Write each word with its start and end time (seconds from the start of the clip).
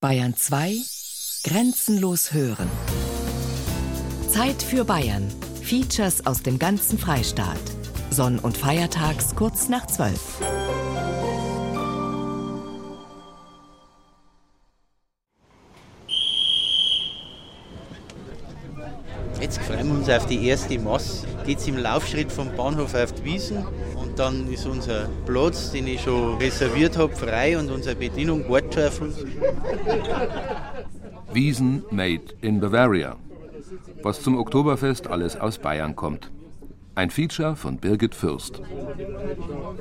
Bayern 0.00 0.36
2 0.36 0.76
Grenzenlos 1.42 2.32
hören. 2.32 2.70
Zeit 4.30 4.62
für 4.62 4.84
Bayern. 4.84 5.28
Features 5.60 6.24
aus 6.24 6.40
dem 6.40 6.60
ganzen 6.60 7.00
Freistaat. 7.00 7.58
Sonn- 8.10 8.38
und 8.38 8.56
Feiertags 8.56 9.34
kurz 9.34 9.68
nach 9.68 9.88
12. 9.88 10.20
Jetzt 19.40 19.58
freuen 19.62 19.88
wir 19.88 19.94
uns 19.98 20.08
auf 20.08 20.26
die 20.26 20.46
erste 20.46 20.78
Masse. 20.78 21.26
Geht 21.44 21.58
es 21.58 21.66
im 21.66 21.76
Laufschritt 21.76 22.30
vom 22.30 22.54
Bahnhof 22.54 22.94
auf 22.94 23.10
die 23.14 23.24
Wiesen 23.24 23.66
dann 24.18 24.50
ist 24.52 24.66
unser 24.66 25.08
Platz, 25.26 25.70
den 25.70 25.86
ich 25.86 26.00
schon 26.02 26.38
reserviert 26.38 26.98
habe, 26.98 27.14
frei 27.14 27.56
und 27.58 27.70
unsere 27.70 27.94
Bedienung 27.94 28.44
uns. 28.46 29.24
Wiesen 31.32 31.84
made 31.90 32.34
in 32.40 32.60
Bavaria. 32.60 33.16
Was 34.02 34.22
zum 34.22 34.38
Oktoberfest 34.38 35.06
alles 35.06 35.36
aus 35.36 35.58
Bayern 35.58 35.94
kommt. 35.94 36.30
Ein 36.94 37.10
Feature 37.10 37.54
von 37.54 37.76
Birgit 37.76 38.14
Fürst. 38.14 38.60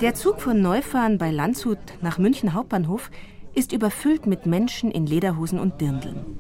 Der 0.02 0.14
Zug 0.14 0.40
von 0.40 0.62
Neufahren 0.62 1.18
bei 1.18 1.32
Landshut 1.32 1.80
nach 2.02 2.20
München 2.20 2.54
Hauptbahnhof 2.54 3.10
ist 3.56 3.72
überfüllt 3.72 4.28
mit 4.28 4.46
Menschen 4.46 4.92
in 4.92 5.08
Lederhosen 5.08 5.60
und 5.60 5.82
Dirndeln. 5.82 6.38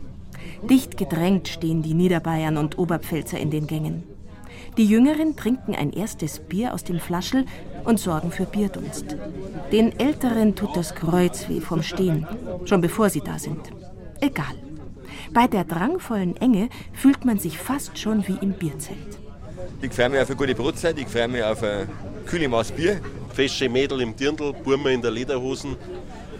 Dicht 0.70 0.98
gedrängt 0.98 1.48
stehen 1.48 1.82
die 1.82 1.96
Niederbayern 1.96 2.58
und 2.58 2.78
Oberpfälzer 2.78 3.40
in 3.40 3.50
den 3.50 3.66
Gängen. 3.66 4.04
Die 4.78 4.86
Jüngeren 4.86 5.36
trinken 5.36 5.74
ein 5.74 5.92
erstes 5.92 6.38
Bier 6.38 6.74
aus 6.76 6.84
dem 6.84 7.00
Flaschel 7.00 7.46
und 7.84 8.00
sorgen 8.00 8.32
für 8.32 8.46
Bierdunst. 8.46 9.16
Den 9.72 10.00
Älteren 10.00 10.56
tut 10.56 10.78
das 10.78 10.94
Kreuz 10.94 11.50
weh 11.50 11.62
vom 11.62 11.82
Stehen, 11.82 12.28
schon 12.66 12.82
bevor 12.82 13.10
sie 13.10 13.22
da 13.22 13.40
sind. 13.40 13.72
Egal. 14.22 14.54
Bei 15.34 15.48
der 15.48 15.64
drangvollen 15.64 16.38
Enge 16.38 16.70
fühlt 16.94 17.26
man 17.26 17.40
sich 17.40 17.58
fast 17.58 17.98
schon 17.98 18.28
wie 18.28 18.38
im 18.40 18.54
Bierzelt. 18.54 19.18
Ich 19.82 19.92
freue 19.92 20.10
mich 20.10 20.22
auf 20.22 20.30
eine 20.30 20.38
gute 20.38 20.54
Brotzeit, 20.54 21.00
ich 21.00 21.08
freue 21.08 21.28
mich 21.28 21.44
auf 21.44 21.64
eine 21.64 21.88
kühle 22.28 22.48
Maß 22.48 22.72
Bier. 22.72 23.02
Fesche 23.34 23.70
Mädel 23.70 24.02
im 24.02 24.16
Dirndl, 24.16 24.54
Burme 24.54 24.94
in 24.94 25.02
der 25.02 25.12
Lederhosen. 25.12 25.76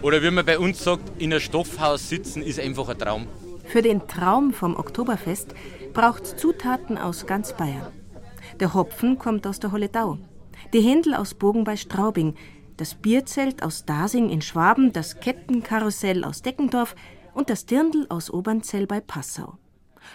Oder 0.00 0.22
wie 0.22 0.30
man 0.30 0.46
bei 0.46 0.60
uns 0.60 0.82
sagt, 0.82 1.20
in 1.20 1.32
einem 1.32 1.40
Stoffhaus 1.40 2.08
sitzen 2.08 2.42
ist 2.42 2.60
einfach 2.60 2.88
ein 2.88 2.98
Traum. 2.98 3.26
Für 3.64 3.82
den 3.82 4.06
Traum 4.06 4.52
vom 4.52 4.76
Oktoberfest 4.76 5.54
braucht 5.92 6.22
es 6.22 6.36
Zutaten 6.36 6.98
aus 6.98 7.26
ganz 7.26 7.52
Bayern. 7.52 7.97
Der 8.60 8.74
Hopfen 8.74 9.18
kommt 9.18 9.46
aus 9.46 9.60
der 9.60 9.70
Holledau, 9.70 10.18
die 10.72 10.80
Händel 10.80 11.14
aus 11.14 11.34
Bogen 11.34 11.62
bei 11.62 11.76
Straubing, 11.76 12.34
das 12.76 12.96
Bierzelt 12.96 13.62
aus 13.62 13.84
Dasing 13.84 14.30
in 14.30 14.42
Schwaben, 14.42 14.92
das 14.92 15.20
Kettenkarussell 15.20 16.24
aus 16.24 16.42
Deckendorf 16.42 16.96
und 17.34 17.50
das 17.50 17.66
Dirndl 17.66 18.06
aus 18.08 18.32
Obernzell 18.32 18.88
bei 18.88 19.00
Passau. 19.00 19.58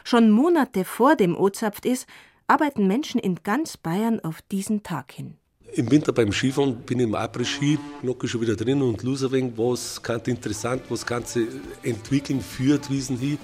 Schon 0.03 0.30
Monate 0.30 0.83
vor 0.83 1.16
dem 1.16 1.38
Ozapft 1.38 1.85
ist, 1.85 2.05
arbeiten 2.47 2.85
Menschen 2.85 3.19
in 3.22 3.39
ganz 3.44 3.77
Bayern 3.77 4.19
auf 4.19 4.41
diesen 4.41 4.83
Tag 4.83 5.13
hin. 5.13 5.38
Im 5.75 5.89
Winter 5.89 6.11
beim 6.11 6.33
Skifahren 6.33 6.75
bin 6.81 7.00
ich 7.00 7.05
im 7.05 7.16
Après-Ski, 7.16 7.80
knocke 8.02 8.28
schon 8.28 8.41
wieder 8.41 8.57
drin 8.57 8.81
und 8.81 9.03
lose 9.03 9.31
wenig, 9.31 9.53
was 9.55 10.03
könnte 10.03 10.31
interessant, 10.31 10.83
was 10.89 11.05
Ganze 11.05 11.47
entwickeln 11.81 12.41
führt, 12.41 12.91
Wiesen 12.91 13.17
hin. 13.17 13.38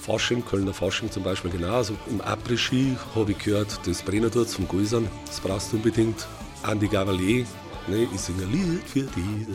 Fasching, 0.00 0.44
Kölner 0.44 0.72
Fasching 0.72 1.10
zum 1.10 1.22
Beispiel 1.22 1.50
genauso. 1.50 1.94
Im 2.08 2.20
Après-Ski 2.20 2.96
habe 3.14 3.32
ich 3.32 3.38
gehört, 3.38 3.78
das 3.86 4.02
Brennerturz 4.02 4.54
vom 4.54 4.66
Gäusern, 4.66 5.08
das 5.26 5.40
brauchst 5.40 5.72
du 5.72 5.76
unbedingt. 5.76 6.26
Andi 6.62 6.88
Gavalier, 6.88 7.44
ne, 7.86 8.08
ich 8.12 8.20
singe 8.20 8.42
ein 8.42 8.52
Lied 8.52 8.82
für 8.84 9.02
die, 9.02 9.46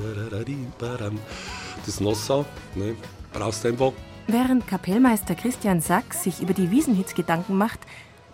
das 1.85 1.99
Nossau, 1.99 2.45
ne, 2.75 2.95
brauchst 3.33 3.63
du 3.63 3.69
einfach. 3.69 3.91
Während 4.27 4.67
Kapellmeister 4.67 5.35
Christian 5.35 5.81
Sachs 5.81 6.23
sich 6.23 6.41
über 6.41 6.53
die 6.53 6.71
Wiesenhits 6.71 7.16
Gedanken 7.16 7.55
macht, 7.57 7.79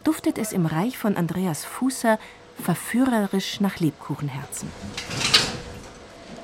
duftet 0.03 0.37
es 0.37 0.51
im 0.51 0.65
Reich 0.65 0.97
von 0.97 1.17
Andreas 1.17 1.65
Fußer 1.65 2.19
verführerisch 2.61 3.59
nach 3.61 3.79
Lebkuchenherzen. 3.79 4.69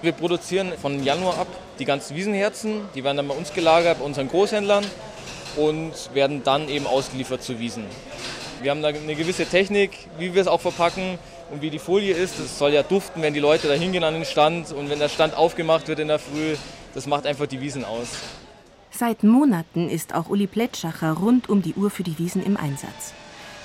Wir 0.01 0.11
produzieren 0.11 0.73
von 0.81 1.03
Januar 1.03 1.39
ab 1.39 1.47
die 1.79 1.85
ganzen 1.85 2.15
Wiesenherzen. 2.15 2.81
Die 2.93 3.03
werden 3.03 3.17
dann 3.17 3.27
bei 3.27 3.35
uns 3.35 3.53
gelagert, 3.53 3.99
bei 3.99 4.05
unseren 4.05 4.27
Großhändlern 4.27 4.85
und 5.57 5.93
werden 6.13 6.43
dann 6.43 6.69
eben 6.69 6.87
ausgeliefert 6.87 7.43
zu 7.43 7.59
Wiesen. 7.59 7.83
Wir 8.61 8.71
haben 8.71 8.81
da 8.81 8.87
eine 8.87 9.15
gewisse 9.15 9.45
Technik, 9.45 9.91
wie 10.17 10.33
wir 10.33 10.41
es 10.41 10.47
auch 10.47 10.61
verpacken 10.61 11.19
und 11.51 11.61
wie 11.61 11.69
die 11.69 11.79
Folie 11.79 12.13
ist. 12.13 12.39
Es 12.39 12.57
soll 12.57 12.73
ja 12.73 12.83
duften, 12.83 13.21
wenn 13.21 13.33
die 13.33 13.39
Leute 13.39 13.67
da 13.67 13.73
hingehen 13.73 14.03
an 14.03 14.13
den 14.13 14.25
Stand 14.25 14.71
und 14.71 14.89
wenn 14.89 14.99
der 14.99 15.09
Stand 15.09 15.35
aufgemacht 15.35 15.87
wird 15.87 15.99
in 15.99 16.07
der 16.07 16.19
Früh. 16.19 16.55
Das 16.93 17.05
macht 17.05 17.25
einfach 17.27 17.45
die 17.45 17.61
Wiesen 17.61 17.85
aus. 17.85 18.07
Seit 18.89 19.23
Monaten 19.23 19.89
ist 19.89 20.15
auch 20.15 20.29
Uli 20.29 20.47
Plätschacher 20.47 21.13
rund 21.13 21.49
um 21.49 21.61
die 21.61 21.75
Uhr 21.75 21.91
für 21.91 22.03
die 22.03 22.17
Wiesen 22.17 22.43
im 22.43 22.57
Einsatz. 22.57 23.13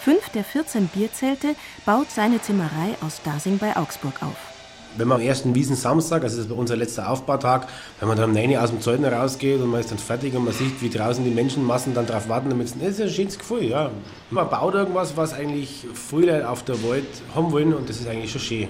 Fünf 0.03 0.29
der 0.31 0.45
14 0.45 0.89
Bierzelte 0.89 1.55
baut 1.87 2.11
seine 2.11 2.43
Zimmerei 2.43 2.97
aus 3.01 3.23
Dasing 3.23 3.59
bei 3.59 3.77
Augsburg 3.77 4.23
auf. 4.23 4.52
Wenn 4.97 5.09
man 5.09 5.21
am 5.21 5.27
ersten 5.27 5.55
Wiesensamstag, 5.55 6.23
also 6.23 6.37
das 6.37 6.47
ist 6.47 6.53
unser 6.53 6.77
letzter 6.77 7.09
Aufbautag, 7.09 7.69
wenn 7.99 8.09
man 8.09 8.19
dann 8.19 8.31
um 8.31 8.35
9 8.35 8.51
Uhr 8.51 8.63
aus 8.63 8.71
dem 8.71 8.81
Zelt 8.81 9.03
rausgeht 9.03 9.61
und 9.61 9.71
man 9.71 9.81
ist 9.81 9.91
dann 9.91 9.99
fertig 9.99 10.35
und 10.35 10.45
man 10.45 10.53
sieht, 10.53 10.83
wie 10.83 10.91
draußen 10.91 11.25
die 11.25 11.31
Menschenmassen 11.31 11.95
dann 11.95 12.07
drauf 12.07 12.29
warten, 12.29 12.51
damit 12.51 12.67
es, 12.67 12.77
ist 12.77 13.01
ein 13.01 13.09
schönes 13.09 13.39
Gefühl, 13.39 13.65
ja. 13.65 13.91
Man 14.31 14.49
baut 14.51 14.75
irgendwas, 14.75 15.17
was 15.17 15.33
eigentlich 15.33 15.87
viele 15.95 16.49
auf 16.49 16.63
der 16.65 16.83
Welt 16.83 17.07
haben 17.35 17.53
wollen 17.53 17.73
und 17.73 17.89
das 17.89 18.01
ist 18.01 18.09
eigentlich 18.09 18.31
schon 18.31 18.41
schön. 18.41 18.69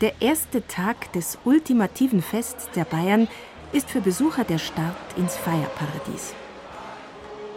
Der 0.00 0.12
erste 0.20 0.66
Tag 0.66 1.12
des 1.12 1.38
ultimativen 1.44 2.22
Fests 2.22 2.68
der 2.74 2.84
Bayern 2.84 3.28
ist 3.72 3.90
für 3.90 4.00
Besucher 4.00 4.44
der 4.44 4.58
Start 4.58 4.96
ins 5.16 5.36
Feierparadies. 5.36 6.34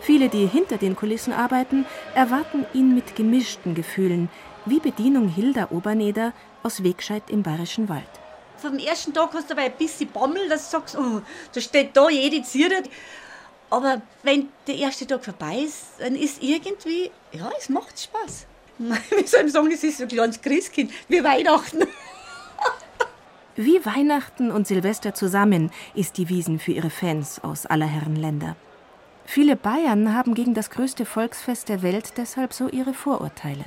Viele, 0.01 0.29
die 0.29 0.47
hinter 0.47 0.77
den 0.77 0.95
Kulissen 0.95 1.33
arbeiten, 1.33 1.85
erwarten 2.15 2.65
ihn 2.73 2.95
mit 2.95 3.15
gemischten 3.15 3.75
Gefühlen, 3.75 4.29
wie 4.65 4.79
Bedienung 4.79 5.27
Hilda 5.27 5.67
Oberneder 5.69 6.33
aus 6.63 6.83
Wegscheid 6.83 7.23
im 7.29 7.43
Bayerischen 7.43 7.89
Wald. 7.89 8.03
Vom 8.57 8.77
ersten 8.77 9.13
Tag 9.13 9.33
hast 9.33 9.49
du 9.49 9.53
aber 9.53 9.63
ein 9.63 9.73
bisschen 9.73 10.11
Bammel, 10.11 10.47
dass 10.47 10.69
du 10.69 10.77
sagst, 10.77 10.97
oh, 10.97 11.21
da 11.53 11.61
steht 11.61 11.97
da 11.97 12.09
jede 12.09 12.43
Zierde. 12.43 12.83
Aber 13.71 14.01
wenn 14.23 14.49
der 14.67 14.75
erste 14.75 15.07
Tag 15.07 15.25
vorbei 15.25 15.59
ist, 15.65 15.85
dann 15.99 16.15
ist 16.15 16.43
irgendwie, 16.43 17.09
ja, 17.31 17.49
es 17.57 17.69
macht 17.69 17.99
Spaß. 17.99 18.45
Wie 18.77 19.27
soll 19.27 19.45
ich 19.45 19.51
sagen, 19.51 19.71
es 19.71 19.83
ist 19.83 19.97
so 19.97 20.03
ein 20.03 20.09
kleines 20.09 20.41
Christkind, 20.41 20.91
wie 21.07 21.23
Weihnachten. 21.23 21.83
Wie 23.55 23.85
Weihnachten 23.85 24.49
und 24.49 24.65
Silvester 24.65 25.13
zusammen 25.13 25.71
ist 25.93 26.17
die 26.17 26.29
Wiesen 26.29 26.57
für 26.57 26.71
ihre 26.71 26.89
Fans 26.89 27.43
aus 27.43 27.65
aller 27.65 27.85
Herren 27.85 28.15
Länder. 28.15 28.55
Viele 29.25 29.55
Bayern 29.55 30.15
haben 30.15 30.33
gegen 30.35 30.53
das 30.53 30.69
größte 30.69 31.05
Volksfest 31.05 31.69
der 31.69 31.81
Welt 31.81 32.13
deshalb 32.17 32.53
so 32.53 32.69
ihre 32.69 32.93
Vorurteile. 32.93 33.65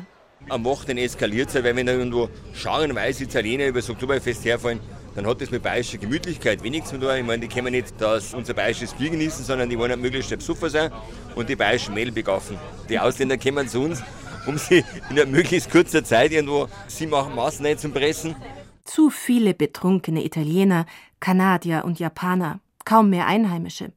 Am 0.49 0.65
Wochenende 0.65 1.03
eskaliert 1.03 1.49
es, 1.49 1.55
weil 1.55 1.77
wenn 1.77 1.87
da 1.87 1.93
irgendwo 1.93 2.28
schauenweise 2.53 3.25
Italiener 3.25 3.66
über 3.66 3.81
das 3.81 3.88
Oktoberfest 3.88 4.44
herfallen, 4.44 4.78
dann 5.15 5.27
hat 5.27 5.41
das 5.41 5.50
mit 5.50 5.62
bayerischer 5.62 5.99
Gemütlichkeit 5.99 6.62
wenig 6.62 6.84
zu 6.84 6.99
tun. 6.99 7.16
Ich 7.16 7.25
meine, 7.25 7.47
die 7.47 7.49
können 7.49 7.72
nicht 7.72 7.94
das 7.99 8.34
unser 8.34 8.53
bayerisches 8.53 8.93
Bier 8.94 9.10
genießen, 9.10 9.44
sondern 9.44 9.71
die 9.71 9.78
wollen 9.78 9.99
möglichst 10.00 10.28
schnell 10.28 10.38
besoffen 10.38 10.69
sein 10.69 10.91
und 11.34 11.49
die 11.49 11.56
bayerischen 11.56 11.94
Mädel 11.94 12.12
begaffen. 12.12 12.59
Die 12.88 12.99
Ausländer 12.99 13.38
kommen 13.38 13.69
zu 13.69 13.81
uns, 13.81 14.03
um 14.47 14.59
sie 14.59 14.84
in 15.10 15.19
einer 15.19 15.27
möglichst 15.27 15.71
kurzer 15.71 16.05
Zeit 16.05 16.32
irgendwo 16.32 16.69
sie 16.88 17.06
machen 17.06 17.34
Maßen 17.34 17.78
zum 17.78 17.93
Pressen. 17.93 18.37
Zu 18.84 19.09
viele 19.09 19.55
betrunkene 19.55 20.25
Italiener, 20.25 20.84
Kanadier 21.21 21.84
und 21.87 21.99
Japaner, 21.99 22.61
kaum 22.84 23.09
mehr 23.09 23.26
Einheimische. 23.26 23.93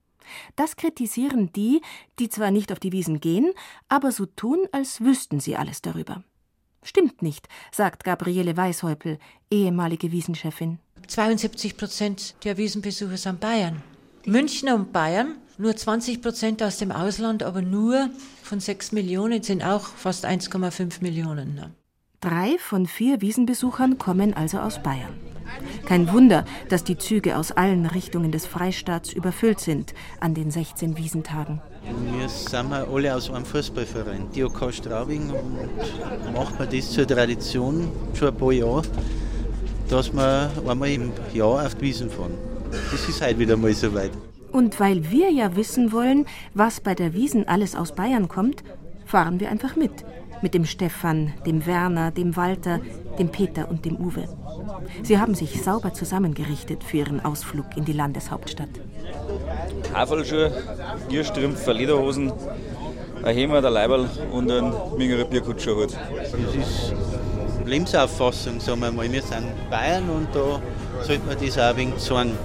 Das 0.56 0.76
kritisieren 0.76 1.52
die, 1.54 1.82
die 2.20 2.30
zwar 2.30 2.52
nicht 2.52 2.72
auf 2.72 2.80
die 2.80 2.92
Wiesen 2.92 3.20
gehen, 3.20 3.54
aber 3.90 4.12
so 4.12 4.26
tun, 4.26 4.60
als 4.72 5.02
wüssten 5.02 5.40
sie 5.40 5.56
alles 5.56 5.82
darüber. 5.82 6.24
Stimmt 6.88 7.22
nicht, 7.22 7.50
sagt 7.70 8.06
Gabriele 8.06 8.56
Weishäupel, 8.56 9.20
ehemalige 9.52 10.14
Wiesenchefin. 10.14 10.80
72 11.06 11.76
Prozent 11.76 12.36
der 12.46 12.56
Wiesenbesucher 12.56 13.18
sind 13.18 13.42
Bayern. 13.42 13.84
München 14.26 14.70
und 14.70 14.94
Bayern, 14.94 15.36
nur 15.58 15.76
20 15.76 16.22
Prozent 16.22 16.64
aus 16.64 16.78
dem 16.78 16.94
Ausland, 16.94 17.44
aber 17.44 17.62
nur 17.62 18.10
von 18.42 18.62
6 18.62 18.94
Millionen 18.94 19.44
sind 19.44 19.64
auch 19.64 19.86
fast 19.86 20.26
1,5 20.26 21.02
Millionen. 21.02 21.56
Ne? 21.56 21.72
Drei 22.22 22.58
von 22.58 22.86
vier 22.86 23.20
Wiesenbesuchern 23.20 23.98
kommen 23.98 24.34
also 24.34 24.60
aus 24.60 24.82
Bayern. 24.82 25.14
Kein 25.86 26.14
Wunder, 26.14 26.46
dass 26.70 26.86
die 26.86 26.98
Züge 26.98 27.36
aus 27.36 27.52
allen 27.52 27.86
Richtungen 27.86 28.32
des 28.32 28.46
Freistaats 28.46 29.12
überfüllt 29.12 29.60
sind 29.60 29.94
an 30.22 30.34
den 30.34 30.52
16 30.52 30.98
Wiesentagen. 30.98 31.62
Wir 31.90 32.28
sind 32.30 32.74
alle 32.74 33.16
aus 33.16 33.30
einem 33.30 33.46
Fußballverein, 33.46 34.28
DOK 34.36 34.74
Straubing, 34.74 35.30
und 35.30 36.34
macht 36.34 36.60
man 36.60 36.70
das 36.70 36.92
zur 36.92 37.08
Tradition 37.08 37.90
schon 38.14 38.28
ein 38.30 38.36
paar 38.36 38.52
Jahre, 38.52 38.82
dass 39.90 40.14
wir 40.14 40.52
einmal 40.68 40.90
im 40.90 41.12
Jahr 41.34 41.66
auf 41.66 41.76
die 41.76 41.82
Wiesen 41.86 42.10
fahren. 42.10 42.38
Das 42.92 43.08
ist 43.08 43.22
heute 43.22 43.40
wieder 43.40 43.56
mal 43.56 43.74
soweit. 43.74 44.12
Und 44.52 44.80
weil 44.80 45.10
wir 45.10 45.32
ja 45.32 45.56
wissen 45.56 45.92
wollen, 45.92 46.26
was 46.54 46.82
bei 46.82 46.96
der 46.96 47.14
Wiesen 47.14 47.48
alles 47.48 47.76
aus 47.76 47.94
Bayern 47.94 48.28
kommt, 48.28 48.64
fahren 49.06 49.40
wir 49.40 49.50
einfach 49.50 49.76
mit. 49.76 50.04
Mit 50.42 50.54
dem 50.54 50.66
Stefan, 50.66 51.34
dem 51.46 51.66
Werner, 51.66 52.12
dem 52.12 52.36
Walter, 52.36 52.80
dem 53.20 53.30
Peter 53.30 53.70
und 53.70 53.86
dem 53.86 53.98
Uwe. 53.98 54.28
Sie 55.04 55.20
haben 55.20 55.36
sich 55.36 55.62
sauber 55.62 55.94
zusammengerichtet 55.94 56.84
für 56.84 56.98
ihren 56.98 57.24
Ausflug 57.24 57.66
in 57.76 57.86
die 57.86 57.94
Landeshauptstadt. 57.94 58.70
Haferlschuhe, 59.94 60.52
Bierstrümpfe, 61.10 61.72
Lederhosen, 61.72 62.32
ein 63.24 63.36
Hemmer, 63.36 63.62
der 63.62 63.72
Leiberl 63.72 64.10
und 64.32 64.52
ein 64.52 64.74
Mingerer 64.98 65.26
Bierkutscherhut. 65.26 65.98
Das 66.16 66.34
ist 66.34 66.94
Lebensauffassung, 67.66 68.60
sagen 68.60 68.82
wir 68.82 68.92
mal. 68.92 69.12
Wir 69.12 69.22
sind 69.22 69.48
Bayern 69.70 70.10
und 70.10 70.28
da 70.34 70.62
sollte 71.02 71.26
man 71.26 71.38
das 71.40 71.58
auch 71.58 71.64
ein 71.64 71.78
wenig 71.78 71.98
zeigen. 71.98 72.38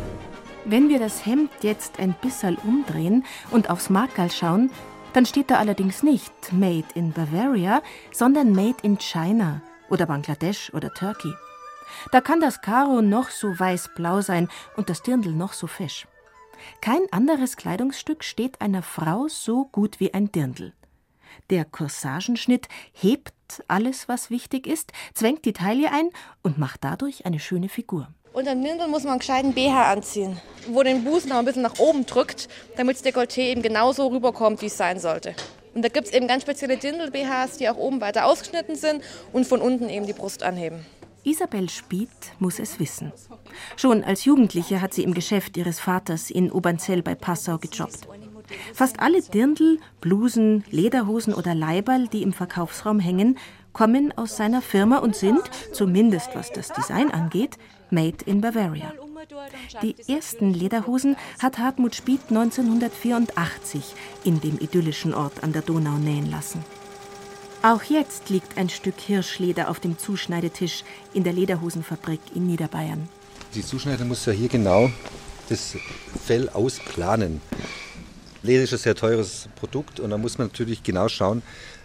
Wenn 0.64 0.88
wir 0.88 1.00
das 1.00 1.26
Hemd 1.26 1.50
jetzt 1.62 1.98
ein 1.98 2.14
bisschen 2.22 2.56
umdrehen 2.56 3.24
und 3.50 3.68
aufs 3.68 3.90
Markerl 3.90 4.30
schauen, 4.30 4.70
dann 5.12 5.26
steht 5.26 5.50
da 5.50 5.56
allerdings 5.56 6.02
nicht 6.02 6.52
Made 6.52 6.86
in 6.94 7.12
Bavaria, 7.12 7.82
sondern 8.12 8.52
Made 8.52 8.78
in 8.82 8.98
China 8.98 9.60
oder 9.88 10.06
Bangladesch 10.06 10.72
oder 10.74 10.92
Turkey. 10.92 11.32
Da 12.10 12.20
kann 12.20 12.40
das 12.40 12.62
Karo 12.62 13.02
noch 13.02 13.30
so 13.30 13.58
weiß-blau 13.58 14.22
sein 14.22 14.48
und 14.76 14.88
das 14.88 15.02
Dirndl 15.02 15.32
noch 15.32 15.52
so 15.52 15.66
fesch. 15.66 16.06
Kein 16.80 17.00
anderes 17.10 17.56
Kleidungsstück 17.56 18.24
steht 18.24 18.60
einer 18.60 18.82
Frau 18.82 19.28
so 19.28 19.66
gut 19.66 20.00
wie 20.00 20.14
ein 20.14 20.30
Dirndl. 20.32 20.72
Der 21.50 21.64
Corsagenschnitt 21.64 22.68
hebt 22.92 23.32
alles, 23.68 24.08
was 24.08 24.30
wichtig 24.30 24.66
ist, 24.66 24.92
zwängt 25.12 25.44
die 25.44 25.52
Taille 25.52 25.92
ein 25.92 26.10
und 26.42 26.58
macht 26.58 26.84
dadurch 26.84 27.26
eine 27.26 27.40
schöne 27.40 27.68
Figur. 27.68 28.08
Unter 28.32 28.54
dem 28.54 28.64
Dirndl 28.64 28.88
muss 28.88 29.02
man 29.02 29.12
einen 29.12 29.18
gescheiten 29.18 29.52
BH 29.52 29.92
anziehen, 29.92 30.40
wo 30.68 30.82
den 30.82 31.04
Busen 31.04 31.28
noch 31.28 31.36
ein 31.36 31.44
bisschen 31.44 31.62
nach 31.62 31.78
oben 31.78 32.06
drückt, 32.06 32.48
damit 32.76 32.96
das 32.96 33.04
Dekolleté 33.04 33.42
eben 33.42 33.60
genauso 33.60 34.06
rüberkommt, 34.06 34.62
wie 34.62 34.66
es 34.66 34.76
sein 34.78 34.98
sollte. 34.98 35.34
Und 35.74 35.82
da 35.82 35.88
gibt 35.88 36.06
es 36.06 36.14
eben 36.14 36.28
ganz 36.28 36.42
spezielle 36.42 36.78
Dirndl-BHs, 36.78 37.58
die 37.58 37.68
auch 37.68 37.76
oben 37.76 38.00
weiter 38.00 38.24
ausgeschnitten 38.24 38.76
sind 38.76 39.02
und 39.34 39.46
von 39.46 39.60
unten 39.60 39.90
eben 39.90 40.06
die 40.06 40.14
Brust 40.14 40.42
anheben. 40.42 40.86
Isabel 41.24 41.68
Spied 41.68 42.08
muss 42.38 42.58
es 42.58 42.80
wissen. 42.80 43.12
Schon 43.76 44.02
als 44.02 44.24
Jugendliche 44.24 44.80
hat 44.80 44.94
sie 44.94 45.04
im 45.04 45.12
Geschäft 45.12 45.58
ihres 45.58 45.78
Vaters 45.78 46.30
in 46.30 46.50
Obernzell 46.50 47.02
bei 47.02 47.14
Passau 47.14 47.58
gejobbt. 47.58 48.08
Fast 48.72 48.98
alle 49.00 49.20
Dirndl, 49.22 49.78
Blusen, 50.00 50.64
Lederhosen 50.70 51.34
oder 51.34 51.54
Leiberl, 51.54 52.08
die 52.08 52.22
im 52.22 52.32
Verkaufsraum 52.32 52.98
hängen, 52.98 53.38
kommen 53.72 54.12
aus 54.16 54.36
seiner 54.36 54.62
Firma 54.62 54.98
und 54.98 55.16
sind, 55.16 55.40
zumindest 55.72 56.30
was 56.34 56.50
das 56.50 56.68
Design 56.68 57.10
angeht, 57.10 57.56
made 57.92 58.24
in 58.26 58.40
Bavaria. 58.40 58.92
Die 59.82 59.94
ersten 60.08 60.52
Lederhosen 60.52 61.16
hat 61.38 61.58
Hartmut 61.58 61.94
Spied 61.94 62.20
1984 62.30 63.94
in 64.24 64.40
dem 64.40 64.58
idyllischen 64.58 65.14
Ort 65.14 65.42
an 65.42 65.52
der 65.52 65.62
Donau 65.62 65.98
nähen 65.98 66.30
lassen. 66.30 66.64
Auch 67.62 67.84
jetzt 67.84 68.28
liegt 68.28 68.58
ein 68.58 68.68
Stück 68.68 68.98
Hirschleder 68.98 69.70
auf 69.70 69.78
dem 69.78 69.96
Zuschneidetisch 69.96 70.82
in 71.14 71.22
der 71.22 71.32
Lederhosenfabrik 71.32 72.20
in 72.34 72.46
Niederbayern. 72.46 73.08
Die 73.54 73.64
Zuschneider 73.64 74.04
muss 74.04 74.26
ja 74.26 74.32
hier 74.32 74.48
genau 74.48 74.90
das 75.48 75.76
Fell 76.24 76.48
ausplanen. 76.48 77.40
Leder 78.42 78.64
ist 78.64 78.72
ein 78.72 78.78
sehr 78.78 78.96
teures 78.96 79.48
Produkt 79.54 80.00
und 80.00 80.10
da 80.10 80.18
muss 80.18 80.38
man 80.38 80.48
natürlich 80.48 80.82
genau 80.82 81.08
schauen, 81.08 81.42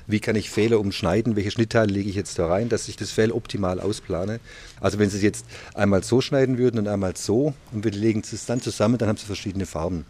wie 0.07 0.19
kann 0.19 0.36
ich 0.36 0.50
Fehler 0.50 0.80
umschneiden, 0.80 1.36
welche 1.36 1.51
Schnittteile 1.51 1.92
lege 1.92 2.09
ich 2.09 2.15
jetzt 2.15 2.39
da 2.39 2.48
rein, 2.48 2.69
dass 2.69 2.88
ich 2.88 2.95
das 2.95 3.12
Fell 3.12 3.31
optimal 3.31 3.80
ausplane. 3.80 4.39
Also 4.80 5.00
wenn 5.00 5.09
Sie 5.09 5.18
es 5.18 5.24
jetzt 5.24 5.45
einmal 5.74 6.04
so 6.04 6.21
schneiden 6.21 6.57
würden 6.57 6.80
und 6.80 6.88
einmal 6.88 7.15
so 7.15 7.54
und 7.74 7.83
wir 7.83 7.92
legen 7.92 8.21
es 8.21 8.45
dann 8.45 8.62
zusammen, 8.62 8.98
dann 8.98 9.09
haben 9.09 9.18
Sie 9.18 9.25
verschiedene 9.25 9.65
Farben. 9.65 10.06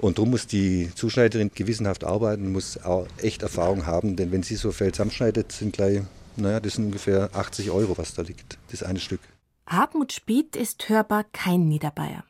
Und 0.00 0.16
darum 0.16 0.30
muss 0.30 0.46
die 0.46 0.90
Zuschneiderin 0.94 1.50
gewissenhaft 1.54 2.04
arbeiten, 2.04 2.52
muss 2.52 2.82
auch 2.82 3.06
echt 3.18 3.42
Erfahrung 3.42 3.84
haben, 3.86 4.16
denn 4.16 4.32
wenn 4.32 4.42
sie 4.42 4.56
so 4.56 4.72
Fell 4.72 4.92
zusammenschneidet, 4.92 5.52
sind 5.52 5.74
gleich, 5.74 6.00
naja, 6.36 6.58
das 6.58 6.74
sind 6.74 6.86
ungefähr 6.86 7.28
80 7.34 7.70
Euro, 7.70 7.98
was 7.98 8.14
da 8.14 8.22
liegt, 8.22 8.56
das 8.70 8.82
eine 8.82 8.98
Stück. 8.98 9.20
Hartmut 9.66 10.12
Spied 10.12 10.56
ist 10.56 10.88
hörbar 10.88 11.24
kein 11.32 11.68
Niederbayer. 11.68 12.24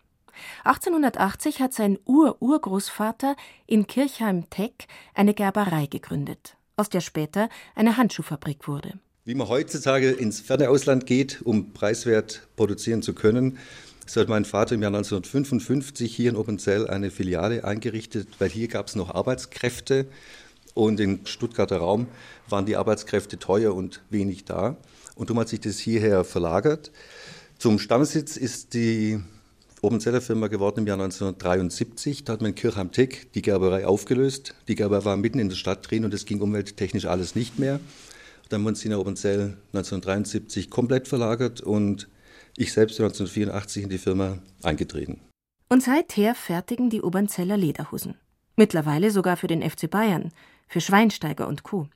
1880 0.65 1.61
hat 1.61 1.73
sein 1.73 1.99
Ur-Urgroßvater 2.05 3.37
in 3.67 3.87
Kirchheim-Teck 3.87 4.87
eine 5.15 5.35
Gerberei 5.35 5.87
gegründet, 5.87 6.57
aus 6.81 6.89
der 6.89 7.01
später 7.01 7.49
eine 7.75 7.97
Handschuhfabrik 7.97 8.67
wurde. 8.67 8.95
Wie 9.25 9.35
man 9.35 9.49
heutzutage 9.49 10.11
ins 10.11 10.41
ferne 10.41 10.71
Ausland 10.71 11.07
geht, 11.07 11.43
um 11.43 11.73
preiswert 11.73 12.49
produzieren 12.57 13.03
zu 13.03 13.13
können, 13.13 13.59
so 14.07 14.21
hat 14.21 14.29
mein 14.29 14.45
Vater 14.45 14.75
im 14.75 14.83
Jahr 14.83 14.89
1955 14.89 16.13
hier 16.17 16.31
in 16.31 16.37
Obenzell 16.37 16.89
eine 16.89 17.13
Filiale 17.13 17.65
eingerichtet, 17.65 18.27
weil 18.41 18.49
hier 18.49 18.67
gab 18.67 18.89
es 18.89 18.97
noch 18.97 19.15
Arbeitskräfte 19.15 20.07
und 20.75 20.99
im 20.99 21.27
Stuttgarter 21.27 21.77
Raum 21.77 22.09
waren 22.49 22.67
die 22.67 22.77
Arbeitskräfte 22.77 23.39
teuer 23.39 23.75
und 23.75 24.03
wenig 24.11 24.47
da. 24.47 24.77
Und 25.15 25.31
darum 25.31 25.41
hat 25.41 25.49
sich 25.49 25.61
das 25.61 25.79
hierher 25.79 26.25
verlagert. 26.25 26.91
Zum 27.59 27.79
Stammsitz 27.79 28.37
ist 28.37 28.75
die 28.75 29.21
Obenzeller 29.83 30.21
Firma 30.21 30.49
geworden 30.49 30.81
im 30.81 30.87
Jahr 30.87 31.01
1973. 31.01 32.25
Da 32.25 32.35
hat 32.35 32.43
man 32.43 32.51
in 32.51 32.55
Kirchheim-Teck 32.55 33.33
die 33.33 33.43
Gerberei 33.43 33.87
aufgelöst. 33.87 34.55
Die 34.69 34.75
Gerberei 34.75 35.05
war 35.05 35.17
mitten 35.17 35.39
in 35.39 35.49
der 35.49 35.57
Stadt 35.57 35.91
drin 35.91 36.05
und 36.05 36.13
es 36.13 36.27
ging 36.27 36.41
umwelttechnisch 36.41 37.07
alles 37.07 37.35
nicht 37.35 37.59
mehr. 37.59 37.81
Dann 38.51 38.65
wurden 38.65 38.75
sie 38.75 38.89
in 38.89 38.95
Obenzell 38.95 39.57
1973 39.73 40.69
komplett 40.69 41.09
verlagert 41.09 41.61
und 41.61 42.09
ich 42.57 42.73
selbst 42.73 42.97
bin 42.99 43.07
1984 43.07 43.85
in 43.85 43.89
die 43.89 43.99
Firma 43.99 44.39
eingetreten. 44.63 45.21
Und 45.69 45.83
seither 45.83 46.35
fertigen 46.35 46.91
die 46.91 47.01
Obernzeller 47.01 47.57
Lederhosen. 47.57 48.17
Mittlerweile 48.57 49.11
sogar 49.11 49.37
für 49.37 49.47
den 49.47 49.63
FC 49.63 49.89
Bayern, 49.89 50.31
für 50.69 50.81
Schweinsteiger 50.81 51.49
und 51.49 51.63
Co. 51.63 51.89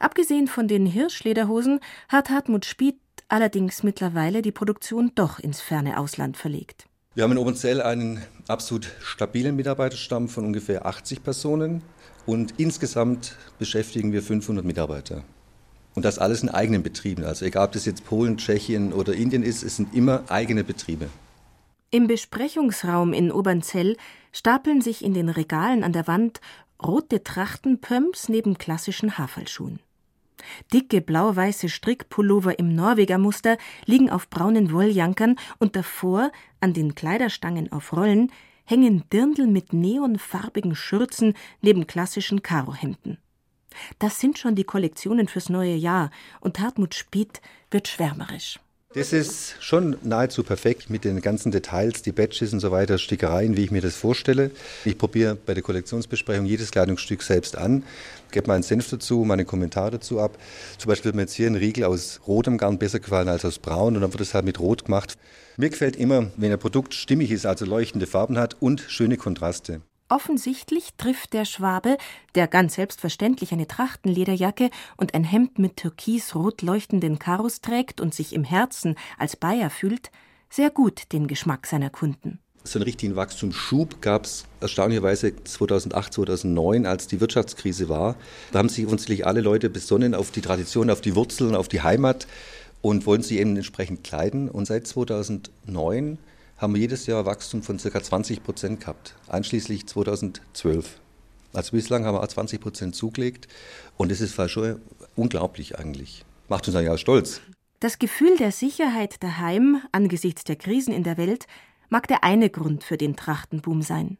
Abgesehen 0.00 0.48
von 0.48 0.66
den 0.66 0.86
Hirschlederhosen 0.86 1.80
hat 2.08 2.30
Hartmut 2.30 2.64
Spied 2.64 2.98
allerdings 3.28 3.82
mittlerweile 3.82 4.42
die 4.42 4.52
Produktion 4.52 5.12
doch 5.14 5.38
ins 5.38 5.60
ferne 5.60 5.98
Ausland 5.98 6.36
verlegt. 6.36 6.88
Wir 7.16 7.24
haben 7.24 7.32
in 7.32 7.38
Obenzell 7.38 7.80
einen 7.80 8.22
absolut 8.46 8.92
stabilen 9.00 9.56
Mitarbeiterstamm 9.56 10.28
von 10.28 10.44
ungefähr 10.44 10.84
80 10.84 11.24
Personen 11.24 11.80
und 12.26 12.52
insgesamt 12.58 13.36
beschäftigen 13.58 14.12
wir 14.12 14.22
500 14.22 14.62
Mitarbeiter. 14.66 15.22
Und 15.94 16.04
das 16.04 16.18
alles 16.18 16.42
in 16.42 16.50
eigenen 16.50 16.82
Betrieben. 16.82 17.24
Also 17.24 17.46
egal, 17.46 17.68
ob 17.68 17.72
das 17.72 17.86
jetzt 17.86 18.04
Polen, 18.04 18.36
Tschechien 18.36 18.92
oder 18.92 19.14
Indien 19.14 19.42
ist, 19.42 19.62
es 19.62 19.76
sind 19.76 19.94
immer 19.94 20.24
eigene 20.28 20.62
Betriebe. 20.62 21.08
Im 21.90 22.06
Besprechungsraum 22.06 23.14
in 23.14 23.32
Obernzell 23.32 23.96
stapeln 24.30 24.82
sich 24.82 25.02
in 25.02 25.14
den 25.14 25.30
Regalen 25.30 25.84
an 25.84 25.94
der 25.94 26.06
Wand 26.06 26.42
rote 26.84 27.24
Trachtenpumps 27.24 28.28
neben 28.28 28.58
klassischen 28.58 29.16
Haferlschuhen. 29.16 29.80
Dicke 30.72 31.00
blau-weiße 31.00 31.68
Strickpullover 31.68 32.58
im 32.58 32.74
Norwegermuster 32.74 33.56
liegen 33.84 34.10
auf 34.10 34.28
braunen 34.28 34.72
Wolljankern 34.72 35.36
und 35.58 35.76
davor, 35.76 36.30
an 36.66 36.72
den 36.72 36.96
Kleiderstangen 36.96 37.70
auf 37.70 37.92
Rollen, 37.92 38.32
hängen 38.64 39.04
Dirndl 39.12 39.46
mit 39.46 39.72
neonfarbigen 39.72 40.74
Schürzen 40.74 41.34
neben 41.60 41.86
klassischen 41.86 42.42
Karohemden. 42.42 43.18
Das 44.00 44.18
sind 44.18 44.36
schon 44.36 44.56
die 44.56 44.64
Kollektionen 44.64 45.28
fürs 45.28 45.48
neue 45.48 45.76
Jahr 45.76 46.10
und 46.40 46.58
Hartmut 46.58 46.96
Spied 46.96 47.40
wird 47.70 47.86
schwärmerisch. 47.86 48.58
Das 48.96 49.12
ist 49.12 49.56
schon 49.60 49.98
nahezu 50.04 50.42
perfekt 50.42 50.88
mit 50.88 51.04
den 51.04 51.20
ganzen 51.20 51.52
Details, 51.52 52.00
die 52.00 52.12
Badges 52.12 52.54
und 52.54 52.60
so 52.60 52.70
weiter, 52.70 52.96
Stickereien, 52.96 53.54
wie 53.54 53.64
ich 53.64 53.70
mir 53.70 53.82
das 53.82 53.94
vorstelle. 53.94 54.50
Ich 54.86 54.96
probiere 54.96 55.34
bei 55.34 55.52
der 55.52 55.62
Kollektionsbesprechung 55.62 56.46
jedes 56.46 56.70
Kleidungsstück 56.70 57.22
selbst 57.22 57.58
an, 57.58 57.82
gebe 58.30 58.46
meinen 58.46 58.62
Senf 58.62 58.88
dazu, 58.88 59.24
meine 59.26 59.44
Kommentare 59.44 59.90
dazu 59.90 60.18
ab. 60.18 60.38
Zum 60.78 60.88
Beispiel 60.88 61.10
wird 61.10 61.16
mir 61.16 61.22
jetzt 61.22 61.34
hier 61.34 61.46
ein 61.46 61.56
Riegel 61.56 61.84
aus 61.84 62.22
rotem 62.26 62.56
Garn 62.56 62.78
besser 62.78 62.98
gefallen 62.98 63.28
als 63.28 63.44
aus 63.44 63.58
braun 63.58 63.96
und 63.96 64.00
dann 64.00 64.14
wird 64.14 64.22
es 64.22 64.32
halt 64.32 64.46
mit 64.46 64.60
rot 64.60 64.86
gemacht. 64.86 65.18
Mir 65.58 65.68
gefällt 65.68 65.96
immer, 65.96 66.30
wenn 66.38 66.50
ein 66.50 66.58
Produkt 66.58 66.94
stimmig 66.94 67.30
ist, 67.32 67.44
also 67.44 67.66
leuchtende 67.66 68.06
Farben 68.06 68.38
hat 68.38 68.56
und 68.60 68.80
schöne 68.80 69.18
Kontraste. 69.18 69.82
Offensichtlich 70.08 70.94
trifft 70.96 71.32
der 71.32 71.44
Schwabe, 71.44 71.96
der 72.36 72.46
ganz 72.46 72.74
selbstverständlich 72.74 73.52
eine 73.52 73.66
Trachtenlederjacke 73.66 74.70
und 74.96 75.14
ein 75.14 75.24
Hemd 75.24 75.58
mit 75.58 75.76
türkisrot 75.76 76.62
leuchtenden 76.62 77.18
Karos 77.18 77.60
trägt 77.60 78.00
und 78.00 78.14
sich 78.14 78.32
im 78.32 78.44
Herzen 78.44 78.94
als 79.18 79.34
Bayer 79.34 79.68
fühlt, 79.68 80.12
sehr 80.48 80.70
gut 80.70 81.12
den 81.12 81.26
Geschmack 81.26 81.66
seiner 81.66 81.90
Kunden. 81.90 82.38
So 82.62 82.78
einen 82.78 82.84
richtigen 82.84 83.16
Wachstumsschub 83.16 84.00
gab 84.00 84.26
es 84.26 84.44
erstaunlicherweise 84.60 85.32
2008, 85.42 86.14
2009, 86.14 86.86
als 86.86 87.08
die 87.08 87.20
Wirtschaftskrise 87.20 87.88
war. 87.88 88.14
Da 88.52 88.60
haben 88.60 88.68
sich 88.68 88.86
offensichtlich 88.86 89.26
alle 89.26 89.40
Leute 89.40 89.70
besonnen 89.70 90.14
auf 90.14 90.30
die 90.30 90.40
Tradition, 90.40 90.90
auf 90.90 91.00
die 91.00 91.16
Wurzeln, 91.16 91.56
auf 91.56 91.68
die 91.68 91.82
Heimat 91.82 92.28
und 92.80 93.06
wollen 93.06 93.22
sie 93.22 93.38
eben 93.38 93.56
entsprechend 93.56 94.04
kleiden. 94.04 94.48
Und 94.48 94.66
seit 94.66 94.86
2009 94.86 96.18
haben 96.56 96.74
wir 96.74 96.80
jedes 96.80 97.06
Jahr 97.06 97.26
Wachstum 97.26 97.62
von 97.62 97.78
ca. 97.78 98.02
20 98.02 98.42
Prozent 98.42 98.80
gehabt, 98.80 99.14
einschließlich 99.28 99.86
2012. 99.86 101.00
Also 101.52 101.72
bislang 101.72 102.04
haben 102.04 102.16
wir 102.16 102.26
20 102.26 102.60
Prozent 102.60 102.94
zugelegt 102.94 103.48
und 103.96 104.10
das 104.10 104.20
ist 104.20 104.38
schon 104.50 104.80
unglaublich 105.14 105.78
eigentlich. 105.78 106.24
Macht 106.48 106.68
uns 106.68 106.74
ja 106.74 106.98
stolz. 106.98 107.40
Das 107.80 107.98
Gefühl 107.98 108.36
der 108.38 108.52
Sicherheit 108.52 109.22
daheim 109.22 109.82
angesichts 109.92 110.44
der 110.44 110.56
Krisen 110.56 110.94
in 110.94 111.02
der 111.02 111.16
Welt 111.16 111.46
mag 111.88 112.08
der 112.08 112.24
eine 112.24 112.50
Grund 112.50 112.84
für 112.84 112.96
den 112.96 113.16
Trachtenboom 113.16 113.82
sein. 113.82 114.18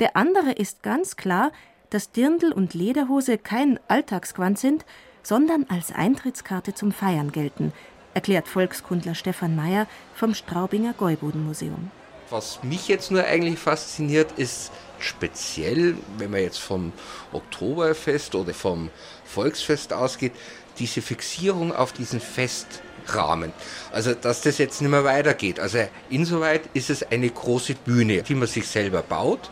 Der 0.00 0.16
andere 0.16 0.52
ist 0.52 0.82
ganz 0.82 1.16
klar, 1.16 1.52
dass 1.90 2.12
Dirndl 2.12 2.52
und 2.52 2.74
Lederhose 2.74 3.38
kein 3.38 3.78
Alltagsquant 3.88 4.58
sind, 4.58 4.84
sondern 5.22 5.64
als 5.68 5.92
Eintrittskarte 5.92 6.74
zum 6.74 6.92
Feiern 6.92 7.32
gelten, 7.32 7.72
erklärt 8.14 8.48
Volkskundler 8.48 9.14
Stefan 9.14 9.56
Mayer 9.56 9.86
vom 10.14 10.34
Straubinger 10.34 10.94
Gäubodenmuseum. 10.94 11.90
Was 12.30 12.62
mich 12.62 12.88
jetzt 12.88 13.10
nur 13.10 13.24
eigentlich 13.24 13.58
fasziniert, 13.58 14.32
ist 14.38 14.72
speziell, 14.98 15.96
wenn 16.16 16.30
man 16.30 16.40
jetzt 16.40 16.60
vom 16.60 16.92
Oktoberfest 17.32 18.34
oder 18.34 18.54
vom 18.54 18.90
Volksfest 19.24 19.92
ausgeht, 19.92 20.32
diese 20.78 21.02
Fixierung 21.02 21.74
auf 21.74 21.92
diesen 21.92 22.20
Festrahmen. 22.20 23.52
Also, 23.92 24.14
dass 24.14 24.40
das 24.40 24.56
jetzt 24.56 24.80
nicht 24.80 24.90
mehr 24.90 25.04
weitergeht. 25.04 25.60
Also, 25.60 25.86
insoweit 26.08 26.62
ist 26.72 26.88
es 26.88 27.02
eine 27.02 27.28
große 27.28 27.74
Bühne, 27.74 28.22
die 28.22 28.34
man 28.34 28.48
sich 28.48 28.66
selber 28.66 29.02
baut 29.02 29.50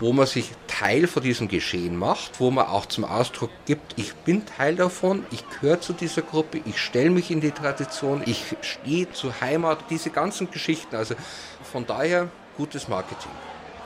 wo 0.00 0.14
man 0.14 0.26
sich 0.26 0.50
Teil 0.66 1.06
von 1.06 1.22
diesem 1.22 1.46
Geschehen 1.46 1.96
macht, 1.96 2.40
wo 2.40 2.50
man 2.50 2.66
auch 2.66 2.86
zum 2.86 3.04
Ausdruck 3.04 3.50
gibt, 3.66 3.98
ich 3.98 4.14
bin 4.14 4.44
Teil 4.46 4.74
davon, 4.74 5.24
ich 5.30 5.44
gehöre 5.48 5.80
zu 5.80 5.92
dieser 5.92 6.22
Gruppe, 6.22 6.60
ich 6.64 6.78
stelle 6.78 7.10
mich 7.10 7.30
in 7.30 7.42
die 7.42 7.50
Tradition, 7.50 8.22
ich 8.24 8.56
stehe 8.62 9.12
zur 9.12 9.38
Heimat, 9.42 9.84
diese 9.90 10.08
ganzen 10.08 10.50
Geschichten. 10.50 10.96
Also 10.96 11.14
von 11.62 11.86
daher 11.86 12.28
gutes 12.56 12.88
Marketing. 12.88 13.30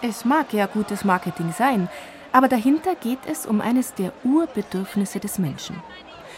Es 0.03 0.25
mag 0.25 0.53
ja 0.53 0.67
gutes 0.67 1.05
Marketing 1.05 1.53
sein, 1.57 1.89
aber 2.31 2.49
dahinter 2.49 2.95
geht 2.95 3.21
es 3.27 3.45
um 3.45 3.61
eines 3.61 3.95
der 3.95 4.13
Urbedürfnisse 4.23 5.19
des 5.19 5.39
Menschen. 5.39 5.83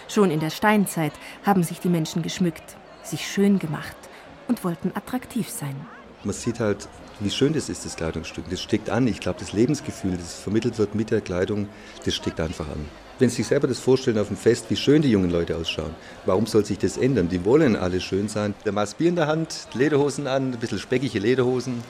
Schon 0.08 0.30
in 0.30 0.40
der 0.40 0.50
Steinzeit 0.50 1.12
haben 1.44 1.62
sich 1.62 1.80
die 1.80 1.88
Menschen 1.88 2.22
geschmückt, 2.22 2.76
sich 3.02 3.28
schön 3.28 3.58
gemacht 3.58 3.96
und 4.48 4.64
wollten 4.64 4.92
attraktiv 4.94 5.50
sein. 5.50 5.74
Man 6.24 6.34
sieht 6.34 6.60
halt 6.60 6.88
wie 7.20 7.30
schön 7.30 7.52
das 7.52 7.68
ist, 7.68 7.84
das 7.84 7.96
Kleidungsstück. 7.96 8.44
Das 8.50 8.62
steckt 8.62 8.90
an. 8.90 9.06
Ich 9.06 9.20
glaube, 9.20 9.38
das 9.40 9.52
Lebensgefühl, 9.52 10.16
das 10.16 10.34
vermittelt 10.34 10.78
wird 10.78 10.94
mit 10.94 11.10
der 11.10 11.20
Kleidung, 11.20 11.68
das 12.04 12.14
steckt 12.14 12.40
einfach 12.40 12.68
an. 12.68 12.88
Wenn 13.18 13.30
Sie 13.30 13.36
sich 13.36 13.46
selber 13.46 13.66
das 13.66 13.78
vorstellen 13.78 14.18
auf 14.18 14.28
dem 14.28 14.36
Fest, 14.36 14.66
wie 14.68 14.76
schön 14.76 15.00
die 15.00 15.10
jungen 15.10 15.30
Leute 15.30 15.56
ausschauen, 15.56 15.94
warum 16.26 16.46
soll 16.46 16.66
sich 16.66 16.76
das 16.76 16.98
ändern? 16.98 17.30
Die 17.30 17.46
wollen 17.46 17.74
alle 17.74 18.00
schön 18.02 18.28
sein. 18.28 18.54
Der 18.66 18.72
Maß 18.72 18.94
Bier 18.94 19.08
in 19.08 19.16
der 19.16 19.26
Hand, 19.26 19.68
Lederhosen 19.72 20.26
an, 20.26 20.52
ein 20.52 20.58
bisschen 20.58 20.78
speckige 20.78 21.18
Lederhosen, 21.18 21.82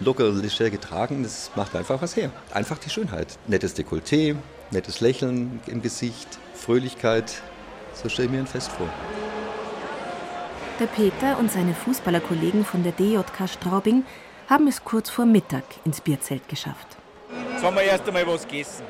locker, 0.00 0.28
leger 0.30 0.70
getragen, 0.70 1.22
das 1.22 1.52
macht 1.54 1.76
einfach 1.76 2.02
was 2.02 2.16
her. 2.16 2.32
Einfach 2.52 2.78
die 2.78 2.90
Schönheit. 2.90 3.38
Nettes 3.46 3.76
Dekolleté, 3.76 4.34
nettes 4.72 5.00
Lächeln 5.00 5.60
im 5.68 5.82
Gesicht, 5.82 6.26
Fröhlichkeit. 6.54 7.42
So 7.94 8.08
stelle 8.08 8.26
ich 8.26 8.32
mir 8.32 8.40
ein 8.40 8.48
Fest 8.48 8.72
vor. 8.72 8.88
Der 10.80 10.86
Peter 10.86 11.38
und 11.38 11.50
seine 11.50 11.74
Fußballerkollegen 11.74 12.64
von 12.64 12.82
der 12.82 12.92
DJK 12.92 13.48
Straubing 13.48 14.04
haben 14.48 14.68
es 14.68 14.84
kurz 14.84 15.10
vor 15.10 15.26
Mittag 15.26 15.64
ins 15.84 16.00
Bierzelt 16.00 16.48
geschafft. 16.48 16.96
Jetzt 17.52 17.64
haben 17.64 17.74
wir 17.76 17.82
erst 17.82 18.06
einmal 18.06 18.26
was 18.26 18.46
gegessen. 18.46 18.84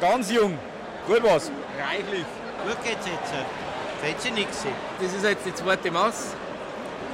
Ganz 0.00 0.30
jung. 0.30 0.58
Gut 1.06 1.22
was. 1.22 1.50
Reichlich. 1.78 2.24
Gut 2.64 2.84
geht's 2.84 3.06
jetzt. 3.06 3.32
Fällt 4.02 4.20
sich 4.20 4.32
nichts. 4.32 4.66
Das 5.00 5.12
ist 5.14 5.24
jetzt 5.24 5.46
die 5.46 5.54
zweite 5.54 5.90
Maß. 5.90 6.34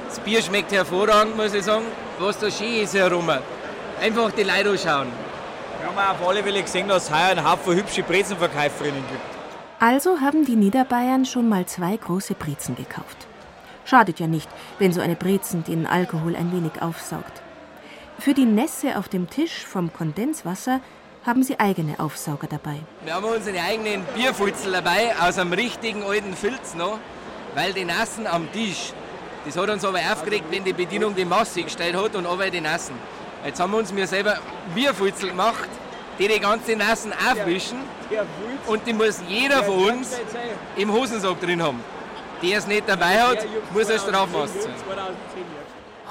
Das 0.07 0.19
Bier 0.19 0.41
schmeckt 0.41 0.71
hervorragend, 0.71 1.35
muss 1.37 1.53
ich 1.53 1.63
sagen. 1.63 1.85
Was 2.19 2.39
da 2.39 2.49
schön 2.49 2.83
ist 2.83 2.95
herum. 2.95 3.29
Einfach 4.01 4.31
die 4.31 4.43
Leute 4.43 4.71
anschauen. 4.71 5.07
Wir 5.79 5.87
haben 5.87 5.97
auf 5.97 6.27
alle 6.27 6.43
Fälle 6.43 6.61
gesehen, 6.61 6.87
dass 6.87 7.03
es 7.05 7.11
heuer 7.11 7.29
einen 7.29 7.49
Haufen 7.49 7.75
hübsche 7.75 8.03
Brezenverkäuferinnen 8.03 9.03
gibt. 9.09 9.21
Also 9.79 10.19
haben 10.21 10.45
die 10.45 10.55
Niederbayern 10.55 11.25
schon 11.25 11.47
mal 11.47 11.65
zwei 11.65 11.97
große 11.97 12.33
Brezen 12.33 12.75
gekauft. 12.75 13.27
Schadet 13.83 14.19
ja 14.19 14.25
nicht, 14.25 14.49
wenn 14.79 14.93
so 14.93 15.01
eine 15.01 15.15
Brezen 15.15 15.63
den 15.63 15.85
Alkohol 15.85 16.35
ein 16.35 16.51
wenig 16.51 16.81
aufsaugt. 16.81 17.41
Für 18.25 18.33
die 18.33 18.45
Nässe 18.45 18.97
auf 18.97 19.07
dem 19.07 19.29
Tisch 19.29 19.63
vom 19.63 19.93
Kondenswasser 19.93 20.81
haben 21.27 21.43
sie 21.43 21.59
eigene 21.59 21.99
Aufsauger 21.99 22.47
dabei. 22.47 22.79
Wir 23.03 23.13
haben 23.13 23.25
unsere 23.25 23.61
eigenen 23.61 24.03
Bierfutzel 24.15 24.71
dabei, 24.71 25.13
aus 25.21 25.37
einem 25.37 25.53
richtigen 25.53 26.01
alten 26.01 26.35
Filz 26.35 26.73
noch, 26.73 26.97
weil 27.53 27.71
die 27.73 27.85
Nassen 27.85 28.25
am 28.25 28.51
Tisch, 28.51 28.93
das 29.45 29.55
hat 29.55 29.69
uns 29.69 29.85
aber 29.85 29.99
aufgeregt, 29.99 30.45
wenn 30.49 30.63
die 30.63 30.73
Bedienung 30.73 31.13
die 31.13 31.23
Masse 31.23 31.61
gestellt 31.61 31.95
hat 31.95 32.15
und 32.15 32.25
aber 32.25 32.49
die 32.49 32.61
Nassen. 32.61 32.95
Jetzt 33.45 33.59
haben 33.59 33.73
wir 33.73 33.77
uns 33.77 33.93
mir 33.93 34.07
selber 34.07 34.39
Bierfutzel 34.73 35.29
gemacht, 35.29 35.69
die 36.17 36.27
die 36.27 36.39
ganzen 36.39 36.79
Nassen 36.79 37.13
aufwischen 37.13 37.77
und 38.65 38.87
die 38.87 38.93
muss 38.93 39.21
jeder 39.29 39.63
von 39.63 39.99
uns 39.99 40.19
im 40.75 40.91
Hosensack 40.91 41.39
drin 41.41 41.61
haben. 41.61 41.79
Der 42.41 42.57
es 42.57 42.65
nicht 42.65 42.89
dabei 42.89 43.21
hat, 43.21 43.45
muss 43.71 43.87
ein 43.87 43.99
Strafmaß 43.99 44.51
zahlen. 44.51 45.15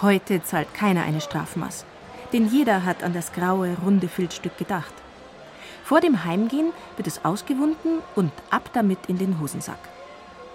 Heute 0.01 0.45
zahlt 0.45 0.73
keiner 0.75 1.03
eine 1.03 1.21
Strafmaß 1.21 1.87
denn 2.35 2.49
jeder 2.49 2.85
hat 2.85 3.05
an 3.05 3.13
das 3.13 3.33
graue, 3.33 3.77
runde 3.85 4.09
Filzstück 4.09 4.59
gedacht. 4.59 4.93
Vor 5.85 6.01
dem 6.01 6.25
Heimgehen 6.25 6.73
wird 6.97 7.07
es 7.07 7.25
ausgewunden 7.25 8.01
und 8.17 8.33
ab 8.51 8.71
damit 8.73 8.99
in 9.07 9.19
den 9.19 9.39
Hosensack. 9.41 9.79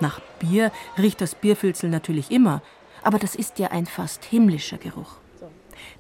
Nach 0.01 0.19
Bier 0.39 0.73
riecht 0.97 1.21
das 1.21 1.35
Bierfilzel 1.35 1.89
natürlich 1.89 2.31
immer, 2.31 2.61
aber 3.01 3.17
das 3.17 3.33
ist 3.33 3.59
ja 3.59 3.69
ein 3.69 3.85
fast 3.85 4.25
himmlischer 4.25 4.77
Geruch. 4.77 5.15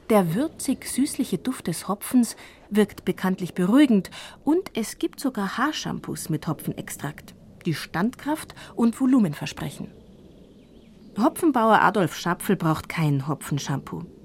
Der 0.09 0.35
würzig-süßliche 0.35 1.37
Duft 1.37 1.67
des 1.67 1.87
Hopfens 1.87 2.35
wirkt 2.69 3.05
bekanntlich 3.05 3.53
beruhigend 3.53 4.11
und 4.43 4.71
es 4.75 4.97
gibt 4.99 5.21
sogar 5.21 5.57
Haarshampoos 5.57 6.27
mit 6.27 6.45
Hopfenextrakt, 6.45 7.35
die 7.65 7.73
Standkraft 7.73 8.53
und 8.75 8.99
Volumen 8.99 9.33
versprechen. 9.33 9.89
Hopfenbauer 11.17 11.79
Adolf 11.81 12.17
Schapfel 12.17 12.57
braucht 12.57 12.89
kein 12.89 13.29
Hopfenshampoo. 13.29 14.18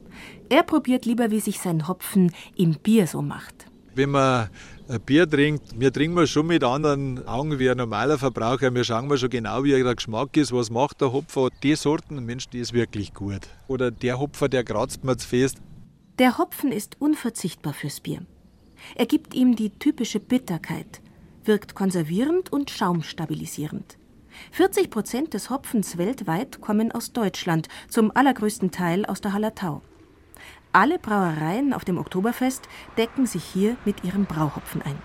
Er 0.48 0.62
probiert 0.62 1.06
lieber, 1.06 1.30
wie 1.30 1.40
sich 1.40 1.58
sein 1.58 1.88
Hopfen 1.88 2.32
im 2.56 2.74
Bier 2.74 3.06
so 3.06 3.22
macht. 3.22 3.66
Wenn 3.94 4.10
man 4.10 4.50
ein 4.88 5.00
Bier 5.00 5.28
trinkt, 5.28 5.78
wir 5.78 5.92
trinken 5.92 6.16
wir 6.16 6.26
schon 6.26 6.48
mit 6.48 6.64
anderen 6.64 7.26
Augen 7.26 7.58
wie 7.58 7.70
ein 7.70 7.76
normaler 7.76 8.18
Verbraucher. 8.18 8.74
Wir 8.74 8.84
schauen 8.84 9.06
mal 9.06 9.16
schon 9.16 9.30
genau, 9.30 9.62
wie 9.64 9.70
der 9.70 9.94
Geschmack 9.94 10.36
ist, 10.36 10.52
was 10.52 10.70
macht 10.70 11.00
der 11.00 11.12
Hopfer. 11.12 11.48
Die 11.62 11.76
Sorten, 11.76 12.24
Mensch, 12.24 12.48
die 12.48 12.58
ist 12.58 12.72
wirklich 12.72 13.14
gut. 13.14 13.40
Oder 13.68 13.90
der 13.90 14.18
Hopfer, 14.18 14.48
der 14.48 14.64
kratzt 14.64 15.04
mir 15.04 15.16
zu 15.16 15.28
fest. 15.28 15.58
Der 16.18 16.38
Hopfen 16.38 16.72
ist 16.72 16.96
unverzichtbar 17.00 17.72
fürs 17.72 18.00
Bier. 18.00 18.22
Er 18.96 19.06
gibt 19.06 19.34
ihm 19.34 19.56
die 19.56 19.70
typische 19.70 20.20
Bitterkeit, 20.20 21.00
wirkt 21.44 21.74
konservierend 21.74 22.52
und 22.52 22.70
schaumstabilisierend. 22.70 23.96
40 24.50 24.90
Prozent 24.90 25.34
des 25.34 25.50
Hopfens 25.50 25.96
weltweit 25.96 26.60
kommen 26.60 26.92
aus 26.92 27.12
Deutschland, 27.12 27.68
zum 27.88 28.10
allergrößten 28.14 28.70
Teil 28.70 29.06
aus 29.06 29.20
der 29.20 29.32
Hallertau. 29.32 29.82
Alle 30.74 30.98
Brauereien 30.98 31.72
auf 31.72 31.84
dem 31.84 31.98
Oktoberfest 31.98 32.68
decken 32.98 33.26
sich 33.26 33.44
hier 33.44 33.76
mit 33.84 34.02
ihrem 34.02 34.26
Brauhopfen 34.26 34.82
ein. 34.82 35.00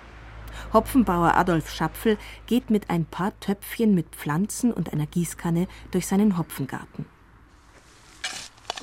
Hopfenbauer 0.73 1.35
Adolf 1.35 1.69
Schapfel 1.69 2.17
geht 2.47 2.71
mit 2.71 2.89
ein 2.89 3.05
paar 3.05 3.39
Töpfchen 3.39 3.93
mit 3.93 4.07
Pflanzen 4.15 4.73
und 4.73 4.91
einer 4.91 5.05
Gießkanne 5.05 5.67
durch 5.91 6.07
seinen 6.07 6.39
Hopfengarten. 6.39 7.05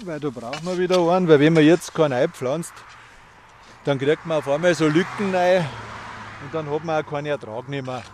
Weil 0.05 0.21
da 0.21 0.31
braucht 0.31 0.63
man 0.63 0.79
wieder 0.79 1.01
einen, 1.11 1.27
weil 1.27 1.41
wenn 1.41 1.55
man 1.55 1.65
jetzt 1.65 1.93
keinen 1.93 2.13
einpflanzt, 2.13 2.75
dann 3.85 3.99
kriegt 3.99 4.25
man 4.25 4.39
auf 4.39 4.49
einmal 4.49 4.77
so 4.77 4.87
Lücken 4.87 5.35
rein 5.35 5.69
und 6.45 6.55
dann 6.55 6.71
hat 6.71 6.85
man 6.85 7.05
auch 7.05 7.11
keinen 7.11 7.27
Ertrag 7.27 7.69
mehr. 7.69 8.05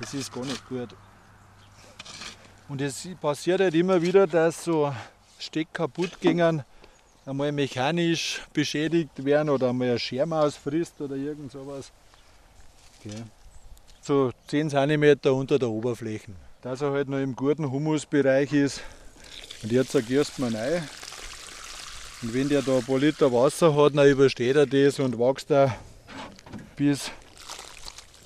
Das 0.00 0.12
ist 0.12 0.34
gar 0.34 0.44
nicht 0.44 0.68
gut. 0.68 0.88
Und 2.68 2.80
es 2.80 3.06
passiert 3.20 3.60
halt 3.60 3.74
immer 3.76 4.02
wieder, 4.02 4.26
dass 4.26 4.64
so 4.64 4.92
Steck 5.38 5.72
kaputt 5.72 6.20
gingen 6.20 6.64
einmal 7.26 7.52
mechanisch 7.52 8.42
beschädigt 8.52 9.24
werden 9.24 9.50
oder 9.50 9.70
einmal 9.70 9.90
eine 9.90 9.98
Schermaus 9.98 10.56
frisst 10.56 11.00
oder 11.00 11.16
irgend 11.16 11.52
sowas. 11.52 11.90
Okay. 12.98 13.22
So 14.02 14.32
10 14.48 14.70
cm 14.70 15.18
unter 15.32 15.58
der 15.58 15.68
Oberfläche. 15.68 16.32
Dass 16.62 16.80
er 16.80 16.92
halt 16.92 17.08
noch 17.08 17.18
im 17.18 17.36
guten 17.36 17.70
Humusbereich 17.70 18.52
ist. 18.52 18.80
Und 19.62 19.72
jetzt 19.72 19.94
ergierst 19.94 20.38
man 20.38 20.54
rein. 20.54 20.88
Und 22.22 22.34
wenn 22.34 22.48
der 22.48 22.62
da 22.62 22.76
ein 22.76 22.84
paar 22.84 22.98
Liter 22.98 23.32
Wasser 23.32 23.74
hat, 23.74 23.96
dann 23.96 24.08
übersteht 24.08 24.56
er 24.56 24.66
das 24.66 24.98
und 24.98 25.18
wächst 25.18 25.50
er 25.50 25.76
bis 26.76 27.10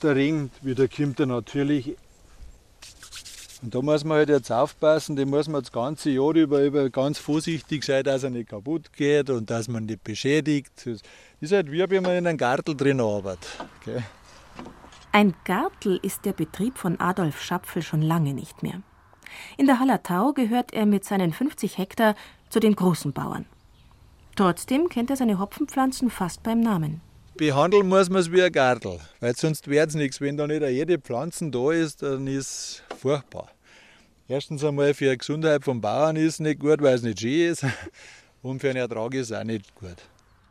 der 0.02 0.16
Regen 0.16 0.50
wieder 0.62 0.86
kommt 0.86 1.18
er 1.18 1.26
natürlich 1.26 1.96
und 3.64 3.75
da 3.75 3.80
muss 3.80 4.04
man 4.04 4.18
halt 4.18 4.28
jetzt 4.28 4.52
aufpassen, 4.52 5.16
den 5.16 5.30
muss 5.30 5.49
man 5.49 5.62
das 5.62 5.73
ganze 5.73 6.11
Jahr 6.11 6.35
über, 6.35 6.62
über 6.62 6.90
ganz 6.90 7.18
vorsichtig 7.18 7.83
sein, 7.83 8.04
dass 8.04 8.23
er 8.23 8.28
nicht 8.28 8.50
kaputt 8.50 8.92
geht 8.92 9.30
und 9.30 9.49
dass 9.49 9.68
man 9.68 9.87
nicht 9.87 10.04
beschädigt. 10.04 10.71
Das 10.85 11.00
ist 11.40 11.52
halt 11.52 11.73
wie 11.73 11.88
wenn 11.88 12.02
man 12.02 12.14
in 12.14 12.26
einem 12.26 12.37
Gartel 12.37 12.76
drin 12.76 13.00
arbeitet. 13.00 13.49
Okay. 13.80 14.02
Ein 15.12 15.33
Gartel 15.44 15.99
ist 16.02 16.26
der 16.26 16.35
Betrieb 16.35 16.76
von 16.76 17.00
Adolf 17.00 17.40
Schapfel 17.40 17.80
schon 17.80 18.02
lange 18.02 18.35
nicht 18.35 18.62
mehr. 18.62 18.83
In 19.56 19.64
der 19.64 19.80
Hallertau 19.80 20.35
gehört 20.35 20.75
er 20.75 20.85
mit 20.85 21.06
seinen 21.06 21.33
50 21.33 21.78
Hektar 21.78 22.16
zu 22.50 22.61
den 22.61 22.76
großen 22.76 23.14
Bauern. 23.14 23.47
Trotzdem 24.37 24.90
kennt 24.90 25.09
er 25.09 25.16
seine 25.16 25.38
Hopfenpflanzen 25.38 26.11
fast 26.11 26.42
beim 26.42 26.61
Namen. 26.61 27.00
Behandeln 27.37 27.88
muss 27.88 28.11
man 28.11 28.21
es 28.21 28.30
wie 28.30 28.42
ein 28.42 28.52
Gartel, 28.52 29.00
weil 29.21 29.35
sonst 29.35 29.68
wird 29.68 29.88
es 29.88 29.94
nichts. 29.94 30.21
Wenn 30.21 30.37
da 30.37 30.47
nicht 30.47 30.62
jede 30.62 30.99
Pflanze 30.99 31.50
da 31.50 31.73
ist, 31.73 32.02
dann 32.02 32.26
ist 32.26 32.83
es 32.90 32.99
furchtbar. 33.00 33.53
Erstens 34.26 34.64
einmal 34.64 34.95
für 34.95 35.11
die 35.11 35.19
Gesundheit 35.19 35.64
vom 35.64 35.83
Bauern 35.83 36.16
ist 36.16 36.35
es 36.35 36.40
nicht 36.40 36.61
gut, 36.61 36.81
weil 36.81 36.95
es 36.95 37.02
nicht 37.02 37.21
schön 37.21 37.52
ist. 37.52 37.66
Und 38.43 38.61
für 38.61 38.69
den 38.69 38.76
Ertrag 38.78 39.12
ist 39.14 39.31
es 39.31 39.37
auch 39.37 39.45
nicht 39.45 39.75
gut. 39.75 39.97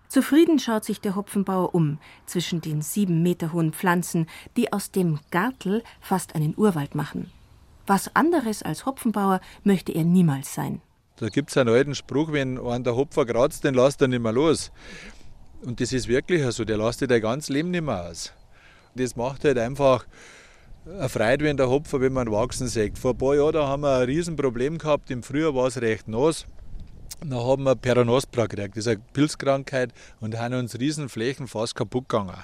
Zufrieden 0.09 0.59
schaut 0.59 0.85
sich 0.85 1.01
der 1.01 1.15
Hopfenbauer 1.15 1.73
um 1.73 1.97
zwischen 2.27 2.61
den 2.61 2.83
sieben 2.83 3.23
Meter 3.23 3.51
hohen 3.51 3.73
Pflanzen, 3.73 4.27
die 4.55 4.71
aus 4.71 4.91
dem 4.91 5.19
Gartel 5.31 5.83
fast 6.01 6.35
einen 6.35 6.53
Urwald 6.55 6.93
machen. 6.93 7.31
Was 7.87 8.15
anderes 8.15 8.61
als 8.61 8.85
Hopfenbauer 8.85 9.41
möchte 9.63 9.91
er 9.91 10.03
niemals 10.03 10.53
sein. 10.53 10.81
Da 11.15 11.29
gibt 11.29 11.49
es 11.49 11.57
einen 11.57 11.69
alten 11.69 11.95
Spruch, 11.95 12.31
wenn 12.31 12.59
einer 12.59 12.83
der 12.83 12.95
Hopfer 12.95 13.25
kratzt, 13.25 13.63
den 13.63 13.73
lässt 13.73 14.01
er 14.01 14.07
nicht 14.07 14.21
mehr 14.21 14.33
los. 14.33 14.71
Und 15.63 15.81
das 15.81 15.93
ist 15.93 16.07
wirklich 16.07 16.45
so, 16.51 16.63
der 16.63 16.77
lässt 16.77 17.01
dein 17.01 17.21
ganzes 17.21 17.49
Leben 17.49 17.71
nicht 17.71 17.83
mehr 17.83 18.07
aus. 18.07 18.33
Das 18.93 19.15
macht 19.15 19.43
halt 19.45 19.57
einfach 19.57 20.05
eine 20.85 21.09
Freude, 21.09 21.45
wenn 21.45 21.57
der 21.57 21.69
Hopfer, 21.69 22.01
wenn 22.01 22.13
man 22.13 22.31
wachsen 22.31 22.67
sieht. 22.67 22.97
Vor 22.97 23.11
ein 23.11 23.17
paar 23.17 23.35
Jahren 23.35 23.53
da 23.53 23.67
haben 23.67 23.83
wir 23.83 23.97
ein 23.97 24.03
Riesenproblem 24.03 24.77
gehabt. 24.77 25.09
Im 25.11 25.23
Frühjahr 25.23 25.55
war 25.55 25.67
es 25.67 25.81
recht 25.81 26.07
nass. 26.07 26.45
Dann 27.21 27.39
haben 27.39 27.63
wir 27.63 27.75
Peronospora 27.75 28.47
gekriegt. 28.47 28.75
Das 28.75 28.85
ist 28.85 28.87
eine 28.87 29.01
Pilzkrankheit 29.13 29.93
und 30.19 30.37
haben 30.37 30.55
uns 30.55 30.77
Riesenflächen 30.77 31.47
fast 31.47 31.75
kaputt 31.75 32.09
gegangen. 32.09 32.35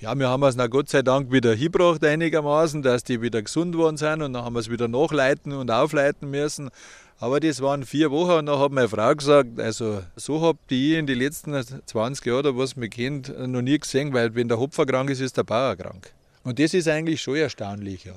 Ja, 0.00 0.16
wir 0.16 0.28
haben 0.28 0.42
es 0.44 0.54
na 0.54 0.68
Gott 0.68 0.88
sei 0.88 1.02
Dank 1.02 1.32
wieder 1.32 1.54
hingebracht 1.54 2.04
einigermaßen, 2.04 2.82
dass 2.82 3.02
die 3.02 3.20
wieder 3.20 3.42
gesund 3.42 3.76
worden 3.76 3.96
sind 3.96 4.22
und 4.22 4.32
dann 4.32 4.44
haben 4.44 4.54
wir 4.54 4.60
es 4.60 4.70
wieder 4.70 4.86
nachleiten 4.86 5.52
und 5.52 5.70
aufleiten 5.70 6.30
müssen. 6.30 6.70
Aber 7.18 7.40
das 7.40 7.60
waren 7.60 7.84
vier 7.84 8.12
Wochen 8.12 8.38
und 8.38 8.46
dann 8.46 8.60
hat 8.60 8.70
meine 8.70 8.88
Frau 8.88 9.12
gesagt, 9.12 9.58
also 9.58 10.02
so 10.14 10.40
habt 10.40 10.70
ihr 10.70 11.00
in 11.00 11.08
den 11.08 11.18
letzten 11.18 11.52
20 11.86 12.26
Jahren, 12.26 12.56
was 12.56 12.76
mich 12.76 12.90
kennt, 12.90 13.36
noch 13.48 13.62
nie 13.62 13.78
gesehen, 13.78 14.12
weil 14.12 14.36
wenn 14.36 14.46
der 14.46 14.60
Hopfer 14.60 14.86
krank 14.86 15.10
ist, 15.10 15.20
ist 15.20 15.36
der 15.36 15.42
Bauer 15.42 15.74
krank. 15.74 16.12
Und 16.48 16.58
das 16.58 16.72
ist 16.72 16.88
eigentlich 16.88 17.20
schon 17.20 17.36
erstaunlich. 17.36 18.04
Ja. 18.06 18.14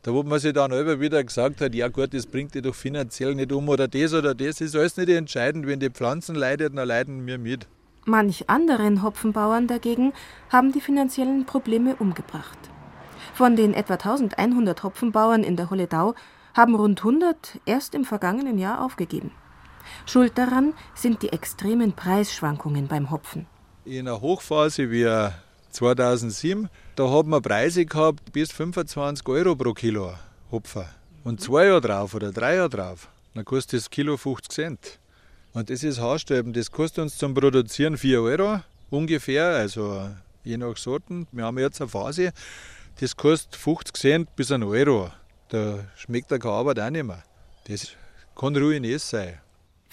Da 0.00 0.14
wo 0.14 0.22
man 0.22 0.38
sich 0.38 0.54
dann 0.54 0.72
immer 0.72 1.00
wieder 1.00 1.22
gesagt 1.22 1.60
hat, 1.60 1.74
ja 1.74 1.88
gut, 1.88 2.14
das 2.14 2.26
bringt 2.26 2.54
dich 2.54 2.62
doch 2.62 2.74
finanziell 2.74 3.34
nicht 3.34 3.52
um 3.52 3.68
oder 3.68 3.88
das 3.88 4.14
oder 4.14 4.34
das, 4.34 4.62
ist 4.62 4.74
alles 4.74 4.96
nicht 4.96 5.10
entscheidend. 5.10 5.66
Wenn 5.66 5.78
die 5.78 5.90
Pflanzen 5.90 6.34
leiden, 6.34 6.76
dann 6.76 6.88
leiden 6.88 7.26
wir 7.26 7.36
mit. 7.36 7.68
Manch 8.06 8.48
anderen 8.48 9.02
Hopfenbauern 9.02 9.66
dagegen 9.66 10.14
haben 10.48 10.72
die 10.72 10.80
finanziellen 10.80 11.44
Probleme 11.44 11.94
umgebracht. 11.96 12.56
Von 13.34 13.54
den 13.54 13.74
etwa 13.74 13.94
1100 13.94 14.82
Hopfenbauern 14.82 15.44
in 15.44 15.56
der 15.56 15.68
Holledau 15.68 16.14
haben 16.54 16.74
rund 16.74 17.00
100 17.00 17.60
erst 17.66 17.94
im 17.94 18.06
vergangenen 18.06 18.56
Jahr 18.56 18.82
aufgegeben. 18.82 19.30
Schuld 20.06 20.38
daran 20.38 20.72
sind 20.94 21.22
die 21.22 21.34
extremen 21.34 21.92
Preisschwankungen 21.92 22.88
beim 22.88 23.10
Hopfen. 23.10 23.44
In 23.84 24.08
einer 24.08 24.22
Hochphase 24.22 24.90
wie 24.90 25.06
2007, 25.72 26.68
da 26.96 27.08
haben 27.08 27.30
wir 27.30 27.40
Preise 27.40 27.84
gehabt 27.86 28.32
bis 28.32 28.52
25 28.52 29.26
Euro 29.28 29.56
pro 29.56 29.72
Kilo 29.72 30.14
Hopfer. 30.50 30.88
Und 31.24 31.40
zwei 31.40 31.66
Jahre 31.66 31.80
drauf 31.80 32.14
oder 32.14 32.32
drei 32.32 32.56
Jahre 32.56 32.70
drauf, 32.70 33.08
dann 33.34 33.44
kostet 33.44 33.80
das 33.80 33.90
Kilo 33.90 34.16
50 34.16 34.52
Cent. 34.52 34.98
Und 35.52 35.70
das 35.70 35.82
ist 35.82 36.00
Haarstäben. 36.00 36.52
Das 36.52 36.70
kostet 36.70 37.02
uns 37.02 37.18
zum 37.18 37.34
Produzieren 37.34 37.96
4 37.96 38.22
Euro 38.22 38.60
ungefähr, 38.90 39.46
also 39.46 40.08
je 40.44 40.56
nach 40.56 40.76
Sorten. 40.76 41.26
Wir 41.32 41.44
haben 41.44 41.58
jetzt 41.58 41.80
eine 41.80 41.88
Phase, 41.88 42.32
das 43.00 43.16
kostet 43.16 43.56
50 43.56 43.96
Cent 43.96 44.36
bis 44.36 44.50
1 44.50 44.64
Euro. 44.64 45.10
Da 45.48 45.80
schmeckt 45.96 46.30
der 46.30 46.44
Arbeit 46.44 46.80
auch 46.80 46.90
nicht 46.90 47.04
mehr. 47.04 47.22
Das 47.68 47.88
kann 48.34 48.56
ruinös 48.56 49.08
sein. 49.08 49.41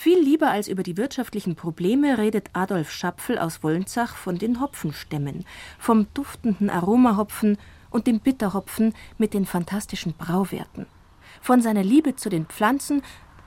Viel 0.02 0.18
lieber 0.18 0.50
als 0.50 0.70
über 0.70 0.82
die 0.82 0.96
wirtschaftlichen 0.96 1.58
Probleme 1.58 2.18
redet 2.18 2.52
Adolf 2.54 2.90
Schapfel 2.90 3.38
aus 3.38 3.64
Wolnzach 3.64 4.16
von 4.16 4.38
den 4.38 4.62
Hopfenstämmen, 4.62 5.44
vom 5.78 6.08
duftenden 6.14 6.70
Aromahopfen 6.70 7.58
und 7.90 8.08
dem 8.08 8.22
Bitterhopfen 8.22 8.94
mit 9.18 9.34
den 9.34 9.46
fantastischen 9.46 10.14
Brauwerten, 10.14 10.86
von 11.42 11.62
seiner 11.62 11.84
Liebe 11.84 12.16
zu 12.16 12.30
den 12.30 12.46
Pflanzen 12.46 13.02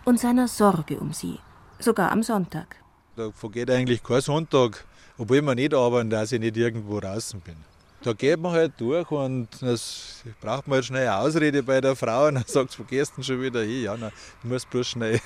und 0.05 0.21
seiner 0.21 0.47
Sorge 0.47 1.01
um 1.01 1.15
sie 1.15 1.39
sogar 1.79 2.13
am 2.13 2.23
Sonntag. 2.23 2.77
Da 3.17 3.31
vergeht 3.31 3.71
eigentlich 3.71 4.03
kein 4.03 4.21
Sonntag, 4.21 4.85
obwohl 5.17 5.41
wir 5.41 5.55
nicht 5.55 5.73
arbeiten, 5.73 6.11
dass 6.11 6.33
ich 6.33 6.41
nicht 6.41 6.59
irgendwo 6.59 7.01
draußen 7.01 7.41
bin. 7.41 7.57
Da 8.03 8.13
geht 8.13 8.41
man 8.41 8.53
halt 8.53 8.73
durch 8.79 9.09
und 9.13 9.49
das 9.61 10.25
braucht 10.41 10.67
man 10.67 10.77
halt 10.77 10.87
schnell 10.87 11.07
eine 11.07 11.19
Ausrede 11.19 11.63
bei 11.63 11.81
der 11.81 11.95
Frau 11.95 12.27
und 12.27 12.35
dann 12.35 12.45
sagt 12.47 12.73
sie, 12.73 12.83
du 12.83 13.23
schon 13.23 13.41
wieder 13.41 13.63
hin? 13.63 13.83
Ja, 13.85 13.97
na, 13.99 14.11
du 14.43 14.49
musst 14.49 14.69
bloß 14.71 14.89
schnell. 14.89 15.21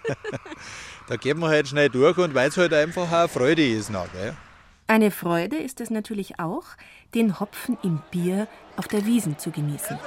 da 1.08 1.16
geht 1.16 1.38
man 1.38 1.48
halt 1.48 1.68
schnell 1.68 1.88
durch 1.88 2.18
und 2.18 2.34
weil 2.34 2.50
es 2.50 2.56
halt 2.56 2.74
einfach 2.74 3.10
auch 3.10 3.30
Freude 3.30 3.66
ist. 3.66 3.90
Noch, 3.90 4.06
gell? 4.12 4.34
Eine 4.88 5.10
Freude 5.10 5.56
ist 5.56 5.80
es 5.80 5.90
natürlich 5.90 6.38
auch, 6.38 6.64
den 7.14 7.40
Hopfen 7.40 7.78
im 7.82 8.00
Bier 8.10 8.46
auf 8.76 8.88
der 8.88 9.06
Wiesen 9.06 9.38
zu 9.38 9.50
genießen. 9.50 9.98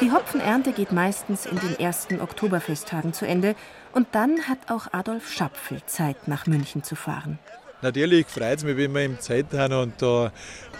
Die 0.00 0.10
Hopfenernte 0.10 0.72
geht 0.72 0.90
meistens 0.90 1.46
in 1.46 1.58
den 1.60 1.78
ersten 1.78 2.20
Oktoberfesttagen 2.20 3.12
zu 3.12 3.26
Ende 3.26 3.54
und 3.92 4.08
dann 4.12 4.48
hat 4.48 4.70
auch 4.70 4.92
Adolf 4.92 5.30
Schapfel 5.30 5.80
Zeit, 5.86 6.26
nach 6.26 6.46
München 6.46 6.82
zu 6.82 6.96
fahren. 6.96 7.38
Natürlich 7.82 8.26
freut 8.28 8.58
es 8.58 8.64
mich, 8.64 8.76
wenn 8.76 8.94
wir 8.94 9.04
im 9.04 9.18
Zeit 9.18 9.46
haben 9.54 9.74
und 9.74 10.00
da 10.00 10.30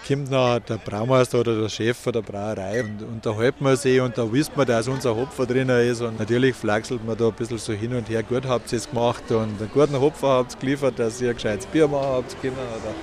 kommt 0.06 0.30
noch 0.30 0.60
der 0.60 0.76
Braumeister 0.76 1.40
oder 1.40 1.60
der 1.60 1.68
Chef 1.68 1.96
von 1.96 2.12
der 2.12 2.22
Brauerei 2.22 2.84
und, 2.84 3.02
und 3.02 3.26
da 3.26 3.34
halten 3.34 3.64
wir 3.64 3.76
sie 3.76 3.98
und 3.98 4.16
da 4.16 4.32
wissen 4.32 4.52
wir, 4.54 4.64
dass 4.64 4.86
unser 4.86 5.16
Hopfer 5.16 5.44
drin 5.44 5.68
ist 5.68 6.00
und 6.00 6.20
natürlich 6.20 6.54
flaxelt 6.54 7.04
man 7.04 7.16
da 7.16 7.26
ein 7.26 7.32
bisschen 7.32 7.58
so 7.58 7.72
hin 7.72 7.92
und 7.92 8.08
her. 8.08 8.22
Gut 8.22 8.46
habt 8.46 8.70
ihr 8.72 8.78
es 8.78 8.88
gemacht 8.88 9.28
und 9.32 9.60
einen 9.60 9.70
guten 9.74 10.00
Hopfer 10.00 10.28
habt 10.28 10.54
ihr 10.54 10.60
geliefert, 10.60 10.96
dass 10.96 11.20
ihr 11.20 11.30
ein 11.30 11.34
gescheites 11.34 11.66
Bier 11.66 11.88
machen 11.88 12.06
habt 12.06 12.40
können. 12.40 12.54
Oder 12.54 12.94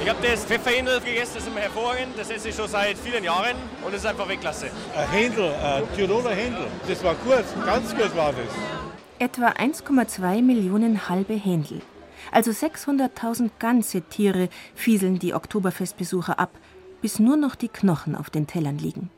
Ich 0.00 0.08
habe 0.08 0.18
das 0.24 0.44
Pfefferhändel 0.44 1.00
gegessen, 1.00 1.32
das 1.34 1.42
ist 1.42 1.48
immer 1.48 1.60
hervorragend. 1.60 2.16
Das 2.16 2.30
esse 2.30 2.50
ich 2.50 2.54
schon 2.54 2.68
seit 2.68 2.96
vielen 2.98 3.24
Jahren 3.24 3.56
und 3.84 3.94
es 3.94 4.00
ist 4.00 4.06
einfach 4.06 4.28
Weltklasse. 4.28 4.66
Ein 4.96 5.10
Händel, 5.10 5.52
ein 5.60 5.82
Tiroler 5.96 6.30
Händel. 6.30 6.66
Das 6.86 7.02
war 7.02 7.16
gut, 7.16 7.44
ganz 7.66 7.90
gut 7.90 8.16
war 8.16 8.32
das. 8.32 8.91
Etwa 9.22 9.50
1,2 9.50 10.42
Millionen 10.42 11.08
halbe 11.08 11.34
Händel. 11.34 11.80
Also 12.32 12.50
600.000 12.50 13.52
ganze 13.60 14.02
Tiere 14.02 14.48
fieseln 14.74 15.20
die 15.20 15.32
Oktoberfestbesucher 15.32 16.40
ab, 16.40 16.58
bis 17.00 17.20
nur 17.20 17.36
noch 17.36 17.54
die 17.54 17.68
Knochen 17.68 18.16
auf 18.16 18.30
den 18.30 18.48
Tellern 18.48 18.78
liegen. 18.78 19.10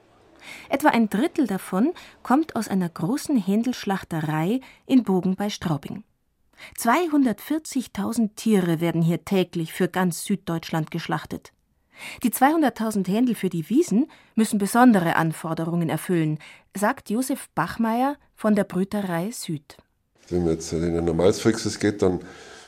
Etwa 0.68 0.90
ein 0.90 1.08
Drittel 1.08 1.46
davon 1.46 1.94
kommt 2.22 2.54
aus 2.54 2.68
einer 2.68 2.90
großen 2.90 3.38
Händelschlachterei 3.38 4.60
in 4.84 5.04
Bogen 5.04 5.36
bei 5.36 5.48
Straubing. 5.48 6.04
240.000 6.78 8.34
Tiere 8.36 8.82
werden 8.82 9.00
hier 9.00 9.24
täglich 9.24 9.72
für 9.72 9.88
ganz 9.88 10.22
Süddeutschland 10.26 10.90
geschlachtet. 10.90 11.54
Die 12.22 12.30
200.000 12.30 13.08
Händel 13.08 13.34
für 13.34 13.48
die 13.48 13.70
Wiesen 13.70 14.10
müssen 14.34 14.58
besondere 14.58 15.16
Anforderungen 15.16 15.88
erfüllen, 15.88 16.40
sagt 16.74 17.08
Josef 17.08 17.48
Bachmeier 17.54 18.18
von 18.34 18.54
der 18.54 18.64
Brüterei 18.64 19.30
Süd. 19.30 19.78
Wenn 20.30 20.44
man 20.44 20.54
jetzt 20.54 20.72
in 20.72 20.96
ein 20.96 21.04
normales 21.04 21.40
Volksfest 21.40 21.80
geht, 21.80 22.02
dann 22.02 22.20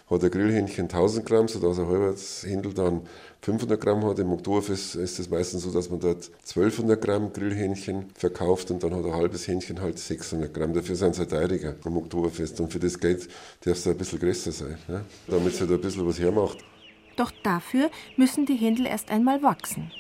hat 0.09 0.23
ein 0.23 0.31
Grillhähnchen 0.31 0.85
1000 0.85 1.27
Gramm, 1.27 1.49
sodass 1.49 1.79
ein 1.79 1.89
halbes 1.89 2.45
Händel 2.45 2.73
dann 2.73 3.03
500 3.43 3.81
Gramm 3.81 4.05
hat. 4.05 4.19
Im 4.19 4.33
Oktoberfest 4.33 4.97
ist 4.97 5.19
es 5.19 5.29
meistens 5.29 5.63
so, 5.63 5.73
dass 5.73 5.91
man 5.91 5.99
dort 5.99 6.31
1200 6.47 7.01
Gramm 7.01 7.33
Grillhähnchen 7.33 8.07
verkauft 8.15 8.71
und 8.71 8.83
dann 8.83 8.95
hat 8.95 9.05
ein 9.05 9.13
halbes 9.13 9.49
Hähnchen 9.49 9.81
halt 9.81 9.99
600 9.99 10.53
Gramm. 10.55 10.75
Dafür 10.75 10.95
sind 10.95 11.15
sie 11.15 11.21
halt 11.23 11.31
teuriger 11.31 11.75
am 11.85 11.97
Oktoberfest. 11.97 12.61
Und 12.61 12.73
für 12.73 12.79
das 12.79 12.99
Geld 12.99 13.29
darf 13.65 13.77
es 13.77 13.87
ein 13.87 13.97
bisschen 13.97 14.21
größer 14.21 14.53
sein, 14.53 14.79
ja? 14.89 15.03
damit 15.27 15.55
es 15.55 15.61
halt 15.61 15.71
ein 15.71 15.81
bisschen 15.81 16.07
was 16.07 16.19
hermacht. 16.21 16.59
Doch 17.17 17.33
dafür 17.43 17.91
müssen 18.17 18.47
die 18.47 18.57
Händel 18.57 18.87
erst 18.87 19.11
einmal 19.11 19.43
wachsen. 19.43 19.91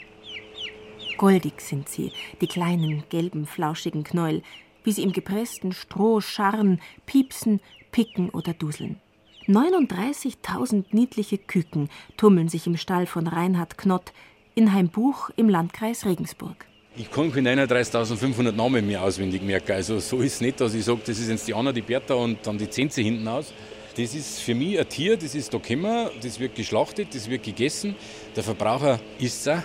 Goldig 1.16 1.62
sind 1.62 1.88
sie, 1.88 2.12
die 2.40 2.46
kleinen, 2.46 3.04
gelben, 3.08 3.46
flauschigen 3.46 4.04
Knäuel, 4.04 4.42
wie 4.86 4.92
sie 4.92 5.02
im 5.02 5.12
gepressten 5.12 5.72
Stroh 5.72 6.20
scharren, 6.20 6.80
piepsen, 7.04 7.60
picken 7.90 8.30
oder 8.30 8.54
duseln. 8.54 9.00
39.000 9.48 10.84
niedliche 10.92 11.38
Küken 11.38 11.88
tummeln 12.16 12.48
sich 12.48 12.66
im 12.66 12.76
Stall 12.76 13.06
von 13.06 13.26
Reinhard 13.26 13.76
Knott 13.78 14.12
in 14.54 14.72
Heimbuch 14.72 15.30
im 15.36 15.48
Landkreis 15.48 16.06
Regensburg. 16.06 16.66
Ich 16.96 17.10
kann 17.10 17.30
keine 17.30 17.66
39.500 17.66 18.52
Namen 18.52 18.86
mehr 18.86 19.02
auswendig 19.02 19.42
merken. 19.42 19.72
Also 19.72 19.98
so 19.98 20.20
ist 20.20 20.36
es 20.36 20.40
nicht, 20.40 20.60
dass 20.60 20.72
ich 20.72 20.84
sage, 20.84 21.00
das 21.04 21.18
ist 21.18 21.28
jetzt 21.28 21.46
die 21.46 21.54
Anna, 21.54 21.72
die 21.72 21.82
Bertha 21.82 22.14
und 22.14 22.38
dann 22.46 22.56
die 22.56 22.70
Zenze 22.70 23.02
hinten 23.02 23.28
aus. 23.28 23.52
Das 23.96 24.14
ist 24.14 24.40
für 24.40 24.54
mich 24.54 24.78
ein 24.78 24.88
Tier, 24.88 25.16
das 25.16 25.34
ist 25.34 25.52
da 25.52 25.58
gekommen, 25.58 26.10
das 26.22 26.38
wird 26.40 26.54
geschlachtet, 26.54 27.14
das 27.14 27.28
wird 27.28 27.42
gegessen. 27.42 27.94
Der 28.34 28.42
Verbraucher 28.42 29.00
isst 29.18 29.46
es 29.46 29.48
auch. 29.48 29.62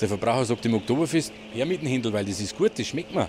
Der 0.00 0.08
Verbraucher 0.08 0.44
sagt 0.44 0.66
im 0.66 0.74
Oktoberfest, 0.74 1.32
her 1.52 1.66
mit 1.66 1.80
dem 1.82 1.88
Händel, 1.88 2.12
weil 2.12 2.24
das 2.24 2.40
ist 2.40 2.56
gut, 2.56 2.72
das 2.76 2.86
schmeckt 2.86 3.14
mir. 3.14 3.28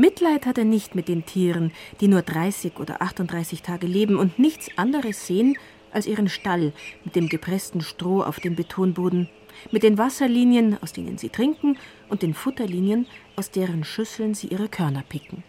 Mitleid 0.00 0.46
hat 0.46 0.56
er 0.56 0.64
nicht 0.64 0.94
mit 0.94 1.08
den 1.08 1.26
Tieren, 1.26 1.72
die 2.00 2.08
nur 2.08 2.22
30 2.22 2.78
oder 2.78 3.02
38 3.02 3.60
Tage 3.60 3.86
leben 3.86 4.16
und 4.16 4.38
nichts 4.38 4.68
anderes 4.76 5.26
sehen 5.26 5.58
als 5.92 6.06
ihren 6.06 6.30
Stall 6.30 6.72
mit 7.04 7.16
dem 7.16 7.28
gepressten 7.28 7.82
Stroh 7.82 8.22
auf 8.22 8.40
dem 8.40 8.56
Betonboden, 8.56 9.28
mit 9.72 9.82
den 9.82 9.98
Wasserlinien, 9.98 10.78
aus 10.80 10.94
denen 10.94 11.18
sie 11.18 11.28
trinken, 11.28 11.76
und 12.08 12.22
den 12.22 12.32
Futterlinien, 12.32 13.06
aus 13.36 13.50
deren 13.50 13.84
Schüsseln 13.84 14.32
sie 14.32 14.46
ihre 14.46 14.70
Körner 14.70 15.04
picken. 15.06 15.42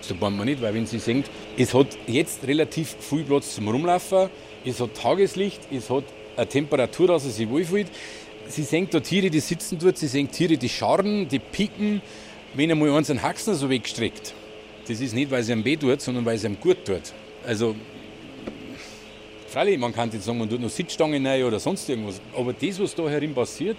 So 0.00 0.18
wollen 0.18 0.38
wir 0.38 0.46
nicht, 0.46 0.62
weil 0.62 0.72
wenn 0.72 0.86
Sie 0.86 0.98
sehen, 0.98 1.22
es 1.58 1.74
hat 1.74 1.98
jetzt 2.06 2.46
relativ 2.46 2.96
viel 3.00 3.24
Platz 3.24 3.54
zum 3.54 3.68
Rumlaufen, 3.68 4.30
es 4.64 4.80
hat 4.80 4.94
Tageslicht, 4.94 5.60
es 5.70 5.90
hat 5.90 6.04
eine 6.38 6.48
Temperatur, 6.48 7.08
dass 7.08 7.26
er 7.26 7.32
sich 7.32 7.50
wohlfühlt. 7.50 7.88
Sie 8.48 8.62
sehen 8.62 8.88
da 8.90 9.00
Tiere, 9.00 9.28
die 9.28 9.40
sitzen 9.40 9.78
dort, 9.78 9.98
Sie 9.98 10.08
sehen 10.08 10.30
Tiere, 10.30 10.56
die 10.56 10.70
scharren, 10.70 11.28
die 11.28 11.38
picken, 11.38 12.00
wenn 12.54 12.70
einmal 12.70 12.90
eins 12.90 13.10
einen 13.10 13.22
Haxen 13.22 13.54
so 13.54 13.68
weggestreckt. 13.68 14.34
Das 14.86 15.00
ist 15.00 15.14
nicht, 15.14 15.30
weil 15.30 15.42
sie 15.42 15.52
am 15.52 15.64
weh 15.64 15.76
tut, 15.76 16.00
sondern 16.00 16.24
weil 16.24 16.38
sie 16.38 16.46
ihm 16.46 16.58
gut 16.60 16.84
tut. 16.84 17.12
Also 17.46 17.74
Freilich, 19.50 19.78
man 19.78 19.92
kann 19.92 20.08
jetzt 20.12 20.24
sagen, 20.24 20.38
man 20.38 20.48
tut 20.48 20.60
noch 20.60 20.70
Sitzstangen 20.70 21.26
rein 21.26 21.42
oder 21.42 21.58
sonst 21.58 21.88
irgendwas. 21.88 22.20
Aber 22.36 22.52
das, 22.52 22.78
was 22.78 22.94
da 22.94 23.08
herin 23.08 23.34
passiert, 23.34 23.78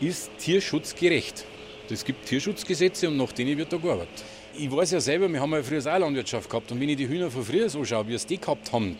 ist 0.00 0.30
tierschutzgerecht. 0.38 1.44
Es 1.90 2.04
gibt 2.04 2.24
Tierschutzgesetze 2.24 3.08
und 3.08 3.16
nach 3.16 3.32
denen 3.32 3.58
wird 3.58 3.72
da 3.72 3.78
gearbeitet. 3.78 4.24
Ich 4.56 4.70
weiß 4.70 4.92
ja 4.92 5.00
selber, 5.00 5.28
wir 5.28 5.40
haben 5.40 5.52
ja 5.52 5.62
früher 5.62 5.80
auch 5.80 5.98
Landwirtschaft 5.98 6.48
gehabt 6.48 6.70
und 6.70 6.80
wenn 6.80 6.88
ich 6.88 6.96
die 6.96 7.08
Hühner 7.08 7.32
von 7.32 7.42
früher 7.42 7.68
so 7.68 7.84
schaue, 7.84 8.06
wie 8.06 8.14
es 8.14 8.24
die 8.24 8.38
gehabt 8.38 8.72
haben, 8.72 8.96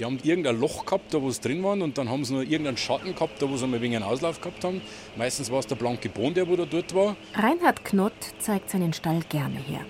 die 0.00 0.06
haben 0.06 0.18
irgendein 0.22 0.58
Loch 0.58 0.86
gehabt, 0.86 1.12
da 1.12 1.20
wo 1.20 1.28
es 1.28 1.40
drin 1.40 1.62
waren 1.62 1.82
und 1.82 1.98
dann 1.98 2.08
haben 2.08 2.24
sie 2.24 2.32
noch 2.32 2.40
irgendeinen 2.40 2.78
Schatten 2.78 3.14
gehabt, 3.14 3.40
da 3.40 3.48
wo 3.48 3.56
sie 3.56 3.66
mal 3.66 3.82
wegen 3.82 3.94
einen 3.96 4.04
Auslauf 4.04 4.40
gehabt 4.40 4.64
haben. 4.64 4.80
Meistens 5.16 5.50
war 5.50 5.58
es 5.58 5.66
der 5.66 5.76
blanke 5.76 6.08
Boden, 6.08 6.34
der 6.34 6.48
wo 6.48 6.56
da 6.56 6.64
dort 6.64 6.94
war. 6.94 7.16
Reinhard 7.34 7.84
Knott 7.84 8.14
zeigt 8.38 8.70
seinen 8.70 8.94
Stall 8.94 9.20
gerne 9.28 9.58
her. 9.58 9.84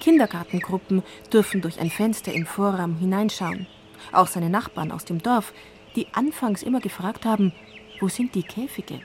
Kindergartengruppen 0.00 1.02
dürfen 1.32 1.60
durch 1.60 1.80
ein 1.80 1.90
Fenster 1.90 2.32
im 2.32 2.46
Vorraum 2.46 2.96
hineinschauen. 2.98 3.66
Auch 4.12 4.28
seine 4.28 4.48
Nachbarn 4.48 4.92
aus 4.92 5.04
dem 5.04 5.20
Dorf, 5.20 5.52
die 5.96 6.06
anfangs 6.12 6.62
immer 6.62 6.80
gefragt 6.80 7.24
haben, 7.24 7.52
wo 8.00 8.08
sind 8.08 8.36
die 8.36 8.44
Käfige? 8.44 9.00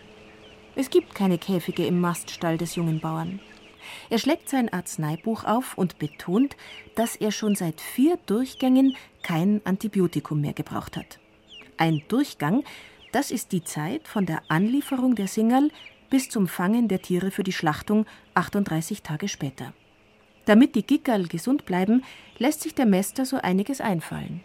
Es 0.75 0.91
gibt 0.91 1.15
keine 1.15 1.39
Käfige 1.39 1.85
im 1.87 1.99
Maststall 1.99 2.59
des 2.59 2.75
jungen 2.75 2.99
Bauern. 2.99 3.39
Er 4.09 4.19
schlägt 4.19 4.49
sein 4.49 4.71
Arzneibuch 4.71 5.43
auf 5.43 5.77
und 5.77 5.99
betont, 5.99 6.55
dass 6.95 7.15
er 7.15 7.31
schon 7.31 7.55
seit 7.55 7.81
vier 7.81 8.17
Durchgängen 8.25 8.95
kein 9.23 9.61
Antibiotikum 9.65 10.41
mehr 10.41 10.53
gebraucht 10.53 10.97
hat. 10.97 11.19
Ein 11.77 12.01
Durchgang, 12.07 12.63
das 13.11 13.31
ist 13.31 13.51
die 13.51 13.63
Zeit 13.63 14.07
von 14.07 14.25
der 14.25 14.41
Anlieferung 14.47 15.15
der 15.15 15.27
Singerl 15.27 15.69
bis 16.09 16.29
zum 16.29 16.47
Fangen 16.47 16.87
der 16.87 17.01
Tiere 17.01 17.31
für 17.31 17.43
die 17.43 17.51
Schlachtung 17.51 18.05
38 18.33 19.01
Tage 19.03 19.27
später. 19.27 19.73
Damit 20.45 20.75
die 20.75 20.83
Gickerl 20.83 21.27
gesund 21.27 21.65
bleiben, 21.65 22.03
lässt 22.37 22.61
sich 22.61 22.73
der 22.73 22.85
Mester 22.85 23.25
so 23.25 23.37
einiges 23.37 23.81
einfallen. 23.81 24.43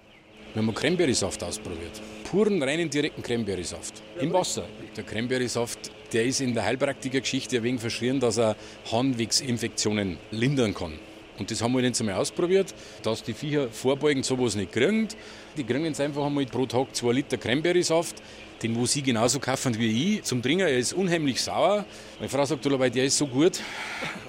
Wir 0.53 0.62
haben 0.62 0.75
Cranberry-Saft 0.75 1.42
ausprobiert. 1.45 2.03
Puren, 2.25 2.62
reinen, 2.62 2.90
direkten 2.90 3.23
Cranberry-Saft. 3.23 4.03
Im 4.21 4.33
Wasser. 4.33 4.64
Der 4.97 5.05
Cranberry-Saft, 5.05 5.92
der 6.12 6.25
ist 6.25 6.40
in 6.40 6.55
der 6.55 6.64
Heilpraktikergeschichte 6.64 7.62
wenig 7.62 7.81
verschrien, 7.81 8.20
dass 8.20 8.38
er 8.38 8.57
Harnwegsinfektionen 8.90 10.18
lindern 10.31 10.75
kann. 10.75 10.92
Und 11.38 11.51
das 11.51 11.62
haben 11.62 11.72
wir 11.72 11.83
jetzt 11.83 12.01
einmal 12.01 12.16
ausprobiert, 12.16 12.75
dass 13.03 13.22
die 13.22 13.33
Viecher 13.33 13.68
vorbeugend 13.68 14.25
sowas 14.25 14.55
nicht 14.55 14.72
kriegen. 14.72 15.09
Die 15.57 15.64
kriegen 15.64 15.85
jetzt 15.85 16.01
einfach 16.01 16.25
einmal 16.25 16.44
pro 16.46 16.66
Tag 16.66 16.94
zwei 16.94 17.12
Liter 17.12 17.38
Cranberry-Saft, 17.38 18.16
den 18.62 18.77
wo 18.77 18.87
sie 18.87 19.03
genauso 19.03 19.40
kaufen 19.40 19.77
wie 19.79 20.16
ich, 20.16 20.22
zum 20.22 20.42
Trinken. 20.42 20.66
Er 20.66 20.79
ist 20.79 20.92
unheimlich 20.92 21.40
sauer. 21.42 21.85
Meine 22.18 22.29
Frau 22.29 22.44
sagt, 22.44 22.64
der 22.64 23.05
ist 23.05 23.18
so 23.18 23.27
gut 23.27 23.61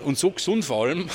und 0.05 0.17
so 0.17 0.31
gesund 0.31 0.65
vor 0.65 0.85
allem. 0.85 1.09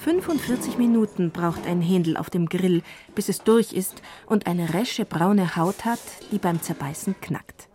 45 0.00 0.78
Minuten 0.78 1.30
braucht 1.30 1.66
ein 1.66 1.82
Händel 1.82 2.16
auf 2.16 2.30
dem 2.30 2.48
Grill, 2.48 2.82
bis 3.14 3.28
es 3.28 3.42
durch 3.42 3.74
ist 3.74 4.00
und 4.24 4.46
eine 4.46 4.72
resche 4.72 5.04
braune 5.04 5.56
Haut 5.56 5.84
hat, 5.84 6.00
die 6.32 6.38
beim 6.38 6.62
Zerbeißen 6.62 7.20
knackt. 7.20 7.68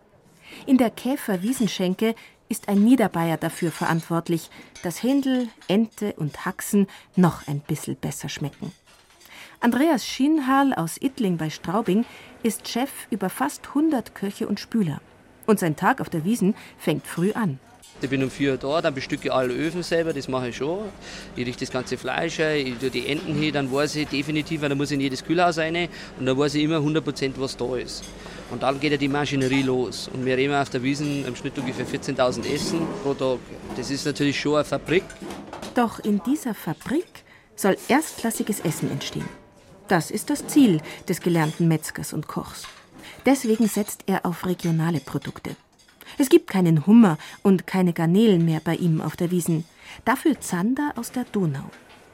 In 0.66 0.76
der 0.76 0.90
Käferwiesenschenke 0.90 2.16
ist 2.48 2.68
ein 2.68 2.82
Niederbayer 2.82 3.36
dafür 3.36 3.70
verantwortlich, 3.70 4.50
dass 4.82 5.04
Händel, 5.04 5.48
Ente 5.68 6.14
und 6.14 6.44
Haxen 6.44 6.88
noch 7.14 7.46
ein 7.46 7.60
bisschen 7.60 7.94
besser 7.94 8.28
schmecken. 8.28 8.72
Andreas 9.60 10.04
Schienhal 10.04 10.74
aus 10.74 10.96
Ittling 11.00 11.36
bei 11.36 11.48
Straubing 11.48 12.04
ist 12.42 12.66
Chef 12.66 12.90
über 13.10 13.30
fast 13.30 13.68
100 13.68 14.16
Köche 14.16 14.48
und 14.48 14.58
Spüler. 14.58 15.00
Und 15.46 15.60
sein 15.60 15.76
Tag 15.76 16.00
auf 16.00 16.10
der 16.10 16.24
Wiesen 16.24 16.56
fängt 16.76 17.06
früh 17.06 17.32
an. 17.32 17.60
Ich 18.02 18.10
bin 18.10 18.22
um 18.22 18.30
4 18.30 18.52
Uhr 18.52 18.56
da, 18.58 18.82
dann 18.82 18.94
bestücke 18.94 19.28
ich 19.28 19.32
alle 19.32 19.54
Öfen 19.54 19.82
selber, 19.82 20.12
das 20.12 20.28
mache 20.28 20.48
ich 20.50 20.56
schon. 20.56 20.80
Ich 21.34 21.46
richte 21.46 21.64
das 21.64 21.72
ganze 21.72 21.96
Fleisch 21.96 22.38
ich 22.38 22.76
tue 22.78 22.90
die 22.90 23.06
Enten 23.06 23.34
hin, 23.34 23.54
dann 23.54 23.72
weiß 23.72 23.96
ich 23.96 24.08
definitiv, 24.08 24.60
dann 24.60 24.76
muss 24.76 24.90
ich 24.90 24.96
in 24.96 25.00
jedes 25.00 25.24
Kühlhaus 25.24 25.58
rein 25.58 25.88
und 26.18 26.26
dann 26.26 26.36
weiß 26.36 26.54
ich 26.56 26.64
immer 26.64 26.76
100% 26.76 27.32
was 27.38 27.56
da 27.56 27.76
ist. 27.76 28.04
Und 28.50 28.62
dann 28.62 28.78
geht 28.78 28.92
ja 28.92 28.98
die 28.98 29.08
Maschinerie 29.08 29.62
los. 29.62 30.08
Und 30.12 30.24
wir 30.24 30.36
reden 30.36 30.54
auf 30.54 30.70
der 30.70 30.82
Wiesen 30.82 31.26
im 31.26 31.34
Schnitt 31.34 31.58
ungefähr 31.58 31.86
14.000 31.86 32.46
Essen 32.52 32.80
pro 33.02 33.14
Tag. 33.14 33.38
Das 33.76 33.90
ist 33.90 34.06
natürlich 34.06 34.38
schon 34.38 34.56
eine 34.56 34.64
Fabrik. 34.64 35.04
Doch 35.74 35.98
in 36.00 36.22
dieser 36.24 36.54
Fabrik 36.54 37.24
soll 37.56 37.76
erstklassiges 37.88 38.60
Essen 38.60 38.90
entstehen. 38.90 39.28
Das 39.88 40.10
ist 40.10 40.30
das 40.30 40.46
Ziel 40.46 40.80
des 41.08 41.20
gelernten 41.20 41.66
Metzgers 41.66 42.12
und 42.12 42.28
Kochs. 42.28 42.66
Deswegen 43.24 43.66
setzt 43.68 44.04
er 44.06 44.26
auf 44.26 44.46
regionale 44.46 45.00
Produkte. 45.00 45.56
Es 46.18 46.30
gibt 46.30 46.48
keinen 46.48 46.86
Hummer 46.86 47.18
und 47.42 47.66
keine 47.66 47.92
Garnelen 47.92 48.44
mehr 48.44 48.60
bei 48.64 48.74
ihm 48.74 49.00
auf 49.02 49.16
der 49.16 49.30
Wiesen. 49.30 49.64
Dafür 50.04 50.40
Zander 50.40 50.92
aus 50.96 51.12
der 51.12 51.24
Donau. 51.30 51.70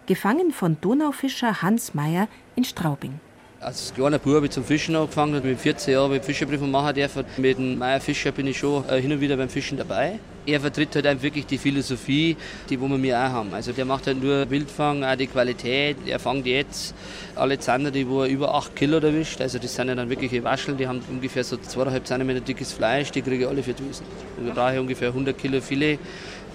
Gefangen 0.06 0.52
von 0.52 0.76
Donaufischer 0.80 1.62
Hans 1.62 1.94
Meyer 1.94 2.26
in 2.56 2.64
Straubing. 2.64 3.20
Als 3.60 3.94
kleiner 3.94 4.18
Bub 4.18 4.34
habe 4.34 4.46
ich 4.46 4.52
zum 4.52 4.64
Fischen 4.64 4.96
angefangen, 4.96 5.40
mit 5.44 5.60
14 5.60 5.94
Jahren 5.94 6.04
habe 6.06 6.16
ich 6.16 6.24
Fischerprüfung 6.24 6.70
machen 6.72 6.94
dürfen. 6.96 7.24
Mit 7.36 7.58
dem 7.58 7.78
Meier 7.78 8.00
Fischer 8.00 8.32
bin 8.32 8.48
ich 8.48 8.58
schon 8.58 8.84
äh, 8.88 9.00
hin 9.00 9.12
und 9.12 9.20
wieder 9.20 9.36
beim 9.36 9.48
Fischen 9.48 9.78
dabei. 9.78 10.18
Er 10.44 10.60
vertritt 10.60 10.94
halt 10.96 11.06
einfach 11.06 11.22
wirklich 11.22 11.46
die 11.46 11.58
Philosophie, 11.58 12.36
die 12.68 12.80
wo 12.80 12.88
wir 12.88 12.98
mir 12.98 13.16
auch 13.16 13.30
haben. 13.30 13.54
Also 13.54 13.72
der 13.72 13.84
macht 13.84 14.08
halt 14.08 14.20
nur 14.20 14.50
Wildfang, 14.50 15.04
auch 15.04 15.14
die 15.14 15.28
Qualität. 15.28 15.96
Er 16.04 16.18
fängt 16.18 16.46
jetzt 16.46 16.94
alle 17.36 17.58
Zander, 17.60 17.92
die 17.92 18.08
wo 18.08 18.22
er 18.22 18.28
über 18.28 18.52
8 18.52 18.74
Kilo 18.74 18.98
erwischt. 18.98 19.40
Also 19.40 19.58
das 19.58 19.74
sind 19.74 19.88
ja 19.88 19.94
dann 19.94 20.10
wirkliche 20.10 20.42
Wascheln, 20.42 20.76
die 20.76 20.88
haben 20.88 21.00
ungefähr 21.08 21.44
so 21.44 21.56
2,5 21.56 22.04
cm 22.04 22.44
dickes 22.44 22.72
Fleisch, 22.72 23.12
die 23.12 23.22
kriege 23.22 23.44
ich 23.44 23.48
alle 23.48 23.62
für 23.62 23.78
Wiesen. 23.78 24.04
Und 24.36 24.46
wir 24.46 24.52
brauchen 24.52 24.80
ungefähr 24.80 25.08
100 25.08 25.38
Kilo 25.38 25.60
Filet. 25.60 25.98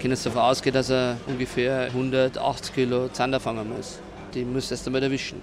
Kann 0.00 0.10
jetzt 0.10 0.26
davon 0.26 0.42
ausgehen, 0.42 0.74
dass 0.74 0.90
er 0.90 1.16
ungefähr 1.26 1.86
180 1.86 2.74
Kilo 2.74 3.08
Zander 3.08 3.40
fangen 3.40 3.68
muss. 3.74 3.98
Die 4.34 4.44
muss 4.44 4.70
erst 4.70 4.86
einmal 4.86 5.02
erwischen. 5.02 5.40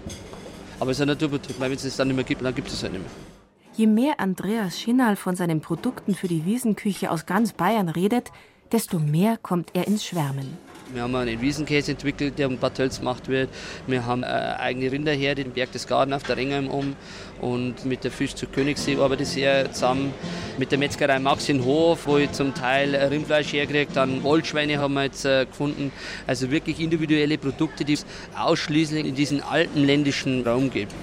Aber 0.80 0.92
es 0.92 0.98
ist 0.98 1.02
ein 1.02 1.08
Naturbetrieb, 1.08 1.60
wenn 1.60 1.72
es 1.72 1.84
das 1.84 1.96
dann 1.96 2.10
nicht 2.10 2.16
mehr 2.16 2.26
gibt, 2.26 2.44
dann 2.44 2.54
gibt 2.54 2.68
es 2.68 2.76
es 2.76 2.84
halt 2.84 2.94
nicht 2.94 3.02
mehr. 3.02 3.35
Je 3.78 3.88
mehr 3.88 4.22
Andreas 4.22 4.80
Schinnal 4.80 5.18
von 5.18 5.36
seinen 5.36 5.60
Produkten 5.60 6.16
für 6.16 6.30
die 6.30 6.46
Wiesenküche 6.46 7.12
aus 7.12 7.26
ganz 7.26 7.52
Bayern 7.52 7.90
redet, 7.90 8.32
desto 8.72 9.00
mehr 9.00 9.36
kommt 9.36 9.72
er 9.74 9.86
ins 9.86 10.06
Schwärmen. 10.06 10.58
Wir 10.94 11.02
haben 11.02 11.14
einen 11.16 11.42
Wiesenkäse 11.42 11.92
entwickelt, 11.92 12.40
der 12.40 12.48
um 12.48 12.58
Bad 12.58 12.76
Tölz 12.76 13.00
gemacht 13.00 13.28
wird. 13.28 13.50
Wir 13.86 14.06
haben 14.06 14.24
eine 14.24 14.62
eigene 14.62 14.94
Rinderherde, 14.94 15.44
den 15.44 15.52
Berchtesgaden 15.52 16.14
auf 16.14 16.24
der 16.24 16.38
Ringe 16.38 16.70
um. 16.70 16.96
Und 17.42 17.84
mit 17.84 18.06
der 18.06 18.12
Fisch 18.12 18.34
zu 18.34 18.48
Königssee 18.48 18.96
arbeite 18.96 19.24
ich 19.24 19.30
sehr 19.30 19.70
zusammen. 19.74 20.14
Mit 20.58 20.72
der 20.72 20.80
Metzgerei 20.80 21.20
Max 21.20 21.50
in 21.50 21.66
Hof, 21.66 22.08
wo 22.08 22.16
ich 22.18 22.32
zum 22.32 22.54
Teil 22.54 22.96
Rindfleisch 22.96 23.52
herkriege. 23.52 23.92
Dann 23.94 24.24
Wollschweine 24.24 24.78
haben 24.78 24.94
wir 24.94 25.04
jetzt 25.04 25.26
äh, 25.26 25.46
gefunden. 25.46 25.92
Also 26.28 26.50
wirklich 26.50 26.80
individuelle 26.80 27.38
Produkte, 27.38 27.84
die 27.84 27.94
es 27.94 28.06
ausschließlich 28.40 29.06
in 29.06 29.16
diesen 29.16 29.42
alten 29.42 29.84
ländischen 29.84 30.48
Raum 30.48 30.70
gibt. 30.70 30.94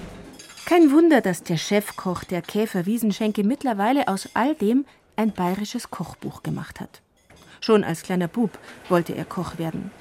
Kein 0.65 0.91
Wunder, 0.91 1.19
dass 1.19 1.43
der 1.43 1.57
Chefkoch 1.57 2.23
der 2.23 2.41
Käfer 2.41 2.85
Wiesenschenke 2.85 3.43
mittlerweile 3.43 4.07
aus 4.07 4.29
all 4.33 4.55
dem 4.55 4.85
ein 5.17 5.31
bayerisches 5.31 5.91
Kochbuch 5.91 6.41
gemacht 6.41 6.79
hat. 6.79 7.01
Schon 7.59 7.83
als 7.83 8.01
kleiner 8.01 8.29
Bub 8.29 8.57
wollte 8.87 9.13
er 9.13 9.25
Koch 9.25 9.57
werden, 9.57 9.91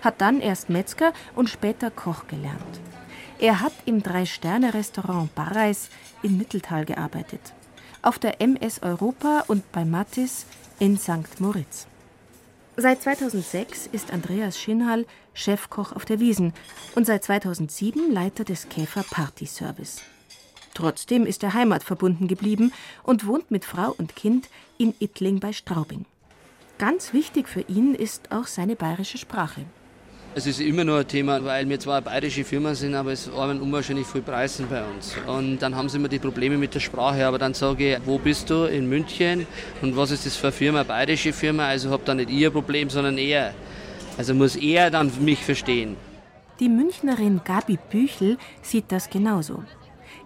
hat 0.00 0.20
dann 0.20 0.40
erst 0.40 0.70
Metzger 0.70 1.12
und 1.34 1.50
später 1.50 1.90
Koch 1.90 2.28
gelernt. 2.28 2.80
Er 3.40 3.60
hat 3.60 3.72
im 3.84 4.02
Drei-Sterne-Restaurant 4.02 5.34
Barreis 5.34 5.90
in 6.22 6.38
Mitteltal 6.38 6.84
gearbeitet, 6.84 7.52
auf 8.00 8.20
der 8.20 8.40
MS 8.40 8.80
Europa 8.82 9.44
und 9.48 9.70
bei 9.72 9.84
Mattis 9.84 10.46
in 10.78 10.98
St. 10.98 11.40
Moritz. 11.40 11.88
Seit 12.76 13.02
2006 13.02 13.88
ist 13.88 14.12
Andreas 14.12 14.58
Schinhal 14.58 15.04
Chefkoch 15.34 15.92
auf 15.92 16.04
der 16.04 16.20
Wiesen 16.20 16.54
und 16.94 17.06
seit 17.06 17.24
2007 17.24 18.12
Leiter 18.12 18.44
des 18.44 18.68
Käfer 18.68 19.02
Party 19.02 19.46
Service. 19.46 20.02
Trotzdem 20.74 21.26
ist 21.26 21.42
er 21.42 21.54
heimatverbunden 21.54 22.28
geblieben 22.28 22.72
und 23.02 23.26
wohnt 23.26 23.50
mit 23.50 23.64
Frau 23.64 23.94
und 23.96 24.16
Kind 24.16 24.48
in 24.78 24.94
Ittling 24.98 25.40
bei 25.40 25.52
Straubing. 25.52 26.06
Ganz 26.78 27.12
wichtig 27.12 27.48
für 27.48 27.60
ihn 27.62 27.94
ist 27.94 28.32
auch 28.32 28.46
seine 28.46 28.74
bayerische 28.74 29.18
Sprache. 29.18 29.64
Es 30.34 30.46
ist 30.46 30.60
immer 30.60 30.82
nur 30.82 31.00
ein 31.00 31.06
Thema, 31.06 31.44
weil 31.44 31.68
wir 31.68 31.78
zwar 31.78 31.96
eine 31.96 32.06
bayerische 32.06 32.42
Firma 32.42 32.74
sind, 32.74 32.94
aber 32.94 33.12
es 33.12 33.28
arbeiten 33.28 33.60
unwahrscheinlich 33.60 34.06
viele 34.06 34.24
Preise 34.24 34.62
bei 34.62 34.82
uns. 34.82 35.14
Und 35.26 35.58
dann 35.58 35.76
haben 35.76 35.90
sie 35.90 35.98
immer 35.98 36.08
die 36.08 36.18
Probleme 36.18 36.56
mit 36.56 36.74
der 36.74 36.80
Sprache. 36.80 37.26
Aber 37.26 37.38
dann 37.38 37.52
sage 37.52 37.96
ich, 37.96 38.06
wo 38.06 38.16
bist 38.18 38.48
du? 38.48 38.64
In 38.64 38.88
München. 38.88 39.46
Und 39.82 39.94
was 39.94 40.10
ist 40.10 40.24
das 40.24 40.36
für 40.36 40.46
eine 40.46 40.52
Firma? 40.52 40.78
Eine 40.78 40.88
bayerische 40.88 41.34
Firma. 41.34 41.66
Also 41.66 41.90
habe 41.90 42.02
dann 42.06 42.16
nicht 42.16 42.30
ihr 42.30 42.50
Problem, 42.50 42.88
sondern 42.88 43.18
er. 43.18 43.52
Also 44.16 44.34
muss 44.34 44.56
er 44.56 44.90
dann 44.90 45.12
mich 45.22 45.44
verstehen. 45.44 45.96
Die 46.60 46.68
Münchnerin 46.70 47.42
Gabi 47.44 47.78
Büchel 47.90 48.38
sieht 48.62 48.86
das 48.88 49.10
genauso. 49.10 49.62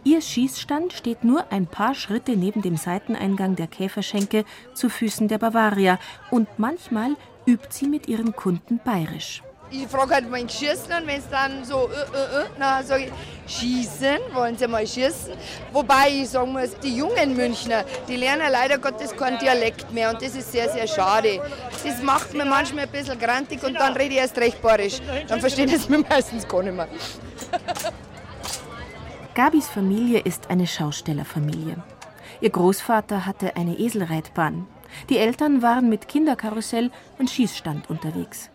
Ihr 0.07 0.21
Schießstand 0.21 0.93
steht 0.93 1.25
nur 1.25 1.51
ein 1.51 1.67
paar 1.67 1.93
Schritte 1.93 2.37
neben 2.37 2.63
dem 2.63 2.77
Seiteneingang 2.77 3.57
der 3.57 3.67
Käferschenke 3.67 4.45
zu 4.73 4.89
Füßen 4.89 5.27
der 5.27 5.39
Bavaria 5.39 5.99
und 6.31 6.47
manchmal 6.61 7.17
übt 7.45 7.67
sie 7.71 7.89
mit 7.89 8.07
ihren 8.07 8.37
Kunden 8.37 8.79
bayerisch. 8.85 9.43
Ich 9.69 9.89
frage 9.89 10.15
halt 10.15 10.31
mein 10.31 10.49
Schießen 10.49 10.93
und 10.97 11.09
wenn 11.09 11.19
es 11.19 11.29
dann 11.29 11.65
so, 11.65 11.89
äh, 11.89 11.95
äh, 11.95 12.43
äh, 12.43 12.47
na 12.57 12.85
sage 12.85 13.07
ich, 13.07 13.53
schießen, 13.53 14.19
wollen 14.33 14.57
sie 14.57 14.69
mal 14.69 14.87
schießen. 14.87 15.33
Wobei 15.73 16.09
ich 16.11 16.29
sagen 16.29 16.53
muss, 16.53 16.79
die 16.79 16.97
jungen 16.97 17.37
Münchner, 17.37 17.85
die 18.07 18.15
lernen 18.15 18.47
leider 18.53 18.79
Gottes 18.79 19.11
keinen 19.17 19.41
Dialekt 19.41 19.93
mehr 19.93 20.11
und 20.11 20.23
das 20.23 20.37
ist 20.37 20.53
sehr, 20.53 20.69
sehr 20.69 20.87
schade. 20.87 21.41
Das 21.85 22.01
macht 22.01 22.33
mir 22.33 22.45
manchmal 22.45 22.85
ein 22.85 22.93
bisschen 22.93 23.19
grantig 23.19 23.61
und 23.65 23.75
dann 23.75 23.95
rede 23.95 24.15
ich 24.15 24.21
erst 24.21 24.39
recht 24.39 24.63
barisch. 24.63 25.01
Dann 25.27 25.41
verstehen 25.41 25.69
es 25.69 25.89
mir 25.89 25.99
meistens 25.99 26.47
gar 26.47 26.63
nicht 26.63 26.77
mehr. 26.77 26.87
Gabis 29.37 29.69
Familie 29.69 30.21
ist 30.21 30.49
eine 30.49 30.67
Schaustellerfamilie. 30.67 31.77
Ihr 32.41 32.49
Großvater 32.49 33.27
hatte 33.27 33.55
eine 33.55 33.79
Eselreitbahn. 33.79 34.67
Die 35.11 35.19
Eltern 35.19 35.61
waren 35.61 35.91
mit 35.91 36.09
Kinderkarussell 36.09 36.91
und 37.19 37.29
Schießstand 37.29 37.91
unterwegs. 37.91 38.49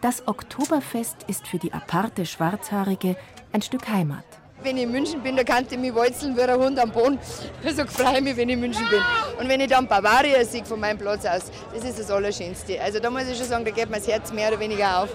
Das 0.00 0.28
Oktoberfest 0.28 1.16
ist 1.26 1.48
für 1.48 1.58
die 1.58 1.72
aparte 1.72 2.24
Schwarzhaarige 2.24 3.16
ein 3.52 3.62
Stück 3.62 3.88
Heimat. 3.88 4.22
Wenn 4.62 4.76
ich 4.76 4.84
in 4.84 4.92
München 4.92 5.20
bin, 5.24 5.34
da 5.34 5.42
kann 5.42 5.66
ich 5.68 5.76
mich 5.76 5.92
walzeln 5.92 6.36
wie 6.36 6.42
ein 6.42 6.56
Hund 6.56 6.78
am 6.78 6.92
Boden. 6.92 7.18
Also 7.64 7.84
freue 7.86 8.18
ich 8.18 8.22
mich, 8.22 8.36
wenn 8.36 8.48
ich 8.48 8.54
in 8.54 8.60
München 8.60 8.88
bin. 8.90 9.02
Und 9.40 9.48
wenn 9.48 9.60
ich 9.60 9.70
dann 9.70 9.88
Bavaria 9.88 10.44
sehe 10.44 10.64
von 10.64 10.78
meinem 10.78 10.98
Platz 10.98 11.26
aus, 11.26 11.50
das 11.74 11.82
ist 11.82 11.98
das 11.98 12.12
Allerschönste. 12.12 12.80
Also 12.80 13.00
da 13.00 13.10
muss 13.10 13.26
ich 13.26 13.36
schon 13.36 13.48
sagen, 13.48 13.64
da 13.64 13.72
geht 13.72 13.90
mir 13.90 13.96
das 13.96 14.06
Herz 14.06 14.32
mehr 14.32 14.50
oder 14.50 14.60
weniger 14.60 15.02
auf. 15.02 15.10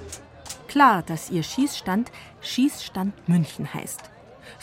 Klar, 0.68 1.02
dass 1.02 1.30
ihr 1.30 1.42
Schießstand 1.42 2.12
Schießstand 2.42 3.26
München 3.26 3.72
heißt. 3.72 4.13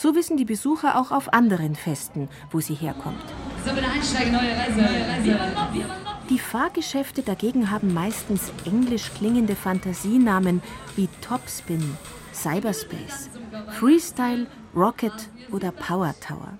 So 0.01 0.15
wissen 0.15 0.35
die 0.35 0.45
Besucher 0.45 0.99
auch 0.99 1.11
auf 1.11 1.31
anderen 1.31 1.75
Festen, 1.75 2.27
wo 2.49 2.59
sie 2.59 2.73
herkommt. 2.73 3.21
So, 3.63 3.71
bitte 3.71 3.87
einsteigen, 3.87 4.31
neue 4.31 4.57
Reise, 4.57 4.81
neue 4.81 5.39
Reise. 5.39 5.85
Die 6.27 6.39
Fahrgeschäfte 6.39 7.21
dagegen 7.21 7.69
haben 7.69 7.93
meistens 7.93 8.51
englisch 8.65 9.11
klingende 9.13 9.55
Fantasienamen 9.55 10.63
wie 10.95 11.07
Topspin, 11.21 11.97
Cyberspace, 12.33 13.29
Freestyle, 13.77 14.47
Rocket 14.75 15.13
oder 15.51 15.71
Power 15.71 16.15
Tower. 16.19 16.57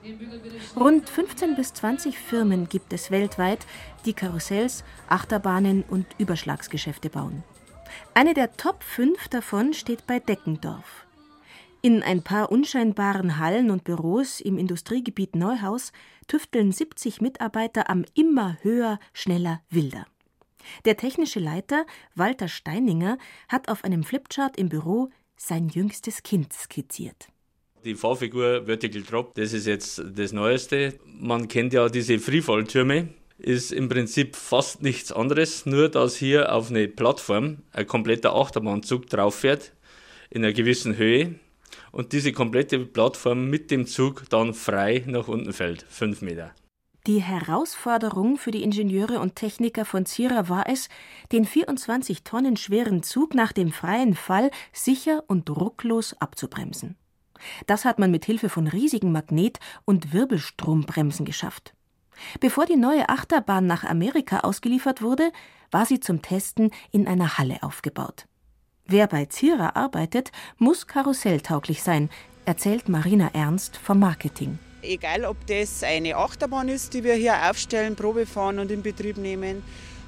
Rund 0.79 1.09
15 1.09 1.55
bis 1.55 1.73
20 1.73 2.19
Firmen 2.19 2.69
gibt 2.69 2.93
es 2.93 3.09
weltweit, 3.09 3.65
die 4.05 4.13
Karussells, 4.13 4.83
Achterbahnen 5.09 5.83
und 5.89 6.05
Überschlagsgeschäfte 6.19 7.09
bauen. 7.09 7.43
Eine 8.13 8.35
der 8.35 8.55
Top 8.55 8.83
5 8.83 9.29
davon 9.29 9.73
steht 9.73 10.05
bei 10.05 10.19
Deckendorf. 10.19 11.00
In 11.83 12.03
ein 12.03 12.21
paar 12.21 12.51
unscheinbaren 12.51 13.39
Hallen 13.39 13.71
und 13.71 13.83
Büros 13.83 14.39
im 14.39 14.59
Industriegebiet 14.59 15.35
Neuhaus 15.35 15.91
tüfteln 16.27 16.71
70 16.71 17.21
Mitarbeiter 17.21 17.89
am 17.89 18.05
immer 18.13 18.57
höher, 18.61 18.99
schneller, 19.13 19.61
wilder. 19.71 20.05
Der 20.85 20.95
technische 20.95 21.39
Leiter, 21.39 21.87
Walter 22.13 22.47
Steininger, 22.47 23.17
hat 23.49 23.67
auf 23.67 23.83
einem 23.83 24.03
Flipchart 24.03 24.57
im 24.57 24.69
Büro 24.69 25.09
sein 25.35 25.69
jüngstes 25.69 26.21
Kind 26.21 26.53
skizziert. 26.53 27.29
Die 27.83 27.95
Fahrfigur 27.95 28.67
Vertical 28.67 29.01
Drop, 29.01 29.33
das 29.33 29.51
ist 29.51 29.65
jetzt 29.65 30.03
das 30.05 30.33
Neueste. 30.33 30.99
Man 31.07 31.47
kennt 31.47 31.73
ja 31.73 31.89
diese 31.89 32.19
Freefall-Türme, 32.19 33.09
ist 33.39 33.73
im 33.73 33.89
Prinzip 33.89 34.35
fast 34.35 34.83
nichts 34.83 35.11
anderes, 35.11 35.65
nur 35.65 35.89
dass 35.89 36.15
hier 36.15 36.53
auf 36.53 36.69
eine 36.69 36.87
Plattform 36.87 37.63
ein 37.71 37.87
kompletter 37.87 38.35
Achterbahnzug 38.35 39.07
drauf 39.07 39.33
fährt, 39.33 39.73
in 40.29 40.43
einer 40.43 40.53
gewissen 40.53 40.95
Höhe 40.95 41.39
und 41.91 42.13
diese 42.13 42.31
komplette 42.31 42.79
Plattform 42.79 43.49
mit 43.49 43.71
dem 43.71 43.85
Zug 43.85 44.29
dann 44.29 44.53
frei 44.53 45.03
nach 45.07 45.27
unten 45.27 45.53
fällt, 45.53 45.85
fünf 45.89 46.21
Meter. 46.21 46.51
Die 47.07 47.21
Herausforderung 47.21 48.37
für 48.37 48.51
die 48.51 48.61
Ingenieure 48.61 49.19
und 49.19 49.35
Techniker 49.35 49.85
von 49.85 50.05
Zira 50.05 50.49
war 50.49 50.69
es, 50.69 50.87
den 51.31 51.45
24 51.45 52.23
Tonnen 52.23 52.57
schweren 52.57 53.01
Zug 53.01 53.33
nach 53.33 53.53
dem 53.53 53.71
freien 53.71 54.13
Fall 54.13 54.51
sicher 54.71 55.23
und 55.25 55.49
drucklos 55.49 56.15
abzubremsen. 56.19 56.95
Das 57.65 57.85
hat 57.85 57.97
man 57.97 58.11
mit 58.11 58.25
Hilfe 58.25 58.49
von 58.49 58.67
riesigen 58.67 59.11
Magnet- 59.11 59.59
und 59.83 60.13
Wirbelstrombremsen 60.13 61.25
geschafft. 61.25 61.73
Bevor 62.39 62.67
die 62.67 62.75
neue 62.75 63.09
Achterbahn 63.09 63.65
nach 63.65 63.83
Amerika 63.83 64.41
ausgeliefert 64.41 65.01
wurde, 65.01 65.31
war 65.71 65.87
sie 65.87 65.99
zum 65.99 66.21
Testen 66.21 66.69
in 66.91 67.07
einer 67.07 67.39
Halle 67.39 67.63
aufgebaut. 67.63 68.27
Wer 68.91 69.07
bei 69.07 69.23
Zira 69.23 69.69
arbeitet, 69.75 70.33
muss 70.57 70.85
karusselltauglich 70.85 71.81
sein, 71.81 72.09
erzählt 72.43 72.89
Marina 72.89 73.29
Ernst 73.31 73.77
vom 73.77 73.99
Marketing. 73.99 74.59
Egal, 74.81 75.23
ob 75.23 75.37
das 75.47 75.81
eine 75.81 76.17
Achterbahn 76.17 76.67
ist, 76.67 76.93
die 76.93 77.05
wir 77.05 77.13
hier 77.13 77.49
aufstellen, 77.49 77.95
Probe 77.95 78.25
fahren 78.25 78.59
und 78.59 78.69
in 78.69 78.81
Betrieb 78.81 79.15
nehmen, 79.15 79.63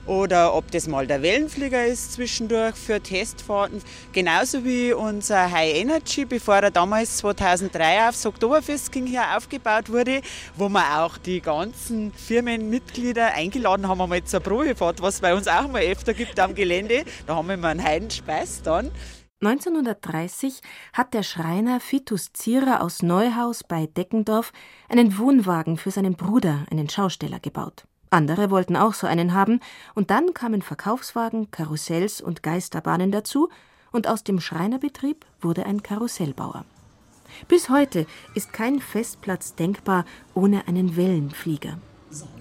oder 0.05 0.53
ob 0.53 0.71
das 0.71 0.87
mal 0.87 1.07
der 1.07 1.21
Wellenflieger 1.21 1.85
ist 1.85 2.13
zwischendurch 2.13 2.75
für 2.75 3.01
Testfahrten. 3.01 3.81
Genauso 4.11 4.63
wie 4.65 4.93
unser 4.93 5.51
High 5.51 5.75
Energy, 5.75 6.25
bevor 6.25 6.55
er 6.55 6.71
damals 6.71 7.17
2003 7.17 8.09
aufs 8.09 8.25
Oktoberfest 8.25 8.91
ging, 8.91 9.05
hier 9.05 9.35
aufgebaut 9.35 9.89
wurde, 9.89 10.21
wo 10.55 10.69
wir 10.69 11.01
auch 11.01 11.17
die 11.17 11.41
ganzen 11.41 12.11
Firmenmitglieder 12.11 13.33
eingeladen 13.33 13.87
haben, 13.87 14.01
einmal 14.01 14.23
zur 14.23 14.39
Probefahrt, 14.39 15.01
was 15.01 15.21
bei 15.21 15.33
uns 15.33 15.47
auch 15.47 15.67
mal 15.67 15.83
öfter 15.83 16.13
gibt 16.13 16.39
am 16.39 16.55
Gelände. 16.55 17.03
Da 17.27 17.35
haben 17.35 17.47
wir 17.47 17.57
mal 17.57 17.69
einen 17.69 17.83
Heidenspeis 17.83 18.61
dann. 18.61 18.91
1930 19.41 20.61
hat 20.93 21.13
der 21.13 21.23
Schreiner 21.23 21.81
Fitus 21.81 22.31
Zierer 22.31 22.81
aus 22.81 23.01
Neuhaus 23.01 23.63
bei 23.65 23.87
Deckendorf 23.87 24.53
einen 24.87 25.17
Wohnwagen 25.17 25.77
für 25.77 25.91
seinen 25.91 26.15
Bruder, 26.15 26.65
einen 26.71 26.89
Schausteller, 26.89 27.41
gebaut. 27.41 27.83
Andere 28.13 28.51
wollten 28.51 28.75
auch 28.75 28.93
so 28.93 29.07
einen 29.07 29.33
haben, 29.33 29.59
und 29.95 30.11
dann 30.11 30.33
kamen 30.35 30.61
Verkaufswagen, 30.61 31.49
Karussells 31.49 32.21
und 32.21 32.43
Geisterbahnen 32.43 33.11
dazu, 33.11 33.49
und 33.91 34.07
aus 34.07 34.23
dem 34.23 34.39
Schreinerbetrieb 34.39 35.25
wurde 35.41 35.65
ein 35.65 35.81
Karussellbauer. 35.81 36.63
Bis 37.47 37.69
heute 37.69 38.05
ist 38.35 38.53
kein 38.53 38.79
Festplatz 38.79 39.55
denkbar 39.55 40.05
ohne 40.35 40.67
einen 40.67 40.95
Wellenflieger. 40.95 41.79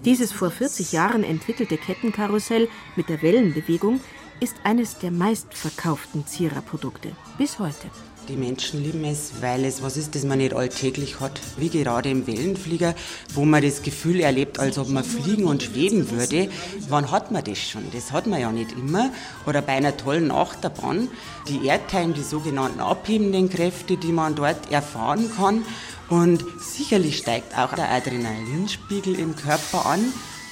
Dieses 0.05 0.31
vor 0.31 0.51
40 0.51 0.91
Jahren 0.91 1.23
entwickelte 1.23 1.77
Kettenkarussell 1.77 2.69
mit 2.95 3.09
der 3.09 3.23
Wellenbewegung 3.23 3.99
ist 4.39 4.57
eines 4.63 4.99
der 4.99 5.09
meistverkauften 5.09 6.27
Zierer-Produkte 6.27 7.13
bis 7.39 7.57
heute. 7.57 7.89
Die 8.29 8.37
Menschen 8.37 8.81
lieben 8.81 9.03
es, 9.03 9.33
weil 9.41 9.65
es 9.65 9.83
was 9.83 9.97
ist, 9.97 10.15
das 10.15 10.23
man 10.23 10.37
nicht 10.37 10.53
alltäglich 10.53 11.19
hat. 11.19 11.41
Wie 11.57 11.67
gerade 11.67 12.09
im 12.09 12.25
Wellenflieger, 12.25 12.95
wo 13.33 13.43
man 13.43 13.61
das 13.61 13.81
Gefühl 13.81 14.21
erlebt, 14.21 14.59
als 14.59 14.77
ob 14.77 14.87
man 14.87 15.03
fliegen 15.03 15.43
und 15.43 15.63
schweben 15.63 16.09
würde. 16.09 16.49
Wann 16.87 17.11
hat 17.11 17.31
man 17.31 17.43
das 17.43 17.57
schon? 17.57 17.83
Das 17.91 18.13
hat 18.13 18.25
man 18.25 18.39
ja 18.39 18.49
nicht 18.51 18.71
immer. 18.71 19.11
Oder 19.45 19.61
bei 19.61 19.73
einer 19.73 19.97
tollen 19.97 20.31
Achterbahn. 20.31 21.09
Die 21.49 21.65
Airtime, 21.65 22.13
die 22.13 22.23
sogenannten 22.23 22.79
abhebenden 22.79 23.49
Kräfte, 23.49 23.97
die 23.97 24.13
man 24.13 24.35
dort 24.35 24.71
erfahren 24.71 25.29
kann. 25.35 25.65
Und 26.09 26.45
sicherlich 26.61 27.17
steigt 27.17 27.57
auch 27.57 27.73
der 27.73 27.91
Adrenalinspiegel 27.91 29.19
im 29.19 29.35
Körper 29.35 29.85
an. 29.85 29.99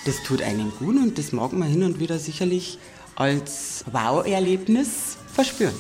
Das 0.06 0.22
tut 0.24 0.42
einem 0.42 0.72
gut 0.78 0.98
und 0.98 1.18
das 1.18 1.32
mag 1.32 1.54
man 1.54 1.70
hin 1.70 1.84
und 1.84 2.00
wieder 2.00 2.20
sicherlich 2.20 2.80
als 3.16 3.86
Wow-Erlebnis 3.92 5.18
verspüren. 5.34 5.76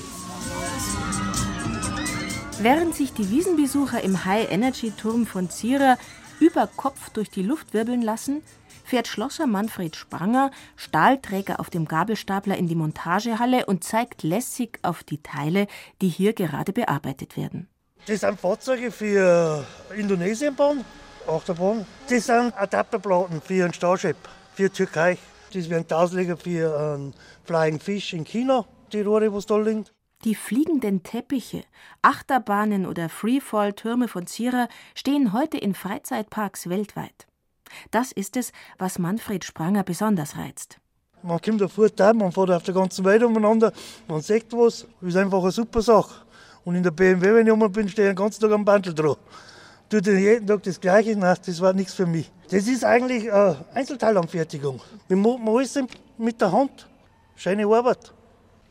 Während 2.63 2.93
sich 2.93 3.11
die 3.11 3.31
Wiesenbesucher 3.31 4.03
im 4.03 4.23
High-Energy-Turm 4.23 5.25
von 5.25 5.49
Zierer 5.49 5.97
über 6.39 6.67
Kopf 6.67 7.09
durch 7.09 7.31
die 7.31 7.41
Luft 7.41 7.73
wirbeln 7.73 8.03
lassen, 8.03 8.43
fährt 8.83 9.07
Schlosser 9.07 9.47
Manfred 9.47 9.95
Spranger, 9.95 10.51
Stahlträger 10.75 11.59
auf 11.59 11.71
dem 11.71 11.85
Gabelstapler 11.85 12.55
in 12.55 12.67
die 12.67 12.75
Montagehalle 12.75 13.65
und 13.65 13.83
zeigt 13.83 14.21
lässig 14.21 14.77
auf 14.83 15.03
die 15.03 15.23
Teile, 15.23 15.65
die 16.03 16.09
hier 16.09 16.33
gerade 16.33 16.71
bearbeitet 16.71 17.35
werden. 17.35 17.67
Das 18.05 18.19
sind 18.19 18.39
Fahrzeuge 18.39 18.91
für 18.91 19.65
Indonesienbahn, 19.97 20.85
Achterbahn. 21.27 21.87
Das 22.07 22.27
sind 22.27 22.53
Adapterplatten 22.55 23.41
für 23.41 23.65
ein 23.65 23.73
Starship, 23.73 24.17
für 24.53 24.71
Türkei. 24.71 25.17
Das 25.51 25.67
wären 25.67 25.91
Ausleger 25.91 26.37
für 26.37 26.79
einen 26.79 27.15
Flying 27.43 27.79
Fish 27.79 28.13
in 28.13 28.23
China, 28.23 28.67
die 28.93 29.01
Rohre, 29.01 29.33
was 29.33 29.47
da 29.47 29.57
liegen. 29.57 29.85
Die 30.23 30.35
fliegenden 30.35 31.01
Teppiche, 31.01 31.63
Achterbahnen 32.03 32.85
oder 32.85 33.09
Freefall-Türme 33.09 34.07
von 34.07 34.27
Zierer 34.27 34.67
stehen 34.93 35.33
heute 35.33 35.57
in 35.57 35.73
Freizeitparks 35.73 36.69
weltweit. 36.69 37.25
Das 37.89 38.11
ist 38.11 38.37
es, 38.37 38.51
was 38.77 38.99
Manfred 38.99 39.43
Spranger 39.43 39.81
besonders 39.81 40.37
reizt. 40.37 40.77
Man 41.23 41.41
kommt 41.41 41.61
da 41.61 41.67
fort 41.67 41.97
man 41.99 42.31
fährt 42.31 42.51
auf 42.51 42.61
der 42.61 42.73
ganzen 42.75 43.03
Welt 43.03 43.23
umeinander, 43.23 43.73
man 44.07 44.21
sieht 44.21 44.53
was, 44.53 44.85
ist 45.01 45.17
einfach 45.17 45.41
eine 45.41 45.51
super 45.51 45.81
Sache. 45.81 46.23
Und 46.65 46.75
in 46.75 46.83
der 46.83 46.91
BMW, 46.91 47.33
wenn 47.33 47.47
ich 47.47 47.51
rum 47.51 47.71
bin, 47.71 47.89
stehe 47.89 48.09
ich 48.09 48.15
den 48.15 48.23
ganzen 48.23 48.41
Tag 48.41 48.51
am 48.51 48.63
Bandel 48.63 48.93
dran. 48.93 49.15
Tut 49.89 50.05
jeden 50.05 50.45
Tag 50.45 50.61
das 50.61 50.79
Gleiche, 50.79 51.15
nein, 51.15 51.35
das 51.43 51.61
war 51.61 51.73
nichts 51.73 51.95
für 51.95 52.05
mich. 52.05 52.31
Das 52.51 52.67
ist 52.67 52.85
eigentlich 52.85 53.31
eine 53.33 53.65
Einzelteilanfertigung. 53.73 54.81
Wir 55.07 55.17
machen 55.17 55.47
alles 55.47 55.79
mit 56.19 56.39
der 56.39 56.51
Hand. 56.51 56.87
Schöne 57.35 57.65
Arbeit. 57.65 58.13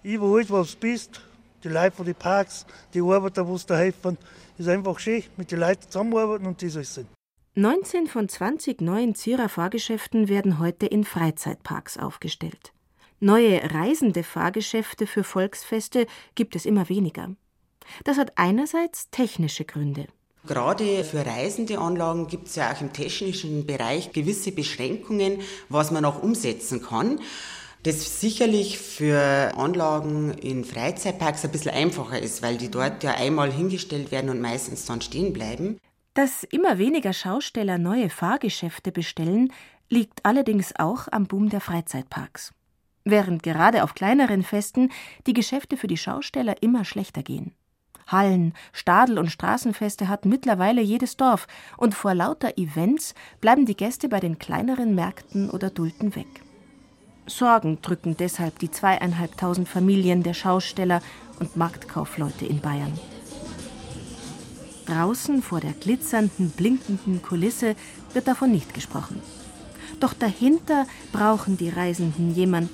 Überall, 0.03 0.49
wo 0.49 0.63
du 0.63 0.77
bist, 0.79 1.21
die 1.62 1.68
Leute 1.68 1.96
von 1.96 2.07
den 2.07 2.14
Parks, 2.14 2.66
die 2.94 3.01
Arbeiter, 3.01 3.44
die 3.44 3.66
da 3.66 3.77
helfen, 3.77 4.18
ist 4.59 4.68
einfach 4.68 4.99
schön, 4.99 5.23
mit 5.37 5.51
den 5.51 5.61
Leuten 5.61 5.83
zusammenarbeiten 5.83 6.46
und 6.46 6.62
das 6.62 6.77
alles 6.77 6.94
sind. 6.94 7.07
19 7.55 8.07
von 8.07 8.29
20 8.29 8.81
neuen 8.81 9.14
Zierer 9.14 9.49
Fahrgeschäften 9.49 10.29
werden 10.29 10.59
heute 10.59 10.87
in 10.87 11.05
Freizeitparks 11.05 11.99
aufgestellt. 11.99 12.73
Neue 13.18 13.61
reisende 13.75 14.23
Fahrgeschäfte 14.23 15.07
für 15.07 15.25
Volksfeste 15.25 16.07
gibt 16.35 16.57
es 16.57 16.64
immer 16.64 16.88
weniger. 16.88 17.35
Das 18.05 18.16
hat 18.18 18.33
einerseits 18.37 19.11
technische 19.11 19.64
Gründe. 19.64 20.07
Gerade 20.46 21.05
für 21.05 21.27
reisende 21.27 21.79
Anlagen 21.79 22.29
gibt 22.29 22.49
es 22.49 22.57
ja 22.57 22.73
auch 22.73 22.81
im 22.81 22.94
technischen 22.94 23.66
Bereich 23.66 24.12
gewisse 24.12 24.53
Beschränkungen, 24.53 25.40
was 25.68 25.90
man 25.90 26.03
noch 26.03 26.23
umsetzen 26.23 26.83
kann. 26.83 27.20
Das 27.83 28.21
sicherlich 28.21 28.79
für 28.79 29.55
Anlagen 29.57 30.33
in 30.35 30.66
Freizeitparks 30.66 31.47
ein 31.47 31.51
bisschen 31.51 31.73
einfacher 31.73 32.21
ist, 32.21 32.43
weil 32.43 32.59
die 32.59 32.71
dort 32.71 33.03
ja 33.03 33.14
einmal 33.14 33.51
hingestellt 33.51 34.11
werden 34.11 34.29
und 34.29 34.43
meistens 34.43 34.85
dann 34.85 35.01
stehen 35.01 35.33
bleiben. 35.33 35.79
Dass 36.12 36.45
immer 36.45 36.77
weniger 36.77 37.14
Schausteller 37.14 37.79
neue 37.79 38.11
Fahrgeschäfte 38.11 38.93
bestellen, 38.93 39.51
liegt 39.88 40.27
allerdings 40.27 40.77
auch 40.77 41.09
am 41.11 41.27
Boom 41.27 41.49
der 41.49 41.62
Freizeitparks. 41.62 42.53
Während 43.05 43.43
gerade 43.43 43.83
auf 43.83 43.95
kleineren 43.95 44.43
Festen 44.43 44.90
die 45.27 45.33
Geschäfte 45.33 45.79
für 45.79 45.87
die 45.87 45.97
Schausteller 45.97 46.62
immer 46.62 46.85
schlechter 46.85 47.23
gehen. 47.23 47.55
Hallen, 48.07 48.53
Stadel 48.75 49.19
und 49.19 49.31
Straßenfeste 49.31 50.07
hat 50.07 50.27
mittlerweile 50.27 50.83
jedes 50.83 51.16
Dorf, 51.16 51.47
und 51.79 51.95
vor 51.95 52.12
lauter 52.12 52.59
Events 52.59 53.14
bleiben 53.40 53.64
die 53.64 53.77
Gäste 53.77 54.11
bei 54.11 54.21
den 54.21 54.38
kleineren 54.38 54.95
Märkten 54.95 55.49
oder 55.49 55.71
Dulden 55.71 56.14
weg. 56.14 56.43
Sorgen 57.31 57.79
drücken 57.81 58.16
deshalb 58.16 58.59
die 58.59 58.71
zweieinhalbtausend 58.71 59.69
Familien 59.69 60.23
der 60.23 60.35
Schausteller 60.35 61.01
und 61.38 61.57
Marktkaufleute 61.57 62.45
in 62.45 62.61
Bayern. 62.61 62.99
Draußen 64.87 65.40
vor 65.43 65.61
der 65.61 65.73
glitzernden, 65.73 66.51
blinkenden 66.51 67.23
Kulisse 67.23 67.77
wird 68.12 68.27
davon 68.27 68.51
nicht 68.51 68.75
gesprochen. 68.75 69.23
Doch 70.01 70.14
dahinter 70.14 70.87
brauchen 71.12 71.57
die 71.57 71.69
Reisenden 71.69 72.35
jemand, 72.35 72.71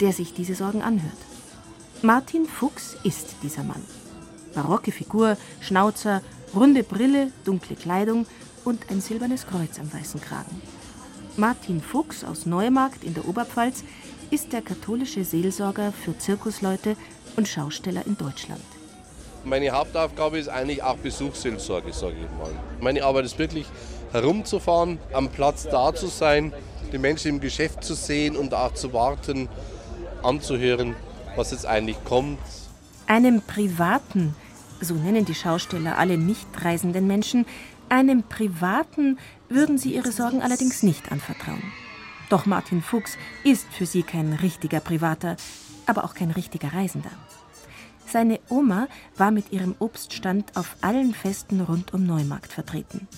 der 0.00 0.12
sich 0.12 0.32
diese 0.32 0.54
Sorgen 0.54 0.82
anhört. 0.82 1.16
Martin 2.02 2.46
Fuchs 2.46 2.96
ist 3.02 3.36
dieser 3.42 3.64
Mann. 3.64 3.82
Barocke 4.54 4.92
Figur, 4.92 5.36
Schnauzer, 5.60 6.22
runde 6.54 6.82
Brille, 6.82 7.32
dunkle 7.44 7.76
Kleidung 7.76 8.26
und 8.64 8.90
ein 8.90 9.00
silbernes 9.00 9.46
Kreuz 9.46 9.78
am 9.78 9.92
weißen 9.92 10.20
Kragen. 10.20 10.60
Martin 11.38 11.82
Fuchs 11.82 12.24
aus 12.24 12.46
Neumarkt 12.46 13.04
in 13.04 13.12
der 13.12 13.28
Oberpfalz 13.28 13.84
ist 14.30 14.52
der 14.54 14.62
katholische 14.62 15.22
Seelsorger 15.22 15.92
für 15.92 16.16
Zirkusleute 16.16 16.96
und 17.36 17.46
Schausteller 17.46 18.06
in 18.06 18.16
Deutschland. 18.16 18.62
Meine 19.44 19.70
Hauptaufgabe 19.70 20.38
ist 20.38 20.48
eigentlich 20.48 20.82
auch 20.82 20.96
Besuchsseelsorge, 20.96 21.92
sage 21.92 22.14
ich 22.14 22.38
mal. 22.38 22.50
Meine 22.80 23.04
Arbeit 23.04 23.26
ist 23.26 23.38
wirklich 23.38 23.66
herumzufahren, 24.12 24.98
am 25.12 25.28
Platz 25.28 25.68
da 25.70 25.94
zu 25.94 26.06
sein, 26.06 26.54
die 26.92 26.98
Menschen 26.98 27.32
im 27.32 27.40
Geschäft 27.40 27.84
zu 27.84 27.94
sehen 27.94 28.34
und 28.34 28.54
auch 28.54 28.72
zu 28.72 28.92
warten, 28.92 29.48
anzuhören, 30.22 30.96
was 31.36 31.50
jetzt 31.50 31.66
eigentlich 31.66 32.02
kommt. 32.04 32.38
Einem 33.06 33.42
privaten, 33.42 34.34
so 34.80 34.94
nennen 34.94 35.26
die 35.26 35.34
Schausteller 35.34 35.98
alle 35.98 36.16
nicht 36.16 36.46
reisenden 36.64 37.06
Menschen, 37.06 37.44
einem 37.88 38.22
privaten 38.22 39.18
würden 39.48 39.78
sie 39.78 39.94
ihre 39.94 40.12
Sorgen 40.12 40.42
allerdings 40.42 40.82
nicht 40.82 41.12
anvertrauen. 41.12 41.62
Doch 42.28 42.46
Martin 42.46 42.82
Fuchs 42.82 43.16
ist 43.44 43.66
für 43.72 43.86
sie 43.86 44.02
kein 44.02 44.32
richtiger 44.32 44.80
Privater, 44.80 45.36
aber 45.86 46.04
auch 46.04 46.14
kein 46.14 46.30
richtiger 46.30 46.72
Reisender. 46.72 47.10
Seine 48.06 48.40
Oma 48.48 48.88
war 49.16 49.30
mit 49.30 49.52
ihrem 49.52 49.74
Obststand 49.78 50.56
auf 50.56 50.76
allen 50.80 51.14
Festen 51.14 51.60
rund 51.60 51.92
um 51.92 52.06
Neumarkt 52.06 52.52
vertreten. 52.52 53.08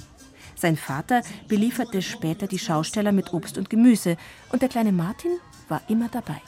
Sein 0.57 0.77
Vater 0.77 1.23
belieferte 1.47 2.03
später 2.03 2.47
die 2.47 2.59
Schausteller 2.59 3.13
mit 3.13 3.33
Obst 3.33 3.59
und 3.59 3.71
Gemüse 3.71 4.17
und 4.51 4.63
der 4.63 4.69
kleine 4.69 4.93
Martin 4.93 5.39
war 5.69 5.83
immer 5.89 6.09
dabei. 6.09 6.41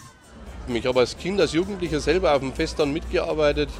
Ich 0.69 0.87
habe 0.87 1.01
als 1.01 1.17
Kind, 1.17 1.41
als 1.41 1.53
Jugendlicher 1.53 2.01
selber 2.01 2.35
auf 2.35 2.41
dem 2.41 2.53
Fest 2.53 2.79
dann 2.79 2.93
mitgearbeitet, 2.93 3.71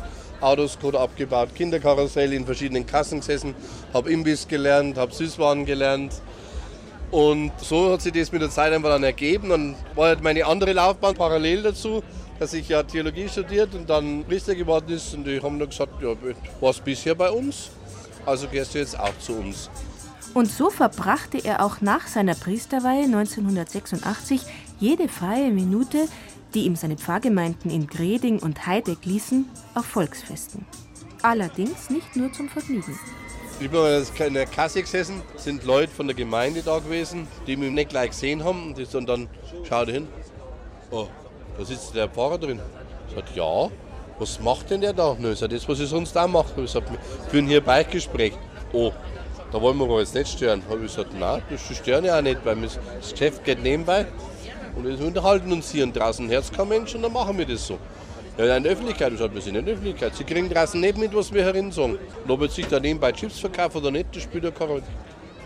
Autos 0.41 0.79
Autos 0.83 1.01
abgebaut, 1.01 1.55
Kinderkarussell 1.55 2.33
in 2.33 2.47
verschiedenen 2.47 2.87
Kassen 2.87 3.21
gesessen, 3.21 3.55
habe 3.93 4.11
Imbiss 4.11 4.49
gelernt, 4.49 4.97
habe 4.97 5.13
Süßwaren 5.13 5.67
gelernt. 5.67 6.15
Und 7.11 7.53
so 7.61 7.93
hat 7.93 8.03
sich 8.03 8.13
das 8.13 8.31
mit 8.31 8.41
der 8.41 8.51
Zeit 8.51 8.73
einfach 8.73 8.91
dann 8.91 9.03
ergeben. 9.03 9.49
Dann 9.49 9.75
war 9.97 10.09
halt 10.09 10.23
meine 10.23 10.47
andere 10.47 10.73
Laufbahn 10.73 11.15
parallel 11.15 11.63
dazu 11.63 12.03
dass 12.41 12.55
ich 12.55 12.71
ja 12.71 12.83
Theologie 12.83 13.29
studiert 13.29 13.75
und 13.75 13.89
dann 13.89 14.25
Priester 14.25 14.55
geworden 14.55 14.89
ist. 14.89 15.13
Und 15.13 15.25
die 15.25 15.41
haben 15.41 15.59
dann 15.59 15.69
gesagt, 15.69 16.03
ja, 16.03 16.15
warst 16.61 16.83
bisher 16.83 17.15
bei 17.15 17.31
uns, 17.31 17.71
also 18.25 18.49
gehst 18.49 18.75
du 18.75 18.79
jetzt 18.79 18.99
auch 18.99 19.17
zu 19.19 19.35
uns. 19.35 19.71
Und 20.33 20.51
so 20.51 20.71
verbrachte 20.71 21.39
er 21.45 21.63
auch 21.63 21.83
nach 21.83 22.07
seiner 22.07 22.35
Priesterweihe 22.35 23.05
1986 23.05 24.41
jede 24.81 25.09
freie 25.09 25.51
Minute, 25.51 26.09
die 26.55 26.65
ihm 26.65 26.75
seine 26.75 26.97
Pfarrgemeinden 26.97 27.71
in 27.71 27.87
Greding 27.87 28.41
und 28.41 28.67
Heideck 28.67 29.05
ließen, 29.05 29.49
auf 29.75 29.85
Volksfesten. 29.85 30.65
Allerdings 31.23 31.91
nicht 31.91 32.17
nur 32.17 32.33
zum 32.33 32.49
Vergnügen. 32.49 32.99
Ich 33.61 33.71
bin 33.71 34.27
in 34.27 34.35
der 34.35 34.47
Kasse 34.47 34.81
gesessen, 34.81 35.21
sind 35.37 35.65
Leute 35.65 35.93
von 35.93 36.07
der 36.07 36.17
Gemeinde 36.17 36.63
da 36.63 36.79
gewesen, 36.79 37.29
die 37.47 37.57
mich 37.57 37.71
nicht 37.71 37.91
gleich 37.91 38.11
gesehen 38.11 38.43
haben. 38.43 38.75
Die 38.75 38.87
sind 38.87 39.07
dann, 39.07 39.29
schau 39.69 39.85
hin, 39.85 40.09
oh, 40.91 41.09
da 41.59 41.65
sitzt 41.65 41.95
der 41.95 42.09
Pfarrer 42.09 42.39
drin. 42.39 42.59
Sagt, 43.15 43.37
ja, 43.37 43.69
was 44.19 44.41
macht 44.41 44.71
denn 44.71 44.81
der 44.81 44.95
da? 44.95 45.15
Nö, 45.19 45.35
sagt, 45.35 45.53
das, 45.53 45.69
was 45.69 45.79
ich 45.79 45.91
sonst 45.91 46.17
auch 46.17 46.27
mache. 46.27 46.63
Ich 46.63 46.71
sag, 46.71 46.91
wir 46.91 46.99
führen 47.29 47.47
hier 47.47 47.61
Beichtgespräch. 47.61 48.33
Oh, 48.73 48.93
da 49.53 49.61
wollen 49.61 49.77
wir 49.77 49.85
aber 49.85 50.01
jetzt 50.01 50.15
nicht 50.15 50.29
stören. 50.33 50.63
Ich 50.71 50.81
gesagt, 50.81 51.13
nein, 51.19 51.43
das 51.51 51.61
stören 51.77 52.05
ja 52.07 52.17
auch 52.17 52.23
nicht, 52.23 52.39
weil 52.45 52.57
das 52.63 52.79
Geschäft 53.11 53.45
geht 53.45 53.63
nebenbei. 53.63 54.07
Und 54.77 54.85
wir 54.85 55.07
unterhalten 55.07 55.53
uns 55.53 55.71
hier 55.71 55.85
und 55.85 55.97
draußen 55.97 56.29
Herz 56.29 56.51
kein 56.51 56.69
Mensch 56.69 56.95
und 56.95 57.03
dann 57.03 57.13
machen 57.13 57.37
wir 57.37 57.47
das 57.47 57.67
so. 57.67 57.79
Ja, 58.39 58.57
in 58.57 58.63
der 58.63 58.73
Öffentlichkeit, 58.73 59.13
ich 59.13 59.19
sage, 59.19 59.35
wir 59.35 59.43
sind 59.43 59.57
in 59.57 59.65
der 59.65 59.75
Öffentlichkeit. 59.75 60.15
Sie 60.15 60.25
kriegen 60.25 60.49
draußen 60.49 60.81
nicht 60.81 60.97
mit, 60.97 61.15
was 61.15 61.33
wir 61.33 61.45
herin 61.45 61.71
sagen. 61.73 61.99
Ob 62.27 62.41
jetzt 62.43 62.55
sich 62.55 62.67
da 62.67 62.81
nebenbei 62.81 63.13
Chips 63.13 63.39
verkaufen 63.39 63.79
oder 63.79 63.91
nicht, 63.91 64.15
das 64.15 64.23
spielt 64.23 64.45
ja 64.45 64.51
keine 64.51 64.71
Rolle. 64.71 64.83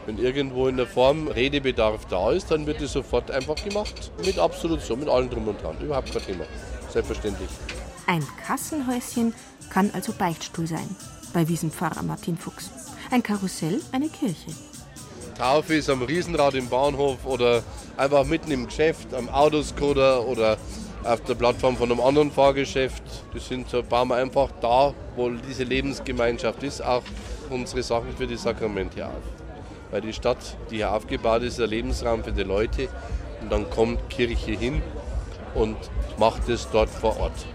Wenn 0.07 0.19
irgendwo 0.19 0.69
in 0.69 0.77
der 0.77 0.87
Form 0.87 1.29
Redebedarf 1.29 2.05
da 2.07 2.31
ist, 2.31 2.51
dann 2.51 2.67
wird 2.67 2.81
es 2.83 2.93
sofort 2.93 3.31
einfach 3.31 3.57
gemacht. 3.57 4.13
Mit 4.25 4.39
Absolution, 4.39 5.01
mit 5.01 5.09
allem 5.09 5.31
drum 5.31 5.49
und 5.49 5.63
dran. 5.63 5.77
Überhaupt 5.81 6.13
kein 6.13 6.23
Thema. 6.23 6.45
Selbstverständlich. 6.91 7.49
Ein 8.07 8.25
Kassenhäuschen 8.47 9.35
kann 9.71 9.91
also 9.95 10.13
Beichtstuhl 10.13 10.67
sein, 10.67 10.95
bei 11.33 11.49
Wiesenpfarrer 11.49 12.03
Martin 12.03 12.37
Fuchs. 12.37 12.71
Ein 13.11 13.23
Karussell, 13.23 13.81
eine 13.93 14.09
Kirche. 14.09 14.51
Taufe 15.35 15.75
ist 15.75 15.91
am 15.91 16.03
Riesenrad 16.03 16.55
im 16.55 16.69
Bahnhof 16.69 17.25
oder 17.25 17.63
einfach 17.97 18.25
mitten 18.25 18.51
im 18.51 18.67
Geschäft, 18.67 19.13
am 19.15 19.29
Autoscoder 19.29 20.27
oder 20.27 20.57
auf 21.05 21.21
der 21.23 21.35
Plattform 21.35 21.77
von 21.77 21.91
einem 21.91 22.01
anderen 22.01 22.31
Fahrgeschäft. 22.31 23.03
Das 23.35 23.49
sind 23.49 23.69
so, 23.69 23.83
bauen 23.83 24.09
wir 24.09 24.17
einfach 24.17 24.51
da, 24.61 24.95
wo 25.17 25.31
diese 25.31 25.65
Lebensgemeinschaft 25.65 26.63
ist, 26.63 26.83
auch 26.83 27.03
unsere 27.51 27.83
Sachen 27.83 28.17
für 28.17 28.27
die 28.27 28.37
Sakramente 28.37 29.07
auf 29.07 29.23
weil 29.95 30.01
die 30.01 30.13
Stadt, 30.13 30.57
die 30.73 30.77
hier 30.79 30.93
aufgebaut 30.93 31.43
ist, 31.43 31.55
ist 31.55 31.61
ein 31.61 31.71
Lebensraum 31.71 32.25
für 32.25 32.33
die 32.33 32.43
Leute. 32.43 32.89
Und 33.41 33.53
dann 33.53 33.71
kommt 33.71 34.11
Kirche 34.11 34.51
hin 34.51 34.83
und 35.55 35.77
macht 36.19 36.49
es 36.49 36.69
dort 36.73 36.91
vor 36.91 37.17
Ort. 37.21 37.47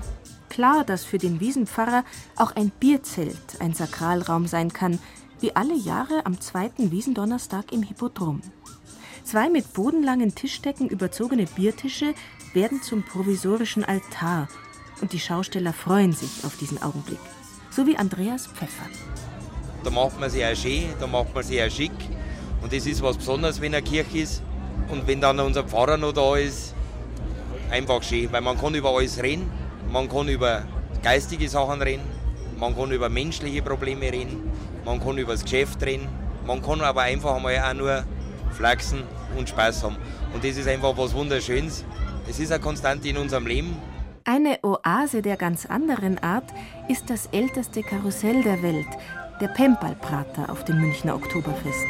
Klar, 0.48 0.86
dass 0.86 1.04
für 1.04 1.18
den 1.18 1.42
Wiesenpfarrer 1.42 2.06
auch 2.38 2.56
ein 2.56 2.70
Bierzelt 2.70 3.36
ein 3.60 3.74
Sakralraum 3.74 4.48
sein 4.48 4.72
kann, 4.72 5.00
wie 5.42 5.56
alle 5.56 5.76
Jahre 5.76 6.26
am 6.26 6.40
zweiten 6.40 6.92
Wiesendonnerstag 6.92 7.72
im 7.72 7.84
Hippodrom. 7.84 8.42
Zwei 9.24 9.50
mit 9.50 9.74
bodenlangen 9.74 10.36
Tischdecken 10.36 10.90
überzogene 10.90 11.46
Biertische 11.46 12.14
werden 12.54 12.82
zum 12.82 13.04
provisorischen 13.04 13.84
Altar 13.84 14.48
und 15.02 15.14
die 15.14 15.20
Schausteller 15.20 15.74
freuen 15.74 16.14
sich 16.14 16.44
auf 16.44 16.58
diesen 16.58 16.82
Augenblick. 16.82 17.20
So 17.70 17.86
wie 17.86 17.98
Andreas 17.98 18.48
Pfeffer. 18.48 18.86
Da 19.84 19.90
macht 19.90 20.20
man 20.20 20.30
sich 20.30 20.44
auch 20.44 20.56
schön, 20.56 20.86
da 21.00 21.08
macht 21.08 21.34
man 21.34 21.44
sich 21.44 21.62
auch 21.62 21.70
schick. 21.70 21.92
Und 22.62 22.74
das 22.74 22.86
ist 22.86 23.02
was 23.02 23.18
Besonderes, 23.18 23.62
wenn 23.62 23.74
eine 23.74 23.84
Kirche 23.84 24.20
ist. 24.20 24.42
Und 24.90 25.08
wenn 25.08 25.22
dann 25.22 25.40
unser 25.40 25.64
Pfarrer 25.64 25.98
noch 25.98 26.12
da 26.12 26.36
ist, 26.36 26.74
einfach 27.70 28.04
schön. 28.04 28.32
Weil 28.32 28.42
man 28.42 28.58
kann 28.58 28.76
über 28.76 28.90
alles 28.90 29.22
reden. 29.22 29.50
Man 29.92 30.10
kann 30.10 30.28
über 30.28 30.64
geistige 31.02 31.48
Sachen 31.48 31.82
reden. 31.82 32.04
Man 32.60 32.76
kann 32.76 32.92
über 32.92 33.08
menschliche 33.08 33.62
Probleme 33.62 34.12
reden. 34.12 34.52
Man 34.86 35.00
kann 35.00 35.18
über 35.18 35.34
das 35.34 35.44
Geschäft 35.44 35.82
reden. 35.84 36.08
Man 36.46 36.62
kann 36.62 36.82
aber 36.82 37.02
einfach 37.02 37.36
einmal 37.36 37.58
auch 37.60 37.74
nur 37.74 38.04
flachsen 38.52 39.04
und 39.38 39.50
Spaß 39.50 39.84
haben. 39.84 39.98
Und 40.34 40.44
das 40.44 40.58
ist 40.58 40.68
einfach 40.68 40.98
was 40.98 41.14
Wunderschönes. 41.14 41.86
Es 42.28 42.40
ist 42.40 42.52
eine 42.52 42.62
Konstante 42.62 43.10
in 43.10 43.18
unserem 43.18 43.48
Leben. 43.48 43.76
Eine 44.26 44.60
Oase 44.64 45.22
der 45.22 45.38
ganz 45.38 45.66
anderen 45.66 46.20
Art 46.20 46.46
ist 46.88 47.10
das 47.10 47.28
älteste 47.28 47.82
Karussell 47.82 48.44
der 48.44 48.62
Welt, 48.62 48.88
der 49.42 49.48
Pempalprater 49.48 50.52
auf 50.52 50.64
dem 50.66 50.80
Münchner 50.80 51.16
Oktoberfest. 51.16 51.86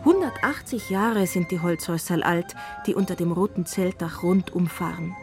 180 0.00 0.90
Jahre 0.90 1.26
sind 1.26 1.50
die 1.50 1.60
Holzhäuser 1.60 2.24
alt, 2.24 2.54
die 2.86 2.94
unter 2.94 3.14
dem 3.14 3.32
roten 3.32 3.66
Zeltdach 3.66 4.22
rundum 4.22 4.66
fahren. 4.66 5.14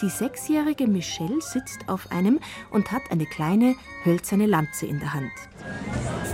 Die 0.00 0.08
sechsjährige 0.08 0.86
Michelle 0.86 1.40
sitzt 1.40 1.88
auf 1.88 2.10
einem 2.10 2.40
und 2.70 2.90
hat 2.90 3.02
eine 3.10 3.26
kleine 3.26 3.76
hölzerne 4.04 4.46
Lanze 4.46 4.86
in 4.86 4.98
der 4.98 5.14
Hand. 5.14 5.30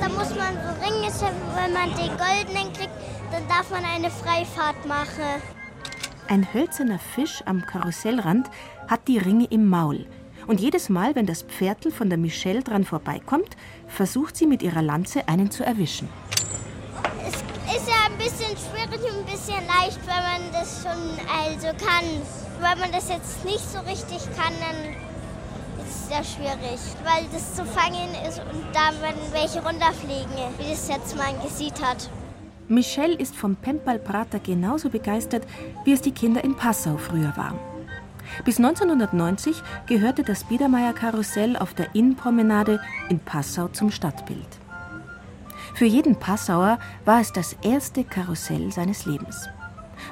Da 0.01 0.09
muss 0.09 0.31
man 0.31 0.55
so 0.55 0.71
Ringe, 0.83 1.11
wenn 1.55 1.73
man 1.73 1.91
den 1.91 2.17
goldenen 2.17 2.73
kriegt, 2.73 2.91
dann 3.31 3.47
darf 3.49 3.71
man 3.71 3.85
eine 3.85 4.11
Freifahrt 4.11 4.87
machen. 4.87 5.43
Ein 6.29 6.53
hölzerner 6.55 6.99
Fisch 6.99 7.43
am 7.45 7.67
Karussellrand 7.67 8.49
hat 8.89 9.09
die 9.09 9.19
Ringe 9.19 9.47
im 9.51 9.69
Maul 9.69 10.07
Und 10.47 10.61
jedes 10.61 10.89
Mal, 10.89 11.15
wenn 11.15 11.27
das 11.27 11.43
Pferdl 11.43 11.91
von 11.91 12.09
der 12.09 12.19
Michelle 12.19 12.63
dran 12.63 12.85
vorbeikommt, 12.85 13.57
versucht 13.89 14.37
sie 14.37 14.47
mit 14.47 14.63
ihrer 14.63 14.83
Lanze 14.83 15.29
einen 15.29 15.51
zu 15.51 15.65
erwischen. 15.65 16.09
Es 17.27 17.43
ist 17.77 17.89
ja 17.89 18.07
ein 18.07 18.19
bisschen 18.19 18.57
schwierig 18.57 19.01
und 19.13 19.19
ein 19.21 19.25
bisschen 19.25 19.63
leicht, 19.67 20.01
wenn 20.07 20.23
man 20.23 20.53
das 20.53 20.83
schon 20.83 21.01
also 21.29 21.69
kann. 21.85 22.05
Wenn 22.61 22.79
man 22.79 22.93
das 22.93 23.09
jetzt 23.09 23.45
nicht 23.45 23.61
so 23.61 23.79
richtig 23.81 24.19
kann, 24.37 24.53
dann 24.61 24.93
ist 25.85 25.95
es 25.95 26.09
sehr 26.09 26.25
schwierig, 26.25 26.81
weil 27.05 27.27
das 27.33 27.55
zu 27.55 27.65
fangen 27.65 28.11
ist 28.29 28.41
und 28.41 28.65
dann 28.73 28.95
wenn 29.01 29.33
welche 29.33 29.63
runterfliegen, 29.63 30.31
wie 30.59 30.71
das 30.71 30.89
jetzt 30.89 31.17
mein 31.17 31.41
gesieht 31.43 31.81
hat. 31.83 32.11
Michelle 32.69 33.15
ist 33.15 33.35
vom 33.35 33.57
Pempalprater 33.57 34.39
genauso 34.39 34.91
begeistert, 34.91 35.45
wie 35.85 35.93
es 35.93 36.03
die 36.03 36.13
Kinder 36.13 36.45
in 36.45 36.57
Passau 36.57 36.97
früher 36.99 37.37
waren. 37.37 37.59
Bis 38.45 38.59
1990 38.59 39.61
gehörte 39.87 40.23
das 40.23 40.45
Biedermeier-Karussell 40.45 41.57
auf 41.57 41.75
der 41.75 41.95
Innenpromenade 41.95 42.81
in 43.09 43.19
Passau 43.19 43.69
zum 43.69 43.91
Stadtbild. 43.91 44.60
Für 45.75 45.85
jeden 45.85 46.17
Passauer 46.17 46.79
war 47.05 47.21
es 47.21 47.33
das 47.33 47.57
erste 47.63 48.05
Karussell 48.05 48.73
seines 48.73 49.07
Lebens. 49.07 49.49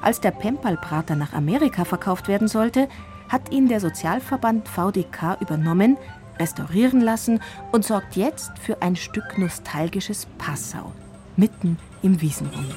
Als 0.01 0.21
der 0.21 0.31
Pempalprater 0.31 1.17
nach 1.17 1.33
Amerika 1.33 1.85
verkauft 1.85 2.29
werden 2.29 2.49
sollte, 2.49 2.89
hat 3.29 3.51
ihn 3.53 3.69
der 3.69 3.81
Sozialverband 3.81 4.69
VDK 4.69 5.39
übernommen, 5.41 5.97
restaurieren 6.39 7.01
lassen 7.01 7.41
und 7.73 7.85
sorgt 7.85 8.17
jetzt 8.17 8.53
für 8.59 8.81
ein 8.81 8.97
Stück 8.97 9.39
nostalgisches 9.39 10.27
Passau, 10.39 10.93
mitten 11.37 11.79
im 12.03 12.21
Wiesenrund. 12.21 12.75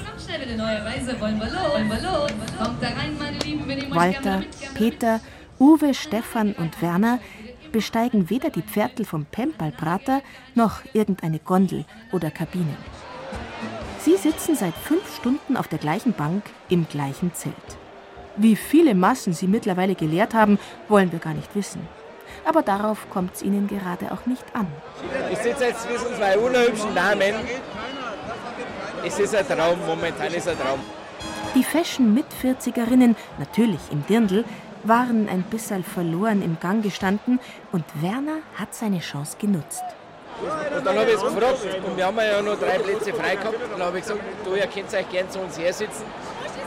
Walter, 3.92 4.44
Peter, 4.74 5.20
Uwe, 5.60 5.94
Stefan 5.94 6.54
und 6.54 6.82
Werner 6.82 7.20
besteigen 7.72 8.30
weder 8.30 8.50
die 8.50 8.62
Pferdl 8.62 9.06
vom 9.06 9.26
Pempalprater 9.26 10.22
noch 10.56 10.82
irgendeine 10.94 11.40
Gondel 11.40 11.86
oder 12.12 12.32
Kabine. 12.32 12.76
Sie 14.00 14.18
sitzen 14.18 14.56
seit 14.56 14.74
fünf 14.74 15.16
Stunden 15.16 15.56
auf 15.56 15.68
der 15.68 15.80
gleichen 15.80 16.14
Bank 16.14 16.44
im 16.70 16.88
gleichen 16.88 17.34
Zelt. 17.34 17.56
Wie 18.36 18.56
viele 18.56 18.96
Massen 18.96 19.34
sie 19.34 19.48
mittlerweile 19.48 19.96
geleert 19.96 20.34
haben, 20.34 20.58
wollen 20.88 21.12
wir 21.12 21.20
gar 21.20 21.34
nicht 21.34 21.54
wissen. 21.56 21.88
Aber 22.46 22.64
darauf 22.64 23.10
kommt 23.10 23.36
es 23.36 23.44
ihnen 23.44 23.68
gerade 23.68 24.12
auch 24.12 24.26
nicht 24.26 24.44
an. 24.56 24.68
Ich 25.32 25.38
sitze 25.38 25.66
jetzt 25.66 25.84
zwischen 25.84 26.16
zwei 26.16 26.38
unerhübschen 26.38 26.96
Damen. 26.96 27.36
Es 29.06 29.20
ist 29.20 29.36
ein 29.36 29.48
Traum, 29.48 29.78
momentan 29.86 30.34
ist 30.34 30.48
ein 30.48 30.58
Traum. 30.58 30.80
Die 31.54 31.64
Fashion-Mit-40erinnen, 31.64 33.16
natürlich 33.38 33.82
im 33.92 34.06
Dirndl, 34.08 34.46
waren 34.84 35.30
ein 35.30 35.44
bisschen 35.44 35.84
verloren 35.84 36.42
im 36.42 36.60
Gang 36.60 36.84
gestanden 36.84 37.40
und 37.72 37.84
Werner 38.02 38.38
hat 38.56 38.74
seine 38.74 39.00
Chance 39.00 39.38
genutzt. 39.40 39.84
Und 40.76 40.86
dann 40.86 40.98
habe 40.98 41.10
ich 41.10 41.16
es 41.16 41.22
gefragt 41.22 41.60
und 41.86 41.98
wir 41.98 42.06
haben 42.06 42.18
ja 42.18 42.42
noch 42.42 42.58
drei 42.58 42.80
Plätze 42.80 43.14
frei 43.14 43.36
gehabt. 43.36 43.58
Dann 43.72 43.82
habe 43.82 44.00
ich 44.00 44.04
gesagt, 44.04 44.22
du, 44.44 44.56
ihr 44.56 44.68
könnt 44.68 44.94
euch 44.94 45.10
gerne 45.10 45.30
zu 45.30 45.40
uns 45.40 45.58
her 45.58 45.74
sitzen. 45.74 46.06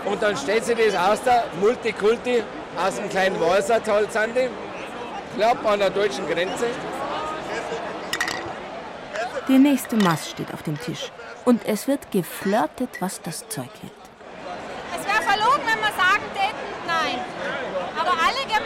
Und 0.04 0.22
dann 0.22 0.36
stellt 0.36 0.64
sich 0.64 0.76
das 0.76 0.94
aus, 0.94 1.22
da 1.24 1.44
Multikulti 1.60 2.42
aus 2.76 2.96
dem 2.96 3.08
kleinen 3.08 3.40
Walsertal 3.40 4.06
die, 4.06 4.48
knapp 5.36 5.64
an 5.66 5.78
der 5.80 5.90
deutschen 5.90 6.28
Grenze. 6.28 6.66
Der 9.48 9.58
nächste 9.58 9.96
Maß 9.96 10.30
steht 10.30 10.52
auf 10.54 10.62
dem 10.62 10.80
Tisch 10.80 11.10
und 11.44 11.66
es 11.66 11.86
wird 11.86 12.10
geflirtet, 12.10 13.00
was 13.00 13.20
das 13.20 13.48
Zeug 13.48 13.68
hält. 13.80 13.92
Es 14.98 15.04
wäre 15.04 15.22
verlogen, 15.22 15.62
wenn 15.66 15.80
wir 15.80 15.92
sagen 15.92 16.24
täten, 16.32 16.74
nein. 16.86 17.18
Aber 17.98 18.12
alle 18.12 18.46
gehen 18.46 18.64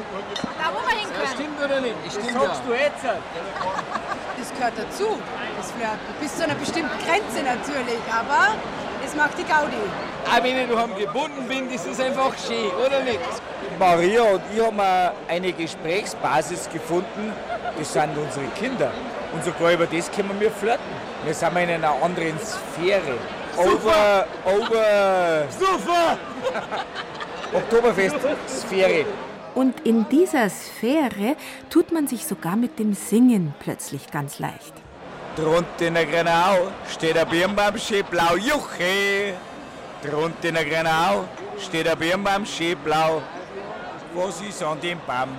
wir 0.00 0.22
wieder 0.30 0.42
heim. 0.42 0.56
Da, 0.58 0.66
wo 0.74 0.80
wir 0.86 0.96
hinkommen. 0.96 1.22
Das 1.22 1.32
stimmt 1.32 1.58
oder 1.62 1.80
nicht? 1.80 1.94
Das 2.04 2.12
stimmt 2.14 2.32
sagst 2.32 2.62
du 2.66 2.72
jetzt. 2.72 3.04
Das 4.36 4.48
gehört 4.54 4.74
dazu, 4.76 5.18
das 5.56 5.70
Flirten. 5.70 5.98
Bis 6.20 6.36
zu 6.36 6.44
einer 6.44 6.54
bestimmten 6.54 6.98
Grenze 7.04 7.42
natürlich, 7.42 8.02
aber 8.10 8.54
das 9.02 9.14
macht 9.14 9.38
die 9.38 9.44
Gaudi. 9.44 9.84
Auch 10.26 10.42
wenn 10.42 10.58
ich 10.58 10.68
daheim 10.68 10.96
gebunden 10.96 11.46
bin, 11.46 11.70
das 11.72 11.86
ist 11.86 12.00
einfach 12.00 12.32
schön, 12.46 12.70
oder 12.84 13.00
nicht? 13.02 13.20
Maria 13.78 14.22
und 14.22 14.42
ich 14.54 14.60
haben 14.62 14.80
eine 15.28 15.52
Gesprächsbasis 15.52 16.68
gefunden, 16.70 17.32
das 17.78 17.92
sind 17.92 18.16
unsere 18.16 18.46
Kinder. 18.58 18.92
Und 19.32 19.44
sogar 19.44 19.72
über 19.72 19.86
das 19.86 20.10
können 20.10 20.38
wir 20.38 20.50
flirten. 20.50 20.84
Wir 21.24 21.34
sind 21.34 21.56
in 21.56 21.70
einer 21.70 21.94
anderen 22.02 22.38
Sphäre. 22.38 23.18
Over, 23.56 24.26
over. 24.44 25.44
Super! 25.58 26.18
Oktoberfest-Sphäre. 27.52 29.06
Und 29.54 29.80
in 29.86 30.08
dieser 30.08 30.50
Sphäre 30.50 31.36
tut 31.70 31.92
man 31.92 32.08
sich 32.08 32.26
sogar 32.26 32.56
mit 32.56 32.78
dem 32.78 32.94
Singen 32.94 33.54
plötzlich 33.60 34.10
ganz 34.10 34.38
leicht. 34.38 34.74
Drunter 35.36 35.86
in 35.86 35.94
der 35.94 36.06
Grenau 36.06 36.68
steht 36.90 37.16
der 37.16 37.24
Birnbaum 37.24 37.74
blau, 38.10 38.36
Juche. 38.36 39.34
Drunter 40.02 40.48
in 40.48 40.54
der 40.54 40.64
Grenau 40.64 41.24
steht 41.58 41.86
der 41.86 41.96
Birnbaum 41.96 42.44
blau. 42.84 43.22
Was 44.14 44.40
ist 44.40 44.62
an 44.62 44.80
dem 44.80 44.98
Baum? 45.06 45.30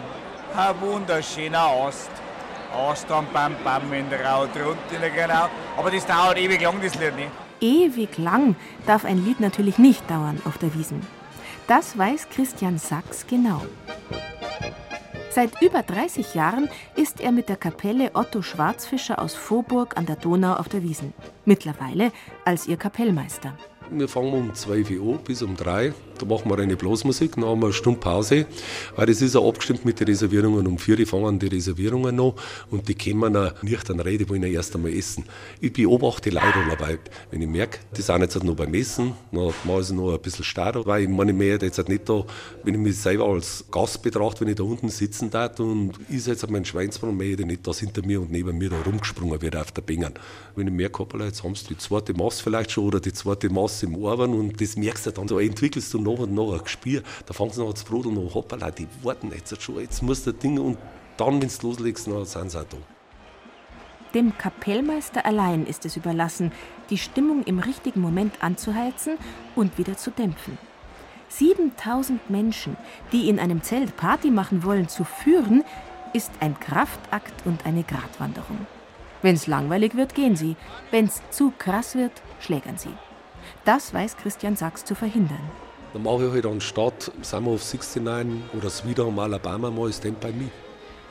Ein 0.56 0.82
wunderschöner 0.82 1.60
Ast. 1.60 2.10
Ast 2.74 3.10
am 3.10 3.26
Bam 3.32 3.56
Bam 3.64 3.94
in 3.94 4.10
der 4.10 4.26
Rau, 4.26 4.46
drunter 4.48 4.96
in 4.96 5.02
der 5.02 5.10
Grenau. 5.10 5.48
Aber 5.78 5.92
das 5.92 6.06
dauert 6.06 6.38
ewig 6.38 6.62
lang, 6.62 6.82
das 6.82 6.96
Lied 6.96 7.16
nicht. 7.16 7.32
Ewig 7.62 8.18
lang 8.18 8.56
darf 8.86 9.06
ein 9.06 9.24
Lied 9.24 9.40
natürlich 9.40 9.78
nicht 9.78 10.10
dauern 10.10 10.42
auf 10.46 10.58
der 10.58 10.74
Wiesen. 10.74 11.02
Das 11.68 11.98
weiß 11.98 12.30
Christian 12.30 12.78
Sachs 12.78 13.26
genau. 13.26 13.62
Seit 15.32 15.62
über 15.64 15.82
30 15.82 16.36
Jahren 16.36 16.70
ist 16.96 17.20
er 17.20 17.32
mit 17.32 17.50
der 17.50 17.58
Kapelle 17.58 18.12
Otto 18.14 18.44
Schwarzfischer 18.44 19.20
aus 19.20 19.34
Vorburg 19.34 19.98
an 19.98 20.06
der 20.06 20.16
Donau 20.16 20.54
auf 20.54 20.70
der 20.70 20.84
Wiesen. 20.84 21.14
Mittlerweile 21.44 22.12
als 22.46 22.68
ihr 22.68 22.78
Kapellmeister. 22.78 23.58
Wir 23.90 24.08
fangen 24.08 24.34
um 24.34 24.54
12 24.54 24.92
Uhr 24.92 25.18
bis 25.18 25.42
um 25.42 25.56
3 25.56 25.94
Da 26.18 26.26
machen 26.26 26.50
wir 26.50 26.58
eine 26.58 26.76
Blasmusik, 26.76 27.36
dann 27.36 27.46
haben 27.46 27.60
wir 27.60 27.68
eine 27.68 27.74
Stunde 27.74 28.00
Pause, 28.00 28.46
weil 28.96 29.06
das 29.06 29.22
ist 29.22 29.36
auch 29.36 29.48
abgestimmt 29.48 29.86
mit 29.86 30.00
den 30.00 30.08
Reservierungen. 30.08 30.66
Um 30.66 30.78
4 30.78 31.00
Uhr 31.00 31.06
fangen 31.06 31.40
die 31.40 31.48
Reservierungen 31.48 32.16
noch 32.16 32.36
und 32.72 32.88
die 32.88 32.96
kommen 32.96 33.52
nicht 33.62 33.90
an 33.90 34.00
Rede, 34.00 34.30
wollen 34.30 34.44
ja 34.44 34.50
erst 34.50 34.76
einmal 34.76 34.94
essen. 34.94 35.26
Ich 35.60 35.74
beobachte 35.74 36.30
Leute 36.30 36.60
dabei. 36.70 37.00
Wenn 37.32 37.42
ich 37.42 37.50
merke, 37.50 37.80
die 37.98 38.02
sind 38.02 38.22
jetzt 38.22 38.42
noch 38.44 38.56
beim 38.56 38.74
Essen, 38.74 39.14
dann 39.32 39.54
mache 39.64 39.82
ich 39.82 39.92
noch 39.92 40.14
ein 40.14 40.22
bisschen 40.22 40.46
starr, 40.46 40.86
weil 40.86 41.04
ich 41.04 41.10
meine, 41.10 41.32
ich 41.32 41.38
möchte 41.38 41.66
jetzt 41.66 41.90
nicht 41.90 42.08
da, 42.08 42.24
wenn 42.64 42.76
ich 42.76 42.80
mich 42.80 42.98
selber 42.98 43.26
als 43.26 43.66
Gast 43.72 44.02
betrachte, 44.02 44.42
wenn 44.42 44.50
ich 44.50 44.56
da 44.56 44.64
unten 44.64 44.90
sitzen 44.90 45.30
darf 45.30 45.60
und 45.60 45.94
ich 46.10 46.26
jetzt 46.26 46.50
mein 46.50 46.66
Schweinsbrunn, 46.66 47.18
möchte 47.18 47.42
ich 47.42 47.48
nicht, 47.48 47.68
dass 47.68 47.80
hinter 47.80 48.06
mir 48.06 48.22
und 48.22 48.32
neben 48.32 48.58
mir 48.58 48.70
da 48.70 48.82
rumgesprungen 48.86 49.42
wird 49.42 49.56
auf 49.56 49.72
der 49.72 49.82
Bängen. 49.82 50.14
Wenn 50.56 50.68
ich 50.68 50.74
merke, 50.74 51.06
jetzt 51.20 51.44
haben 51.44 51.56
sie 51.56 51.68
die 51.68 51.78
zweite 51.78 52.14
Masse 52.14 52.44
vielleicht 52.44 52.72
schon 52.72 52.86
oder 52.86 53.00
die 53.00 53.14
zweite 53.14 53.50
Masse 53.50 53.86
im 53.86 54.06
Arbeiten 54.06 54.34
und 54.34 54.62
das 54.62 54.76
merkst 54.76 55.08
du 55.08 55.12
dann, 55.12 55.28
so 55.28 55.40
entwickelst 55.40 55.94
du 55.94 56.00
und 56.14 56.34
noch 56.34 56.54
ein 56.54 56.64
Gespür, 56.64 57.02
da 57.26 57.34
fangst 57.34 57.58
du 57.58 57.64
noch 57.64 57.74
zu 57.74 57.96
und 57.96 58.34
hoppala, 58.34 58.72
die 58.72 58.88
warten 59.04 59.32
jetzt 59.34 59.62
schon, 59.62 59.80
jetzt 59.80 60.02
muss 60.02 60.24
das 60.24 60.38
Ding 60.38 60.60
und 60.60 60.78
dann, 61.18 61.42
wenn 61.42 61.50
du 61.50 61.68
loslegst, 61.68 62.08
dann 62.08 62.26
sind 62.26 62.52
sie 62.52 62.60
auch 62.60 62.66
da. 62.66 62.78
Dem 64.14 64.38
Kapellmeister 64.38 65.26
allein 65.26 65.66
ist 65.66 65.86
es 65.86 65.98
überlassen, 65.98 66.52
die 66.90 66.98
Stimmung 66.98 67.44
im 67.44 67.60
richtigen 67.60 68.00
Moment 68.00 68.42
anzuheizen 68.42 69.18
und 69.56 69.78
wieder 69.78 69.98
zu 69.98 70.10
dämpfen. 70.10 70.58
7000 71.28 72.30
Menschen, 72.30 72.78
die 73.12 73.28
in 73.28 73.40
einem 73.40 73.62
Zelt 73.62 73.98
Party 73.98 74.32
machen 74.32 74.64
wollen, 74.64 74.88
zu 74.88 75.04
führen, 75.04 75.66
ist 76.14 76.32
ein 76.40 76.58
Kraftakt 76.60 77.46
und 77.46 77.66
eine 77.66 77.84
Gratwanderung. 77.84 78.66
Wenn's 79.22 79.48
langweilig 79.48 79.96
wird, 79.96 80.16
gehen 80.16 80.38
sie. 80.38 80.56
Wenn's 80.92 81.22
zu 81.32 81.52
krass 81.58 81.96
wird, 81.96 82.22
schlägern 82.40 82.78
sie. 82.78 82.94
Das 83.66 83.94
weiß 83.94 84.16
Christian 84.18 84.56
Sachs 84.56 84.86
zu 84.86 84.96
verhindern. 84.96 85.52
Dann 85.96 86.04
mache 86.04 86.26
ich 86.26 86.32
halt 86.34 86.46
anstatt 86.46 87.10
Summer 87.22 87.52
of 87.52 87.64
69 87.64 88.54
oder 88.54 88.70
Sweet 88.70 89.00
Home 89.00 89.22
Alabama 89.22 89.72
mal 89.72 89.94
Stand 89.94 90.20
By 90.20 90.34
Me. 90.34 90.50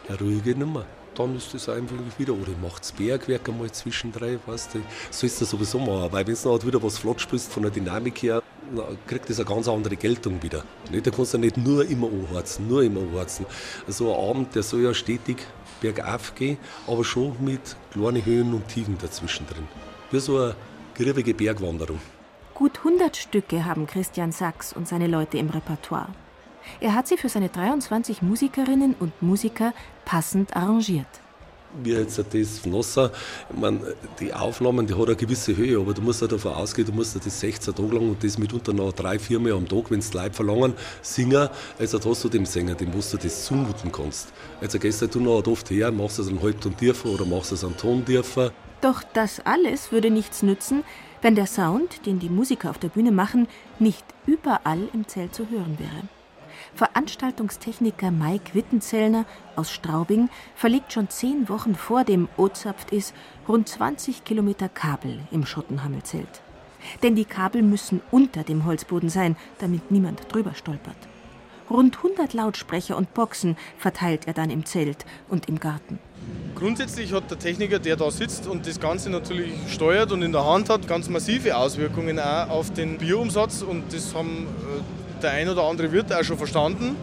Eine 0.06 0.18
ruhige 0.18 0.54
Nummer. 0.54 0.84
Dann 1.14 1.34
ist 1.36 1.54
das 1.54 1.70
einfach 1.70 1.96
wieder. 2.18 2.34
Oder 2.34 2.50
ich 2.50 2.58
mache 2.60 2.80
das 2.80 2.92
Bergwerk 2.92 3.48
einmal 3.48 3.72
zwischendrin. 3.72 4.40
Weißt 4.44 4.74
du. 4.74 4.80
So 5.10 5.24
ist 5.24 5.40
das 5.40 5.48
sowieso 5.48 5.78
machen. 5.78 6.12
Weil 6.12 6.26
wenn 6.26 6.34
du 6.34 6.50
halt 6.50 6.66
wieder 6.66 6.82
was 6.82 6.98
flott 6.98 7.18
spielst 7.18 7.50
von 7.50 7.62
der 7.62 7.72
Dynamik 7.72 8.22
her, 8.22 8.42
dann 8.76 8.98
kriegt 9.06 9.30
das 9.30 9.38
eine 9.38 9.48
ganz 9.48 9.68
andere 9.68 9.96
Geltung 9.96 10.42
wieder. 10.42 10.64
Da 10.92 11.10
kannst 11.10 11.32
du 11.32 11.38
nicht 11.38 11.56
nur 11.56 11.88
immer 11.88 12.08
anheizen, 12.08 12.68
nur 12.68 12.82
immer 12.82 13.00
anheizen. 13.00 13.46
Also 13.86 14.14
ein 14.14 14.28
Abend, 14.28 14.54
der 14.54 14.62
soll 14.62 14.82
ja 14.82 14.92
stetig 14.92 15.38
bergauf 15.80 16.34
gehen, 16.34 16.58
aber 16.86 17.04
schon 17.04 17.34
mit 17.42 17.74
kleinen 17.92 18.22
Höhen 18.22 18.52
und 18.52 18.68
Tiefen 18.68 18.98
dazwischen 19.00 19.46
drin. 19.46 19.66
Wie 20.10 20.20
so 20.20 20.36
eine 20.36 20.54
griffige 20.94 21.32
Bergwanderung. 21.32 22.00
Gut 22.54 22.78
100 22.78 23.16
Stücke 23.16 23.64
haben 23.64 23.88
Christian 23.88 24.30
Sachs 24.30 24.72
und 24.72 24.86
seine 24.86 25.08
Leute 25.08 25.38
im 25.38 25.50
Repertoire. 25.50 26.06
Er 26.80 26.94
hat 26.94 27.08
sie 27.08 27.16
für 27.16 27.28
seine 27.28 27.48
23 27.48 28.22
Musikerinnen 28.22 28.94
und 29.00 29.20
Musiker 29.20 29.74
passend 30.04 30.56
arrangiert. 30.56 31.08
wie 31.82 31.92
jetzt 31.92 32.18
das 32.18 32.72
Wasser, 32.72 33.10
ich 33.50 33.58
meine, 33.58 33.80
die 34.20 34.32
Aufnahmen, 34.32 34.86
die 34.86 34.94
hat 34.94 35.06
eine 35.06 35.16
gewisse 35.16 35.56
Höhe, 35.56 35.78
aber 35.80 35.92
du 35.92 36.02
musst 36.02 36.22
ja 36.22 36.28
davon 36.28 36.52
ausgehen, 36.52 36.86
du 36.86 36.92
musst 36.92 37.16
ja 37.16 37.20
das 37.22 37.40
16 37.40 37.74
Tage 37.74 37.88
lang 37.88 38.10
und 38.10 38.22
das 38.22 38.38
mitunter 38.38 38.72
noch 38.72 38.92
drei, 38.92 39.18
vier 39.18 39.40
Mal 39.40 39.52
am 39.52 39.68
Tag, 39.68 39.90
wenn 39.90 39.98
es 39.98 40.12
Leib 40.14 40.36
verlangen, 40.36 40.74
singen, 41.02 41.48
also 41.78 41.98
hast 42.04 42.22
du 42.22 42.28
dem 42.28 42.46
Sänger, 42.46 42.76
dem 42.76 42.96
was 42.96 43.10
du 43.10 43.16
das 43.16 43.44
zumuten 43.46 43.90
kannst. 43.90 44.32
Also 44.60 44.78
gehst 44.78 45.02
du 45.02 45.20
noch 45.20 45.44
oft 45.46 45.68
her, 45.70 45.90
machst 45.90 46.20
es 46.20 46.28
einen 46.28 46.40
Halbton 46.40 46.76
tiefer 46.76 47.08
oder 47.08 47.26
machst 47.26 47.50
es 47.50 47.64
einen 47.64 47.76
Ton 47.76 48.04
tiefer. 48.04 48.52
Doch 48.80 49.02
das 49.14 49.40
alles 49.44 49.92
würde 49.92 50.10
nichts 50.10 50.42
nützen, 50.42 50.84
wenn 51.24 51.34
der 51.36 51.46
Sound, 51.46 52.04
den 52.04 52.18
die 52.18 52.28
Musiker 52.28 52.68
auf 52.68 52.76
der 52.76 52.90
Bühne 52.90 53.10
machen, 53.10 53.48
nicht 53.78 54.04
überall 54.26 54.90
im 54.92 55.08
Zelt 55.08 55.34
zu 55.34 55.48
hören 55.48 55.78
wäre. 55.78 56.02
Veranstaltungstechniker 56.74 58.10
Mike 58.10 58.54
Wittenzellner 58.54 59.24
aus 59.56 59.72
Straubing 59.72 60.28
verlegt 60.54 60.92
schon 60.92 61.08
zehn 61.08 61.48
Wochen 61.48 61.76
vor 61.76 62.04
dem 62.04 62.28
Ozapft 62.36 62.90
ist 62.90 63.14
rund 63.48 63.70
20 63.70 64.24
Kilometer 64.24 64.68
Kabel 64.68 65.20
im 65.30 65.46
Schottenhammelzelt. 65.46 66.42
Denn 67.02 67.14
die 67.14 67.24
Kabel 67.24 67.62
müssen 67.62 68.02
unter 68.10 68.42
dem 68.42 68.66
Holzboden 68.66 69.08
sein, 69.08 69.34
damit 69.60 69.90
niemand 69.90 70.30
drüber 70.30 70.52
stolpert. 70.52 71.08
Rund 71.70 71.96
100 71.96 72.34
Lautsprecher 72.34 72.98
und 72.98 73.14
Boxen 73.14 73.56
verteilt 73.78 74.26
er 74.26 74.34
dann 74.34 74.50
im 74.50 74.66
Zelt 74.66 75.06
und 75.30 75.48
im 75.48 75.58
Garten. 75.58 75.98
Grundsätzlich 76.54 77.12
hat 77.12 77.30
der 77.30 77.38
Techniker, 77.38 77.78
der 77.78 77.96
da 77.96 78.10
sitzt 78.10 78.46
und 78.46 78.66
das 78.66 78.78
Ganze 78.78 79.10
natürlich 79.10 79.52
steuert 79.68 80.12
und 80.12 80.22
in 80.22 80.32
der 80.32 80.46
Hand 80.46 80.70
hat, 80.70 80.86
ganz 80.86 81.08
massive 81.08 81.56
Auswirkungen 81.56 82.18
auch 82.18 82.48
auf 82.48 82.72
den 82.72 82.96
Bierumsatz 82.96 83.62
und 83.62 83.92
das 83.92 84.14
haben 84.14 84.46
äh, 84.46 85.20
der 85.22 85.32
ein 85.32 85.48
oder 85.48 85.64
andere 85.64 85.90
Wirt 85.90 86.12
auch 86.12 86.22
schon 86.22 86.38
verstanden, 86.38 86.96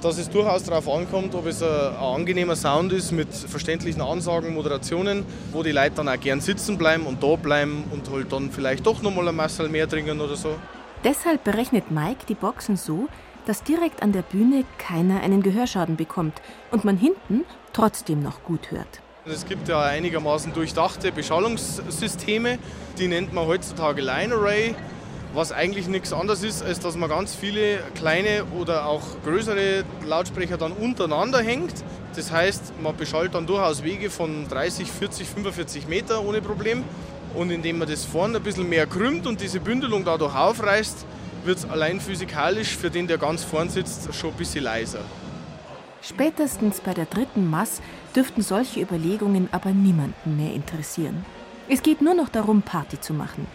dass 0.00 0.18
es 0.18 0.28
durchaus 0.28 0.64
darauf 0.64 0.88
ankommt, 0.88 1.34
ob 1.34 1.46
es 1.46 1.62
ein, 1.62 1.68
ein, 1.68 1.96
angenehmer 1.96 2.56
Sound 2.56 2.92
ist 2.92 3.12
mit 3.12 3.32
verständlichen 3.32 4.02
Ansagen, 4.02 4.52
Moderationen, 4.54 5.24
wo 5.52 5.62
die 5.62 5.72
Leute 5.72 5.92
dann 5.96 6.08
auch 6.08 6.20
gern 6.20 6.40
sitzen 6.40 6.76
bleiben 6.76 7.06
und 7.06 7.22
da 7.22 7.36
bleiben 7.36 7.84
und 7.92 8.10
halt 8.10 8.32
dann 8.32 8.50
vielleicht 8.50 8.84
doch 8.84 9.00
nochmal 9.02 9.28
ein 9.28 9.36
Massal 9.36 9.68
mehr 9.68 9.88
trinken 9.88 10.20
oder 10.20 10.36
so. 10.36 10.56
Deshalb 11.04 11.44
berechnet 11.44 11.90
Mike 11.92 12.26
die 12.28 12.34
Boxen 12.34 12.76
so, 12.76 13.08
dass 13.48 13.62
direkt 13.62 14.02
an 14.02 14.12
der 14.12 14.20
Bühne 14.20 14.64
keiner 14.76 15.20
einen 15.22 15.42
Gehörschaden 15.42 15.96
bekommt 15.96 16.34
und 16.70 16.84
man 16.84 16.98
hinten 16.98 17.44
trotzdem 17.72 18.22
noch 18.22 18.44
gut 18.44 18.70
hört. 18.70 19.00
Es 19.24 19.46
gibt 19.46 19.68
ja 19.68 19.82
einigermaßen 19.82 20.52
durchdachte 20.52 21.12
Beschallungssysteme, 21.12 22.58
die 22.98 23.08
nennt 23.08 23.32
man 23.32 23.46
heutzutage 23.46 24.02
Line 24.02 24.34
Array 24.34 24.74
was 25.34 25.52
eigentlich 25.52 25.88
nichts 25.88 26.12
anderes 26.12 26.42
ist, 26.42 26.62
als 26.62 26.80
dass 26.80 26.96
man 26.96 27.08
ganz 27.08 27.34
viele 27.34 27.78
kleine 27.94 28.44
oder 28.58 28.86
auch 28.86 29.02
größere 29.24 29.84
Lautsprecher 30.06 30.56
dann 30.56 30.72
untereinander 30.72 31.40
hängt. 31.40 31.74
Das 32.16 32.32
heißt, 32.32 32.72
man 32.82 32.96
beschallt 32.96 33.34
dann 33.34 33.46
durchaus 33.46 33.82
Wege 33.82 34.10
von 34.10 34.48
30, 34.48 34.90
40, 34.90 35.28
45 35.28 35.86
Meter 35.86 36.24
ohne 36.24 36.40
Problem. 36.40 36.82
Und 37.34 37.50
indem 37.50 37.78
man 37.78 37.88
das 37.88 38.06
vorne 38.06 38.38
ein 38.38 38.42
bisschen 38.42 38.68
mehr 38.68 38.86
krümmt 38.86 39.26
und 39.26 39.40
diese 39.40 39.60
Bündelung 39.60 40.04
dadurch 40.04 40.34
aufreißt, 40.34 41.04
wird 41.44 41.58
es 41.58 41.68
allein 41.68 42.00
physikalisch 42.00 42.76
für 42.76 42.90
den, 42.90 43.06
der 43.06 43.18
ganz 43.18 43.44
vorn 43.44 43.68
sitzt, 43.68 44.14
schon 44.14 44.30
ein 44.30 44.36
bisschen 44.36 44.64
leiser. 44.64 45.00
Spätestens 46.02 46.80
bei 46.80 46.94
der 46.94 47.06
dritten 47.06 47.48
Mass 47.50 47.82
dürften 48.14 48.42
solche 48.42 48.80
Überlegungen 48.80 49.48
aber 49.52 49.70
niemanden 49.70 50.36
mehr 50.36 50.54
interessieren. 50.54 51.24
Es 51.68 51.82
geht 51.82 52.00
nur 52.00 52.14
noch 52.14 52.28
darum, 52.28 52.62
Party 52.62 53.00
zu 53.00 53.12
machen. 53.12 53.46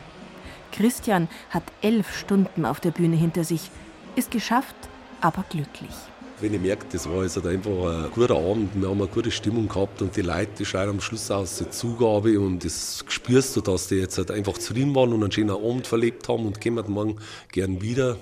Christian 0.71 1.29
hat 1.49 1.63
elf 1.81 2.17
Stunden 2.17 2.65
auf 2.65 2.79
der 2.79 2.91
Bühne 2.91 3.15
hinter 3.15 3.43
sich, 3.43 3.71
ist 4.15 4.31
geschafft, 4.31 4.75
aber 5.21 5.45
glücklich. 5.49 5.93
Wenn 6.39 6.53
ich 6.53 6.61
merke, 6.61 6.85
das 6.91 7.09
war 7.09 7.23
jetzt 7.23 7.37
einfach 7.37 8.05
ein 8.05 8.11
guter 8.11 8.35
Abend, 8.35 8.69
wir 8.75 8.89
haben 8.89 8.99
eine 9.01 9.09
gute 9.09 9.31
Stimmung 9.31 9.67
gehabt 9.67 10.01
und 10.01 10.15
die 10.15 10.21
Leute 10.21 10.51
die 10.59 10.65
schreien 10.65 10.89
am 10.89 10.99
Schluss 10.99 11.31
aus 11.31 11.59
der 11.59 11.71
Zugabe 11.71 12.39
und 12.39 12.65
das 12.65 13.05
spürst 13.07 13.55
du, 13.55 13.61
dass 13.61 13.87
die 13.87 13.95
jetzt 13.95 14.17
halt 14.17 14.31
einfach 14.31 14.57
zufrieden 14.57 14.93
waren 14.95 15.13
und 15.13 15.23
einen 15.23 15.31
schönen 15.31 15.51
Abend 15.51 15.87
verlebt 15.87 16.27
haben 16.27 16.45
und 16.45 16.59
kommen 16.59 16.91
morgen 16.91 17.17
gern 17.51 17.81
wieder. 17.81 18.17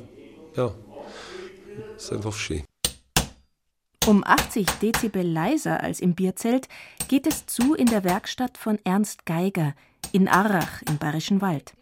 Ja, 0.56 0.74
ist 1.96 2.12
einfach 2.12 2.34
schön. 2.34 2.64
Um 4.08 4.24
80 4.24 4.66
Dezibel 4.82 5.24
leiser 5.26 5.82
als 5.82 6.00
im 6.00 6.16
Bierzelt 6.16 6.68
geht 7.08 7.28
es 7.28 7.46
zu 7.46 7.76
in 7.76 7.86
der 7.86 8.04
Werkstatt 8.04 8.58
von 8.58 8.80
Ernst 8.84 9.26
Geiger 9.26 9.74
in 10.12 10.28
Arrach 10.28 10.82
im 10.88 10.98
Bayerischen 10.98 11.42
Wald. 11.42 11.74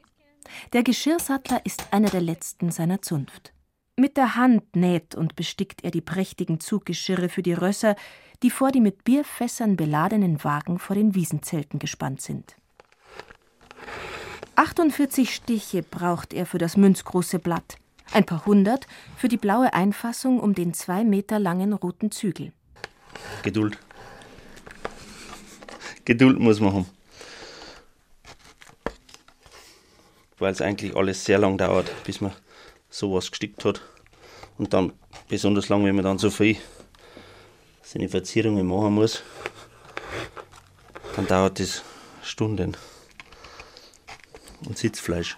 Der 0.73 0.83
Geschirrsattler 0.83 1.65
ist 1.65 1.85
einer 1.91 2.09
der 2.09 2.21
letzten 2.21 2.71
seiner 2.71 3.01
Zunft. 3.01 3.53
Mit 3.99 4.15
der 4.15 4.35
Hand 4.35 4.77
näht 4.77 5.13
und 5.13 5.35
bestickt 5.35 5.83
er 5.83 5.91
die 5.91 5.99
prächtigen 5.99 6.61
Zuggeschirre 6.61 7.27
für 7.27 7.43
die 7.43 7.51
Rösser, 7.51 7.97
die 8.41 8.49
vor 8.49 8.71
die 8.71 8.79
mit 8.79 9.03
Bierfässern 9.03 9.75
beladenen 9.75 10.41
Wagen 10.45 10.79
vor 10.79 10.95
den 10.95 11.15
Wiesenzelten 11.15 11.79
gespannt 11.79 12.21
sind. 12.21 12.55
48 14.55 15.35
Stiche 15.35 15.83
braucht 15.83 16.33
er 16.33 16.45
für 16.45 16.59
das 16.59 16.77
münzgroße 16.77 17.39
Blatt, 17.39 17.75
ein 18.13 18.25
paar 18.25 18.45
hundert 18.45 18.87
für 19.17 19.27
die 19.27 19.35
blaue 19.35 19.73
Einfassung 19.73 20.39
um 20.39 20.55
den 20.55 20.73
zwei 20.73 21.03
Meter 21.03 21.37
langen 21.37 21.73
roten 21.73 22.09
Zügel. 22.09 22.53
Geduld. 23.43 23.77
Geduld 26.05 26.39
muss 26.39 26.61
man 26.61 26.73
haben. 26.73 26.85
weil 30.37 30.53
es 30.53 30.61
eigentlich 30.61 30.95
alles 30.95 31.25
sehr 31.25 31.37
lang 31.37 31.57
dauert, 31.57 31.91
bis 32.05 32.21
man 32.21 32.31
sowas 32.89 33.29
gestickt 33.29 33.65
hat. 33.65 33.81
Und 34.57 34.73
dann 34.73 34.93
besonders 35.27 35.69
lang, 35.69 35.85
wenn 35.85 35.95
man 35.95 36.05
dann 36.05 36.17
so 36.17 36.29
viel 36.29 36.57
seine 37.81 38.09
Verzierungen 38.09 38.67
machen 38.67 38.93
muss, 38.93 39.23
dann 41.15 41.27
dauert 41.27 41.59
das 41.59 41.83
Stunden. 42.21 42.77
Und 44.65 44.77
Sitzfleisch. 44.77 45.37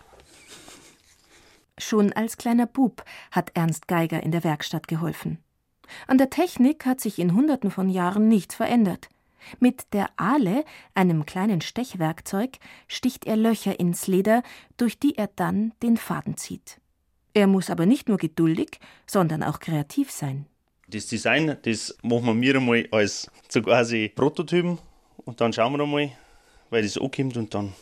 Schon 1.77 2.11
als 2.13 2.37
kleiner 2.37 2.67
Bub 2.67 3.03
hat 3.31 3.51
Ernst 3.53 3.87
Geiger 3.87 4.21
in 4.21 4.31
der 4.31 4.43
Werkstatt 4.43 4.87
geholfen. 4.87 5.37
An 6.07 6.17
der 6.17 6.29
Technik 6.29 6.85
hat 6.85 7.01
sich 7.01 7.19
in 7.19 7.33
Hunderten 7.33 7.71
von 7.71 7.89
Jahren 7.89 8.27
nichts 8.27 8.55
verändert. 8.55 9.09
Mit 9.59 9.93
der 9.93 10.09
Ahle, 10.17 10.65
einem 10.93 11.25
kleinen 11.25 11.61
Stechwerkzeug, 11.61 12.57
sticht 12.87 13.25
er 13.25 13.35
Löcher 13.35 13.79
ins 13.79 14.07
Leder, 14.07 14.43
durch 14.77 14.99
die 14.99 15.17
er 15.17 15.27
dann 15.27 15.73
den 15.81 15.97
Faden 15.97 16.37
zieht. 16.37 16.80
Er 17.33 17.47
muss 17.47 17.69
aber 17.69 17.85
nicht 17.85 18.09
nur 18.09 18.17
geduldig, 18.17 18.79
sondern 19.07 19.43
auch 19.43 19.59
kreativ 19.59 20.11
sein. 20.11 20.45
Das 20.87 21.07
Design, 21.07 21.57
das 21.63 21.95
machen 22.03 22.41
wir 22.41 22.55
einmal 22.55 22.87
als 22.91 23.31
so 23.47 23.61
quasi 23.61 24.11
Prototypen 24.13 24.77
und 25.17 25.39
dann 25.39 25.53
schauen 25.53 25.73
wir 25.73 25.83
einmal, 25.83 26.11
weil 26.69 26.83
das 26.83 26.97
ankommt 26.97 27.37
und 27.37 27.53
dann 27.53 27.73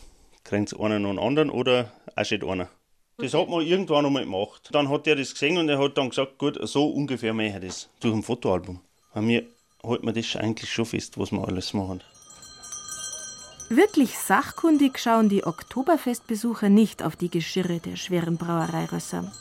kriegt 0.43 0.71
es 0.71 0.79
einer 0.79 0.99
noch 0.99 1.09
einen 1.09 1.19
anderen 1.19 1.49
oder 1.49 1.91
auch 2.15 2.25
schon 2.25 2.43
einer. 2.43 2.69
Das 3.17 3.33
hat 3.33 3.49
man 3.49 3.65
irgendwann 3.65 4.05
einmal 4.05 4.23
gemacht. 4.23 4.69
Dann 4.71 4.89
hat 4.89 5.07
er 5.07 5.15
das 5.15 5.33
gesehen 5.33 5.57
und 5.57 5.67
er 5.67 5.79
hat 5.79 5.97
dann 5.97 6.09
gesagt, 6.09 6.37
gut, 6.37 6.57
so 6.61 6.87
ungefähr 6.87 7.33
mache 7.33 7.47
ich 7.47 7.65
das 7.65 7.89
durch 7.99 8.13
ein 8.13 8.23
Fotoalbum. 8.23 8.79
Haben 9.13 9.27
wir 9.27 9.45
hält 9.83 10.03
man 10.03 10.13
das 10.13 10.35
eigentlich 10.35 10.71
schon 10.71 10.85
fest, 10.85 11.17
was 11.17 11.31
wir 11.31 11.47
alles 11.47 11.73
machen. 11.73 12.01
Wirklich 13.71 14.17
sachkundig 14.17 14.97
schauen 14.97 15.29
die 15.29 15.45
Oktoberfestbesucher 15.45 16.69
nicht 16.69 17.03
auf 17.03 17.15
die 17.15 17.29
Geschirre 17.29 17.79
der 17.79 17.97
schweren 17.97 18.35
Brauereirösser. 18.35 19.31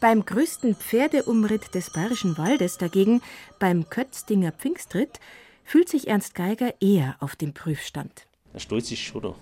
Beim 0.00 0.24
größten 0.24 0.74
Pferdeumritt 0.74 1.74
des 1.74 1.90
Bayerischen 1.90 2.38
Waldes 2.38 2.78
dagegen, 2.78 3.20
beim 3.58 3.90
Kötzdinger 3.90 4.52
Pfingstritt, 4.52 5.20
fühlt 5.64 5.90
sich 5.90 6.08
Ernst 6.08 6.34
Geiger 6.34 6.72
eher 6.80 7.16
auf 7.20 7.36
dem 7.36 7.52
Prüfstand. 7.52 8.26
Der 8.54 8.58
Stolz 8.58 8.90
ist 8.90 9.00
schon 9.00 9.20
da. 9.20 9.34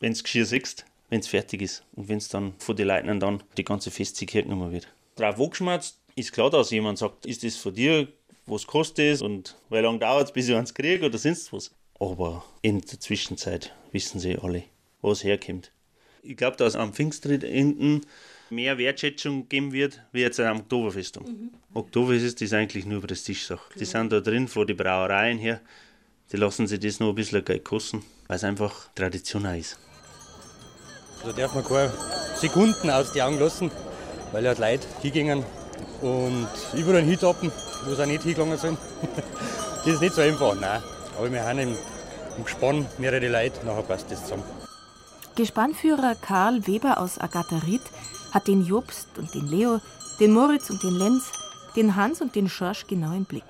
Wenn 0.00 0.12
das 0.12 0.24
Geschirr 0.24 0.46
siehst, 0.46 0.86
wenn 1.10 1.20
es 1.20 1.28
fertig 1.28 1.60
ist 1.60 1.84
und 1.94 2.08
wenn 2.08 2.18
es 2.18 2.28
dann 2.28 2.54
von 2.58 2.74
den 2.74 2.88
Leuten 2.88 3.20
dann 3.20 3.42
die 3.58 3.64
ganze 3.64 3.90
Festigkeit 3.90 4.44
genommen 4.44 4.72
wird. 4.72 4.88
Drauf 5.16 5.38
angeschmerzt 5.38 5.98
ist 6.16 6.32
klar, 6.32 6.48
dass 6.48 6.70
jemand 6.70 6.96
sagt, 6.96 7.26
ist 7.26 7.44
das 7.44 7.56
von 7.56 7.74
dir, 7.74 8.08
was 8.46 8.66
kostet 8.66 9.14
es 9.14 9.20
und 9.20 9.56
wie 9.68 9.76
lange 9.76 9.98
dauert 9.98 10.28
es, 10.28 10.32
bis 10.32 10.48
ich 10.48 10.56
eins 10.56 10.72
kriege 10.72 11.04
oder 11.04 11.18
sonst 11.18 11.52
was. 11.52 11.70
Aber 11.98 12.44
in 12.62 12.80
der 12.80 13.00
Zwischenzeit 13.00 13.74
wissen 13.92 14.20
sie 14.20 14.36
alle, 14.38 14.64
was 15.02 15.24
herkommt. 15.24 15.72
Ich 16.22 16.36
glaube, 16.36 16.56
dass 16.56 16.76
am 16.76 16.92
Pfingstritt 16.92 17.42
hinten 17.42 18.02
mehr 18.50 18.78
Wertschätzung 18.78 19.48
geben 19.48 19.72
wird, 19.72 20.00
wie 20.12 20.20
jetzt 20.20 20.40
am 20.40 20.60
Oktoberfest. 20.60 21.20
Mhm. 21.20 21.50
Oktoberfest 21.74 22.40
ist 22.42 22.52
eigentlich 22.52 22.86
nur 22.86 23.02
Prestigesache. 23.02 23.78
Die 23.78 23.84
sind 23.84 24.12
da 24.12 24.20
drin 24.20 24.48
vor 24.48 24.66
die 24.66 24.74
Brauereien 24.74 25.38
her, 25.38 25.60
die 26.32 26.36
lassen 26.36 26.66
sich 26.66 26.80
das 26.80 27.00
noch 27.00 27.10
ein 27.10 27.14
bisschen 27.14 27.44
Geld 27.44 27.64
kosten, 27.64 28.04
weil 28.26 28.36
es 28.36 28.44
einfach 28.44 28.92
Tradition 28.94 29.44
ist. 29.46 29.78
Da 31.24 31.32
darf 31.32 31.54
man 31.54 31.64
keine 31.64 31.92
Sekunden 32.36 32.90
aus 32.90 33.12
die 33.12 33.22
Augen 33.22 33.38
lassen, 33.38 33.70
weil 34.32 34.44
ja 34.44 34.54
die 34.54 34.60
Leute 34.60 34.86
hingehen 35.02 35.44
und 36.00 36.48
überall 36.74 37.02
hintappen 37.02 37.50
wo 37.84 37.94
sie 37.94 38.02
auch 38.02 38.06
nicht 38.06 38.22
hingegangen 38.22 38.58
sind. 38.58 38.78
das 39.84 39.86
ist 39.86 40.00
nicht 40.00 40.14
so 40.14 40.20
einfach, 40.20 40.54
nein. 40.54 40.82
Aber 41.18 41.32
wir 41.32 41.44
haben 41.44 41.58
im, 41.58 41.76
im 42.36 42.44
Gespann 42.44 42.86
mehrere 42.98 43.28
Leute, 43.28 43.66
nachher 43.66 43.82
passt 43.82 44.10
das 44.10 44.22
zusammen. 44.22 44.44
Gespannführer 45.34 46.14
Karl 46.20 46.66
Weber 46.66 46.98
aus 46.98 47.20
Agatharit 47.20 47.82
hat 48.32 48.46
den 48.46 48.64
Jobst 48.64 49.08
und 49.18 49.34
den 49.34 49.46
Leo, 49.46 49.80
den 50.20 50.32
Moritz 50.32 50.70
und 50.70 50.82
den 50.82 50.94
Lenz, 50.94 51.30
den 51.76 51.96
Hans 51.96 52.20
und 52.20 52.34
den 52.34 52.48
Schorsch 52.48 52.86
genau 52.86 53.12
im 53.12 53.24
Blick. 53.24 53.44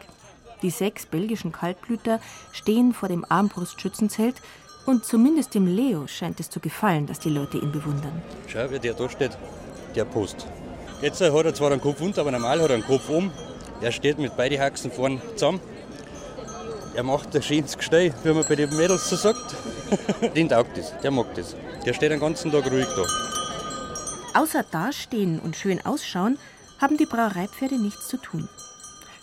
Die 0.62 0.71
sechs 0.71 1.07
belgischen 1.07 1.53
Kaltblüter 1.53 2.21
stehen 2.53 2.93
vor 2.93 3.09
dem 3.09 3.25
Armbrustschützenzelt 3.29 4.37
und 4.87 5.05
zumindest 5.05 5.55
dem 5.55 5.66
Leo 5.66 6.07
scheint 6.07 6.41
es 6.41 6.51
zu 6.51 6.61
gefallen, 6.61 7.07
dass 7.07 7.21
die 7.21 7.31
Leute 7.31 7.59
ihn 7.59 7.73
bewundern. 7.73 8.23
Schau, 8.47 8.71
wie 8.71 8.79
der 8.79 8.95
da 8.95 9.09
steht, 9.09 9.37
der 9.95 10.05
Post. 10.05 10.47
Jetzt 11.01 11.21
hat 11.21 11.45
er 11.45 11.55
zwar 11.55 11.71
einen 11.71 11.81
Kopf 11.81 12.01
unten, 12.01 12.19
aber 12.19 12.33
normal 12.33 12.61
hat 12.61 12.71
er 12.71 12.75
einen 12.75 12.87
Kopf 12.87 13.09
oben. 13.09 13.31
Er 13.81 13.93
steht 13.93 14.19
mit 14.19 14.37
beiden 14.37 14.59
Haxen 14.59 14.91
vorne 14.91 15.21
zusammen. 15.37 15.61
Er 16.99 17.05
macht 17.05 17.36
ein 17.36 17.42
schönes 17.44 17.78
Gestell, 17.78 18.12
wie 18.24 18.32
man 18.32 18.44
bei 18.49 18.57
den 18.57 18.76
Mädels 18.76 19.09
so 19.09 19.14
sagt. 19.14 19.55
Den 20.34 20.49
taugt 20.49 20.76
das, 20.76 20.92
der 21.01 21.12
mag 21.12 21.32
das. 21.36 21.55
Der 21.86 21.94
steht 21.94 22.11
den 22.11 22.18
ganzen 22.18 22.51
Tag 22.51 22.68
ruhig 22.68 22.88
da. 22.96 24.40
Außer 24.40 24.64
dastehen 24.64 25.38
und 25.38 25.55
schön 25.55 25.80
ausschauen, 25.86 26.40
haben 26.80 26.96
die 26.96 27.07
Brauereipferde 27.07 27.80
nichts 27.80 28.09
zu 28.09 28.16
tun. 28.16 28.49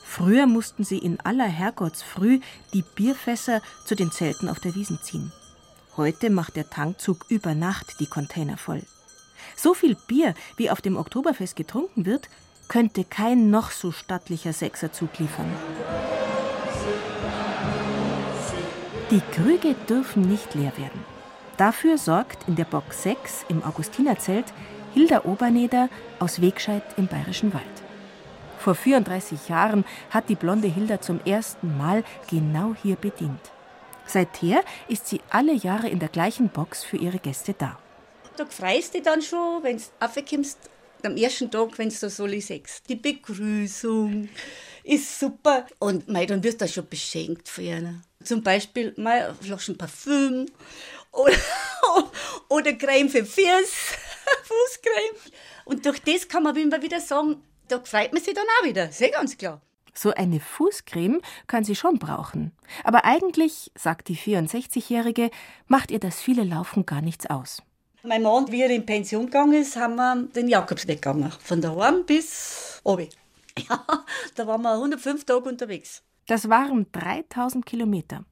Früher 0.06 0.48
mussten 0.48 0.86
sie 0.86 1.00
in 1.00 1.20
aller 1.20 1.48
Herrgottsfrüh 1.48 2.40
die 2.74 2.86
Bierfässer 2.96 3.62
zu 3.84 3.94
den 3.96 4.10
Zelten 4.10 4.48
auf 4.48 4.62
der 4.62 4.74
Wiesen 4.74 5.02
ziehen. 5.04 5.34
Heute 5.98 6.30
macht 6.30 6.56
der 6.56 6.70
Tankzug 6.70 7.26
über 7.28 7.56
Nacht 7.56 8.00
die 8.00 8.08
Container 8.08 8.56
voll. 8.56 8.84
So 9.58 9.74
viel 9.74 9.98
Bier, 10.08 10.34
wie 10.56 10.70
auf 10.70 10.80
dem 10.80 10.96
Oktoberfest 10.96 11.58
getrunken 11.58 12.06
wird, 12.06 12.30
könnte 12.70 13.04
kein 13.04 13.50
noch 13.50 13.72
so 13.72 13.92
stattlicher 13.92 14.54
Sechserzug 14.54 15.20
liefern. 15.20 15.52
Die 19.16 19.22
Krüge 19.32 19.76
dürfen 19.88 20.24
nicht 20.24 20.56
leer 20.56 20.74
werden. 20.78 21.06
Dafür 21.56 21.98
sorgt 21.98 22.50
in 22.50 22.58
der 22.58 22.66
Box 22.66 23.04
6 23.04 23.46
im 23.48 23.64
Augustinerzelt 23.64 24.44
Hilda 24.94 25.24
Oberneder 25.24 25.88
aus 26.20 26.42
Wegscheid 26.42 26.84
im 26.98 27.08
Bayerischen 27.08 27.54
Wald. 27.54 27.64
Vor 28.60 28.76
34 28.76 29.48
Jahren 29.48 29.86
hat 30.10 30.28
die 30.28 30.36
blonde 30.36 30.68
Hilda 30.68 31.00
zum 31.00 31.22
ersten 31.24 31.78
Mal 31.78 32.04
genau 32.30 32.76
hier 32.84 32.98
bedient. 32.98 33.40
Seither 34.06 34.66
ist 34.90 35.08
sie 35.08 35.22
alle 35.30 35.54
Jahre 35.54 35.88
in 35.88 36.00
der 36.00 36.10
gleichen 36.10 36.50
Box 36.50 36.84
für 36.84 36.98
ihre 36.98 37.20
Gäste 37.20 37.56
da. 37.58 37.80
Du 38.36 38.46
freust 38.46 38.96
dich 38.96 39.04
dann 39.04 39.22
schon, 39.22 39.64
wenn 39.64 39.78
du 39.78 39.84
aufkommst, 40.02 40.60
am 41.06 41.18
ersten 41.18 41.50
Tag, 41.52 41.78
wenn 41.78 41.90
du 41.90 41.96
so 41.96 42.10
Soli 42.10 42.42
siehst. 42.42 42.88
Die 42.90 42.96
Begrüßung 42.96 44.30
ist 44.84 45.20
super. 45.20 45.66
Und 45.80 46.08
mei, 46.08 46.26
dann 46.26 46.44
wirst 46.44 46.62
du 46.62 46.68
schon 46.68 46.88
beschenkt 46.88 47.50
von 47.50 47.64
ihnen. 47.64 48.04
Zum 48.24 48.42
Beispiel 48.42 48.94
mal 48.98 49.36
Flaschen 49.40 49.78
Parfüm 49.78 50.46
oder, 51.12 51.38
oder 52.50 52.74
Creme 52.74 53.10
für 53.10 53.26
Füße, 53.26 53.46
Fußcreme. 54.44 55.32
Und 55.66 55.86
durch 55.86 56.00
das 56.00 56.28
kann 56.28 56.44
man 56.44 56.56
immer 56.56 56.82
wieder 56.82 57.00
sagen, 57.00 57.42
da 57.68 57.80
freut 57.80 58.14
man 58.14 58.22
sich 58.22 58.34
dann 58.34 58.46
auch 58.60 58.66
wieder. 58.66 58.92
Sehr 58.92 59.10
ganz 59.10 59.38
klar. 59.38 59.62
So 59.94 60.12
eine 60.14 60.40
Fußcreme 60.40 61.22
kann 61.48 61.64
sie 61.64 61.76
schon 61.76 62.00
brauchen. 62.00 62.52
Aber 62.84 63.06
eigentlich, 63.06 63.72
sagt 63.76 64.10
die 64.10 64.18
64-Jährige, 64.18 65.32
macht 65.68 65.90
ihr 65.90 66.00
das 66.00 66.22
viele 66.22 66.44
Laufen 66.44 66.86
gar 66.86 67.02
nichts 67.02 67.28
aus. 67.28 67.64
Mein 68.08 68.22
Mann, 68.22 68.52
wie 68.52 68.62
er 68.62 68.70
in 68.70 68.86
Pension 68.86 69.26
gegangen 69.26 69.54
ist, 69.54 69.76
haben 69.78 69.96
wir 69.96 70.28
den 70.36 70.48
Jakobsweg 70.48 71.02
gegangen. 71.02 71.32
Von 71.40 71.62
daheim 71.62 72.06
bis 72.06 72.80
oben. 72.84 73.10
Ja, 73.70 73.86
da 74.36 74.48
waren 74.48 74.64
wir 74.64 74.74
105 74.74 75.24
Tage 75.24 75.48
unterwegs. 75.48 76.04
Das 76.28 76.50
waren 76.50 76.88
3000 76.92 77.66
Kilometer. 77.66 78.26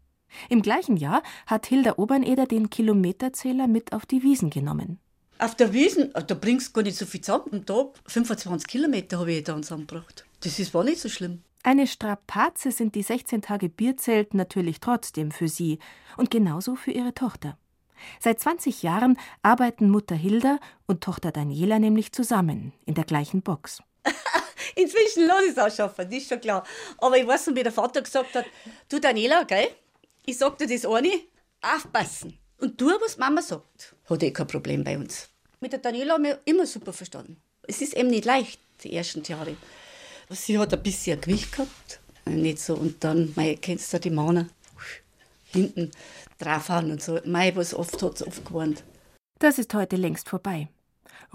Im 0.50 0.62
gleichen 0.62 0.98
Jahr 0.98 1.24
hat 1.48 1.66
Hilda 1.66 1.94
Oberneder 1.96 2.46
den 2.46 2.70
Kilometerzähler 2.70 3.68
mit 3.68 3.94
auf 3.94 4.06
die 4.06 4.22
Wiesen 4.22 4.50
genommen. 4.50 5.00
Auf 5.40 5.56
der 5.56 5.72
Wiesen, 5.72 6.12
da 6.12 6.36
bringst 6.36 6.70
du 6.70 6.74
gar 6.74 6.84
nicht 6.84 6.98
so 6.98 7.06
viel 7.06 7.22
zusammen 7.22 7.54
am 7.54 7.66
Tag. 7.66 7.88
25 8.06 8.68
Kilometer 8.68 9.20
habe 9.20 9.32
ich 9.32 9.46
dann 9.46 9.64
zusammengebracht. 9.64 10.26
Das 10.42 10.60
ist, 10.60 10.74
war 10.74 10.84
nicht 10.84 11.00
so 11.00 11.08
schlimm. 11.08 11.42
Eine 11.64 11.88
Strapaze 11.88 12.72
sind 12.72 12.96
die 12.96 13.04
16 13.04 13.42
Tage 13.42 13.70
Bierzelt 13.70 14.34
natürlich 14.34 14.82
trotzdem 14.82 15.32
für 15.32 15.48
sie 15.48 15.80
und 16.18 16.32
genauso 16.32 16.76
für 16.76 16.92
ihre 16.92 17.14
Tochter. 17.14 17.58
Seit 18.20 18.40
20 18.40 18.84
Jahren 18.84 19.18
arbeiten 19.42 19.90
Mutter 19.90 20.16
Hilda 20.16 20.60
und 20.86 21.02
Tochter 21.02 21.32
Daniela 21.32 21.80
nämlich 21.80 22.12
zusammen 22.12 22.74
in 22.86 22.96
der 22.96 23.06
gleichen 23.06 23.42
Box. 23.42 23.82
Inzwischen 24.76 25.28
lasse 25.28 25.46
ich 25.46 25.52
es 25.52 25.58
auch 25.58 25.76
schaffen, 25.76 26.10
das 26.10 26.18
ist 26.20 26.30
schon 26.30 26.42
klar. 26.42 26.64
Aber 26.98 27.18
ich 27.18 27.28
weiß 27.28 27.48
noch, 27.48 27.56
wie 27.56 27.64
der 27.64 27.72
Vater 27.72 28.02
gesagt 28.02 28.36
hat: 28.36 28.46
Du 28.90 29.00
Daniela, 29.00 29.44
gell? 29.44 29.68
Ich 30.26 30.38
sag 30.38 30.58
dir 30.58 30.68
das 30.68 30.86
eine, 30.86 31.12
aufpassen. 31.62 32.38
Und 32.60 32.78
tu, 32.78 32.88
was 33.02 33.18
Mama 33.18 33.42
sagt. 33.42 33.96
Hat 34.10 34.24
eh 34.24 34.32
kein 34.32 34.48
Problem 34.48 34.84
bei 34.84 34.98
uns. 34.98 35.30
Mit 35.60 35.74
der 35.74 35.80
Daniela 35.80 36.14
haben 36.14 36.24
wir 36.24 36.40
immer 36.46 36.66
super 36.66 36.94
verstanden. 36.94 37.38
Es 37.64 37.82
ist 37.82 37.94
eben 37.96 38.10
nicht 38.10 38.26
leicht, 38.26 38.60
die 38.84 38.94
ersten 38.94 39.24
Jahre. 39.24 39.56
Sie 40.30 40.58
hat 40.58 40.74
ein 40.74 40.84
bisschen 40.84 41.20
Gewicht 41.20 41.52
gehabt, 41.52 42.00
nicht 42.26 42.60
so. 42.60 42.76
Und 42.76 43.04
dann, 43.04 43.34
mei, 43.36 43.58
kennst 43.62 43.94
du 43.94 44.00
die 44.00 44.10
Männer? 44.10 44.48
Hinten 45.54 45.92
draufhauen 46.40 46.92
und 46.92 47.02
so. 47.02 47.20
Mei, 47.26 47.56
was 47.56 47.74
oft 47.74 48.02
hat 48.02 48.16
es 48.16 48.28
oft 48.28 48.46
gewarnt. 48.46 48.84
Das 49.40 49.60
ist 49.60 49.74
heute 49.74 49.96
längst 49.96 50.30
vorbei. 50.30 50.70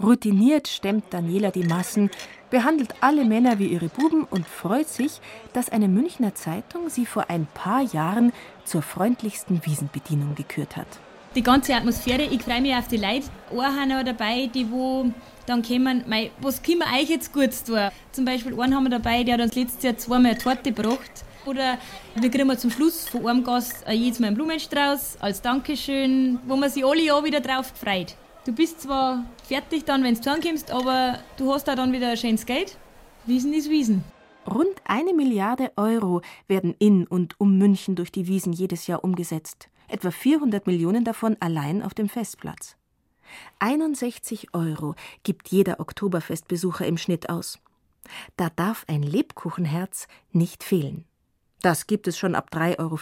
Routiniert 0.01 0.67
stemmt 0.67 1.05
Daniela 1.13 1.51
die 1.51 1.63
Massen, 1.63 2.09
behandelt 2.49 2.95
alle 3.01 3.25
Männer 3.25 3.59
wie 3.59 3.67
ihre 3.67 3.89
Buben 3.89 4.23
und 4.23 4.47
freut 4.47 4.87
sich, 4.87 5.19
dass 5.53 5.69
eine 5.69 5.87
Münchner 5.87 6.35
Zeitung 6.35 6.89
sie 6.89 7.05
vor 7.05 7.29
ein 7.29 7.47
paar 7.53 7.81
Jahren 7.81 8.31
zur 8.63 8.81
freundlichsten 8.81 9.65
Wiesenbedienung 9.65 10.35
gekürt 10.35 10.77
hat. 10.77 10.87
Die 11.35 11.43
ganze 11.43 11.75
Atmosphäre, 11.75 12.23
ich 12.23 12.41
freue 12.41 12.61
mich 12.61 12.73
auf 12.73 12.87
die 12.87 12.97
Leute. 12.97 13.27
Einen 13.51 13.93
haben 13.93 14.05
dabei, 14.05 14.47
die 14.47 14.71
wo 14.71 15.11
dann 15.45 15.61
kommen, 15.63 16.03
mei, 16.07 16.31
was 16.41 16.63
können 16.63 16.79
wir 16.79 16.99
euch 16.99 17.09
jetzt 17.09 17.33
gut 17.33 17.51
tun? 17.65 17.89
Zum 18.11 18.25
Beispiel 18.25 18.59
einen 18.59 18.75
haben 18.75 18.83
wir 18.83 18.89
dabei, 18.89 19.23
der 19.23 19.35
hat 19.35 19.41
uns 19.41 19.55
letztes 19.55 19.83
Jahr 19.83 19.97
zweimal 19.97 20.31
eine 20.31 20.39
Torte 20.39 20.71
gebracht. 20.71 21.25
Oder 21.49 21.79
wir 22.13 22.29
kriegen 22.29 22.57
zum 22.59 22.69
Schluss 22.69 23.09
von 23.09 23.25
einem 23.25 23.43
Gast 23.43 23.83
jedes 23.89 24.19
Mal 24.19 24.27
einen 24.27 24.35
Blumenstrauß 24.35 25.17
als 25.19 25.41
Dankeschön, 25.41 26.37
wo 26.45 26.55
man 26.55 26.69
sich 26.69 26.85
alle 26.85 27.01
Jahr 27.01 27.23
wieder 27.23 27.41
drauf 27.41 27.73
freut. 27.73 28.15
Du 28.45 28.53
bist 28.53 28.81
zwar 28.81 29.25
fertig 29.47 29.83
dann, 29.83 30.03
wenn 30.03 30.13
du 30.13 30.29
heimkommst, 30.29 30.69
aber 30.69 31.17
du 31.37 31.51
hast 31.51 31.67
auch 31.67 31.73
dann 31.73 31.91
wieder 31.91 32.11
ein 32.11 32.17
schönes 32.17 32.45
Geld. 32.45 32.77
Wiesen 33.25 33.51
ist 33.53 33.67
Wiesen. 33.67 34.03
Rund 34.45 34.75
eine 34.85 35.11
Milliarde 35.11 35.71
Euro 35.75 36.21
werden 36.47 36.75
in 36.77 37.07
und 37.07 37.39
um 37.39 37.57
München 37.57 37.95
durch 37.95 38.11
die 38.11 38.27
Wiesen 38.27 38.53
jedes 38.53 38.85
Jahr 38.85 39.03
umgesetzt. 39.03 39.69
Etwa 39.87 40.11
400 40.11 40.67
Millionen 40.67 41.03
davon 41.03 41.35
allein 41.39 41.81
auf 41.81 41.95
dem 41.95 42.09
Festplatz. 42.09 42.75
61 43.57 44.53
Euro 44.53 44.93
gibt 45.23 45.49
jeder 45.49 45.79
Oktoberfestbesucher 45.79 46.85
im 46.85 46.97
Schnitt 46.97 47.27
aus. 47.27 47.59
Da 48.37 48.49
darf 48.55 48.85
ein 48.87 49.01
Lebkuchenherz 49.01 50.07
nicht 50.31 50.63
fehlen. 50.63 51.05
Das 51.61 51.87
gibt 51.87 52.07
es 52.07 52.17
schon 52.17 52.35
ab 52.35 52.49
3,50 52.53 52.77
Euro. 52.79 52.97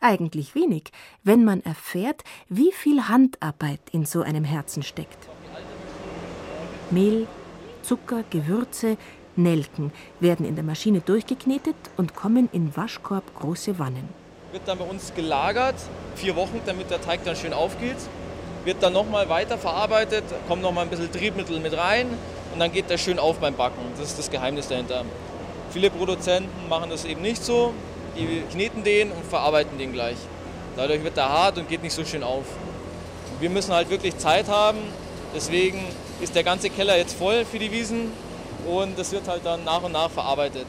Eigentlich 0.00 0.54
wenig, 0.54 0.84
wenn 1.22 1.44
man 1.44 1.62
erfährt, 1.62 2.22
wie 2.48 2.72
viel 2.72 3.08
Handarbeit 3.08 3.80
in 3.92 4.04
so 4.04 4.22
einem 4.22 4.44
Herzen 4.44 4.82
steckt. 4.82 5.28
Mehl, 6.90 7.28
Zucker, 7.82 8.24
Gewürze, 8.30 8.96
Nelken 9.36 9.92
werden 10.18 10.46
in 10.46 10.56
der 10.56 10.64
Maschine 10.64 11.00
durchgeknetet 11.00 11.76
und 11.96 12.14
kommen 12.14 12.48
in 12.52 12.76
Waschkorb 12.76 13.34
große 13.38 13.78
Wannen. 13.78 14.08
Wird 14.50 14.66
dann 14.66 14.78
bei 14.78 14.84
uns 14.84 15.14
gelagert, 15.14 15.76
vier 16.16 16.36
Wochen, 16.36 16.60
damit 16.66 16.90
der 16.90 17.00
Teig 17.00 17.24
dann 17.24 17.36
schön 17.36 17.52
aufgeht. 17.52 17.96
Wird 18.64 18.82
dann 18.82 18.92
nochmal 18.92 19.28
weiter 19.28 19.58
verarbeitet, 19.58 20.24
kommt 20.48 20.62
nochmal 20.62 20.84
ein 20.84 20.90
bisschen 20.90 21.10
Triebmittel 21.10 21.60
mit 21.60 21.76
rein 21.76 22.06
und 22.52 22.60
dann 22.60 22.72
geht 22.72 22.90
der 22.90 22.98
schön 22.98 23.18
auf 23.18 23.38
beim 23.38 23.54
Backen. 23.54 23.80
Das 23.96 24.08
ist 24.08 24.18
das 24.18 24.30
Geheimnis 24.30 24.68
dahinter. 24.68 25.04
Viele 25.72 25.90
Produzenten 25.90 26.68
machen 26.68 26.90
das 26.90 27.04
eben 27.04 27.22
nicht 27.22 27.42
so. 27.42 27.72
Die 28.16 28.42
kneten 28.52 28.84
den 28.84 29.10
und 29.10 29.24
verarbeiten 29.24 29.78
den 29.78 29.92
gleich. 29.92 30.18
Dadurch 30.76 31.02
wird 31.02 31.16
er 31.16 31.30
hart 31.30 31.58
und 31.58 31.68
geht 31.68 31.82
nicht 31.82 31.94
so 31.94 32.04
schön 32.04 32.22
auf. 32.22 32.44
Wir 33.40 33.48
müssen 33.48 33.72
halt 33.72 33.88
wirklich 33.88 34.16
Zeit 34.18 34.48
haben. 34.48 34.78
Deswegen 35.34 35.82
ist 36.20 36.34
der 36.34 36.44
ganze 36.44 36.68
Keller 36.68 36.98
jetzt 36.98 37.16
voll 37.16 37.46
für 37.46 37.58
die 37.58 37.72
Wiesen 37.72 38.12
und 38.68 38.98
das 38.98 39.12
wird 39.12 39.26
halt 39.28 39.46
dann 39.46 39.64
nach 39.64 39.82
und 39.82 39.92
nach 39.92 40.10
verarbeitet. 40.10 40.66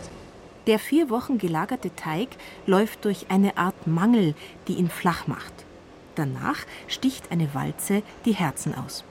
Der 0.67 0.79
vier 0.79 1.09
Wochen 1.09 1.37
gelagerte 1.37 1.93
Teig 1.93 2.29
läuft 2.65 3.03
durch 3.03 3.25
eine 3.27 3.57
Art 3.57 3.85
Mangel, 3.85 4.33
die 4.69 4.75
ihn 4.75 4.89
flach 4.89 5.27
macht. 5.27 5.53
Danach 6.15 6.59
sticht 6.87 7.31
eine 7.31 7.53
Walze 7.53 8.03
die 8.23 8.31
Herzen 8.31 8.73
aus. 8.73 9.03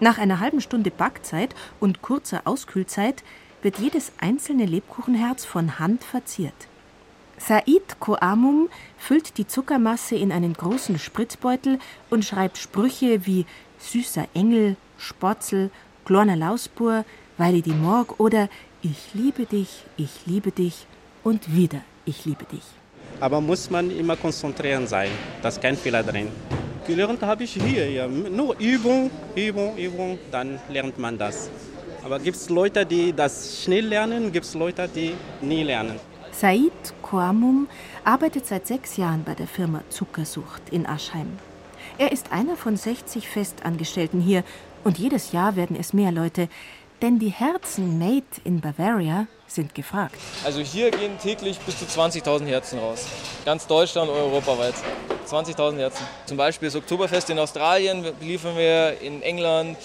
Nach 0.00 0.18
einer 0.18 0.40
halben 0.40 0.60
Stunde 0.60 0.90
Backzeit 0.90 1.54
und 1.78 2.02
kurzer 2.02 2.42
Auskühlzeit 2.44 3.22
wird 3.62 3.78
jedes 3.78 4.12
einzelne 4.18 4.66
Lebkuchenherz 4.66 5.44
von 5.44 5.78
Hand 5.78 6.04
verziert. 6.04 6.54
Said 7.38 7.98
Koamum 8.00 8.68
füllt 8.98 9.38
die 9.38 9.46
Zuckermasse 9.46 10.14
in 10.16 10.30
einen 10.30 10.52
großen 10.52 10.98
Spritzbeutel 10.98 11.78
und 12.10 12.24
schreibt 12.24 12.58
Sprüche 12.58 13.26
wie 13.26 13.46
süßer 13.78 14.28
Engel, 14.34 14.76
Spotzel, 14.98 15.70
kleiner 16.04 16.36
Lausbur, 16.36 17.04
weil 17.38 17.56
ich 17.56 17.62
die 17.62 17.72
Morg 17.72 18.20
oder 18.20 18.48
ich 18.82 19.14
liebe 19.14 19.46
dich, 19.46 19.84
ich 19.96 20.26
liebe 20.26 20.52
dich 20.52 20.86
und 21.22 21.54
wieder 21.56 21.80
ich 22.10 22.24
liebe 22.24 22.44
dich. 22.44 22.62
Aber 23.20 23.40
muss 23.40 23.70
man 23.70 23.90
immer 23.90 24.16
konzentrieren 24.16 24.86
sein, 24.86 25.10
da 25.42 25.48
ist 25.48 25.60
kein 25.60 25.76
Fehler 25.76 26.02
drin. 26.02 26.28
Gelernt 26.86 27.22
habe 27.22 27.44
ich 27.44 27.52
hier, 27.52 27.90
ja. 27.90 28.08
nur 28.08 28.58
Übung, 28.58 29.10
Übung, 29.34 29.76
Übung, 29.76 30.18
dann 30.30 30.58
lernt 30.68 30.98
man 30.98 31.18
das. 31.18 31.50
Aber 32.04 32.18
gibt 32.18 32.36
es 32.36 32.48
Leute, 32.48 32.86
die 32.86 33.12
das 33.12 33.62
schnell 33.62 33.86
lernen, 33.86 34.32
gibt 34.32 34.46
es 34.46 34.54
Leute, 34.54 34.88
die 34.88 35.14
nie 35.40 35.62
lernen. 35.62 36.00
Said 36.32 36.72
Koamum 37.02 37.68
arbeitet 38.04 38.46
seit 38.46 38.66
sechs 38.66 38.96
Jahren 38.96 39.24
bei 39.24 39.34
der 39.34 39.46
Firma 39.46 39.82
Zuckersucht 39.90 40.62
in 40.70 40.86
Aschheim. 40.86 41.38
Er 41.98 42.12
ist 42.12 42.32
einer 42.32 42.56
von 42.56 42.76
60 42.76 43.28
Festangestellten 43.28 44.20
hier 44.20 44.44
und 44.84 44.98
jedes 44.98 45.32
Jahr 45.32 45.56
werden 45.56 45.76
es 45.78 45.92
mehr 45.92 46.12
Leute, 46.12 46.48
denn 47.02 47.18
die 47.18 47.28
Herzen 47.28 47.98
made 47.98 48.24
in 48.44 48.60
Bavaria 48.60 49.26
sind 49.46 49.74
gefragt. 49.74 50.14
Also 50.44 50.60
hier 50.60 50.90
gehen 50.90 51.18
täglich 51.18 51.58
bis 51.60 51.78
zu 51.78 51.84
20.000 51.84 52.46
Herzen 52.46 52.78
raus. 52.78 53.06
Ganz 53.44 53.66
Deutschland 53.66 54.08
und 54.08 54.16
europaweit. 54.16 54.74
20.000 55.28 55.78
Herzen. 55.78 56.04
Zum 56.26 56.36
Beispiel 56.36 56.68
das 56.68 56.76
Oktoberfest 56.76 57.30
in 57.30 57.38
Australien 57.38 58.04
liefern 58.20 58.56
wir, 58.56 59.00
in 59.00 59.22
England, 59.22 59.76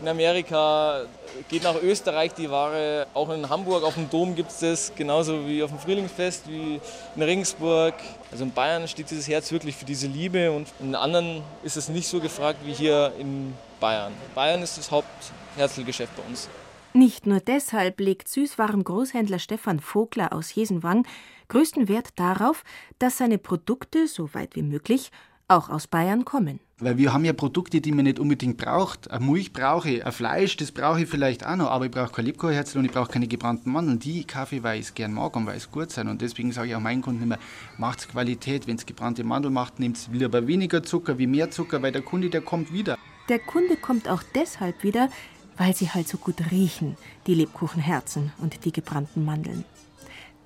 in 0.00 0.08
Amerika, 0.08 1.02
geht 1.48 1.62
nach 1.62 1.76
Österreich 1.82 2.34
die 2.34 2.50
Ware. 2.50 3.06
Auch 3.14 3.30
in 3.30 3.48
Hamburg 3.48 3.82
auf 3.82 3.94
dem 3.94 4.08
Dom 4.08 4.34
gibt 4.34 4.50
es 4.50 4.58
das, 4.58 4.92
genauso 4.94 5.46
wie 5.46 5.62
auf 5.62 5.70
dem 5.70 5.78
Frühlingsfest, 5.78 6.48
wie 6.48 6.80
in 7.16 7.22
Regensburg. 7.22 7.94
Also 8.30 8.44
in 8.44 8.52
Bayern 8.52 8.86
steht 8.88 9.10
dieses 9.10 9.28
Herz 9.28 9.50
wirklich 9.52 9.76
für 9.76 9.84
diese 9.84 10.06
Liebe 10.06 10.50
und 10.52 10.68
in 10.80 10.94
anderen 10.94 11.42
ist 11.62 11.76
es 11.76 11.88
nicht 11.88 12.08
so 12.08 12.20
gefragt 12.20 12.58
wie 12.64 12.72
hier 12.72 13.12
in 13.18 13.54
Bayern. 13.80 14.12
Bayern 14.34 14.62
ist 14.62 14.78
das 14.78 14.90
Hauptherzlgeschäft 14.90 16.14
bei 16.16 16.22
uns. 16.28 16.48
Nicht 16.94 17.26
nur 17.26 17.40
deshalb 17.40 18.00
legt 18.00 18.28
Süßwaren-Großhändler 18.28 19.38
Stefan 19.38 19.78
Vogler 19.78 20.32
aus 20.32 20.54
Jesenwang 20.54 21.06
größten 21.48 21.88
Wert 21.88 22.08
darauf, 22.16 22.64
dass 22.98 23.18
seine 23.18 23.38
Produkte, 23.38 24.06
so 24.06 24.32
weit 24.34 24.54
wie 24.56 24.62
möglich, 24.62 25.10
auch 25.48 25.68
aus 25.70 25.86
Bayern 25.86 26.24
kommen. 26.24 26.60
Weil 26.80 26.96
wir 26.96 27.12
haben 27.12 27.24
ja 27.24 27.32
Produkte, 27.32 27.80
die 27.80 27.90
man 27.90 28.04
nicht 28.04 28.20
unbedingt 28.20 28.56
braucht. 28.56 29.10
Eine 29.10 29.24
Milch 29.24 29.52
brauche 29.52 29.90
ich, 29.90 30.06
ein 30.06 30.12
Fleisch, 30.12 30.56
das 30.56 30.70
brauche 30.70 31.02
ich 31.02 31.08
vielleicht 31.08 31.44
auch 31.44 31.56
noch, 31.56 31.70
aber 31.70 31.86
ich 31.86 31.90
brauche 31.90 32.12
kein 32.12 32.26
Lebkuchenherzel 32.26 32.78
und 32.78 32.84
ich 32.84 32.92
brauche 32.92 33.10
keine 33.10 33.26
gebrannten 33.26 33.72
Mandeln. 33.72 33.98
Die 33.98 34.24
Kaffee, 34.24 34.62
weil 34.62 34.78
ich 34.78 34.86
es 34.86 34.94
gern 34.94 35.12
mag 35.12 35.34
und 35.34 35.46
weil 35.46 35.56
es 35.56 35.72
gut 35.72 35.90
sind. 35.90 36.08
Und 36.08 36.22
deswegen 36.22 36.52
sage 36.52 36.68
ich 36.68 36.76
auch 36.76 36.80
meinen 36.80 37.02
Kunden 37.02 37.22
immer, 37.22 37.38
macht 37.78 38.08
Qualität. 38.08 38.68
Wenn 38.68 38.76
es 38.76 38.86
gebrannte 38.86 39.24
Mandeln 39.24 39.54
macht, 39.54 39.80
nehmt 39.80 39.98
lieber 40.12 40.46
weniger 40.46 40.84
Zucker 40.84 41.18
wie 41.18 41.26
mehr 41.26 41.50
Zucker, 41.50 41.82
weil 41.82 41.90
der 41.90 42.02
Kunde, 42.02 42.30
der 42.30 42.42
kommt 42.42 42.72
wieder. 42.72 42.96
Der 43.28 43.40
Kunde 43.40 43.76
kommt 43.76 44.08
auch 44.08 44.22
deshalb 44.34 44.84
wieder, 44.84 45.08
weil 45.56 45.74
sie 45.74 45.90
halt 45.90 46.06
so 46.06 46.16
gut 46.18 46.52
riechen, 46.52 46.96
die 47.26 47.34
Lebkuchenherzen 47.34 48.32
und 48.38 48.64
die 48.64 48.72
gebrannten 48.72 49.24
Mandeln. 49.24 49.64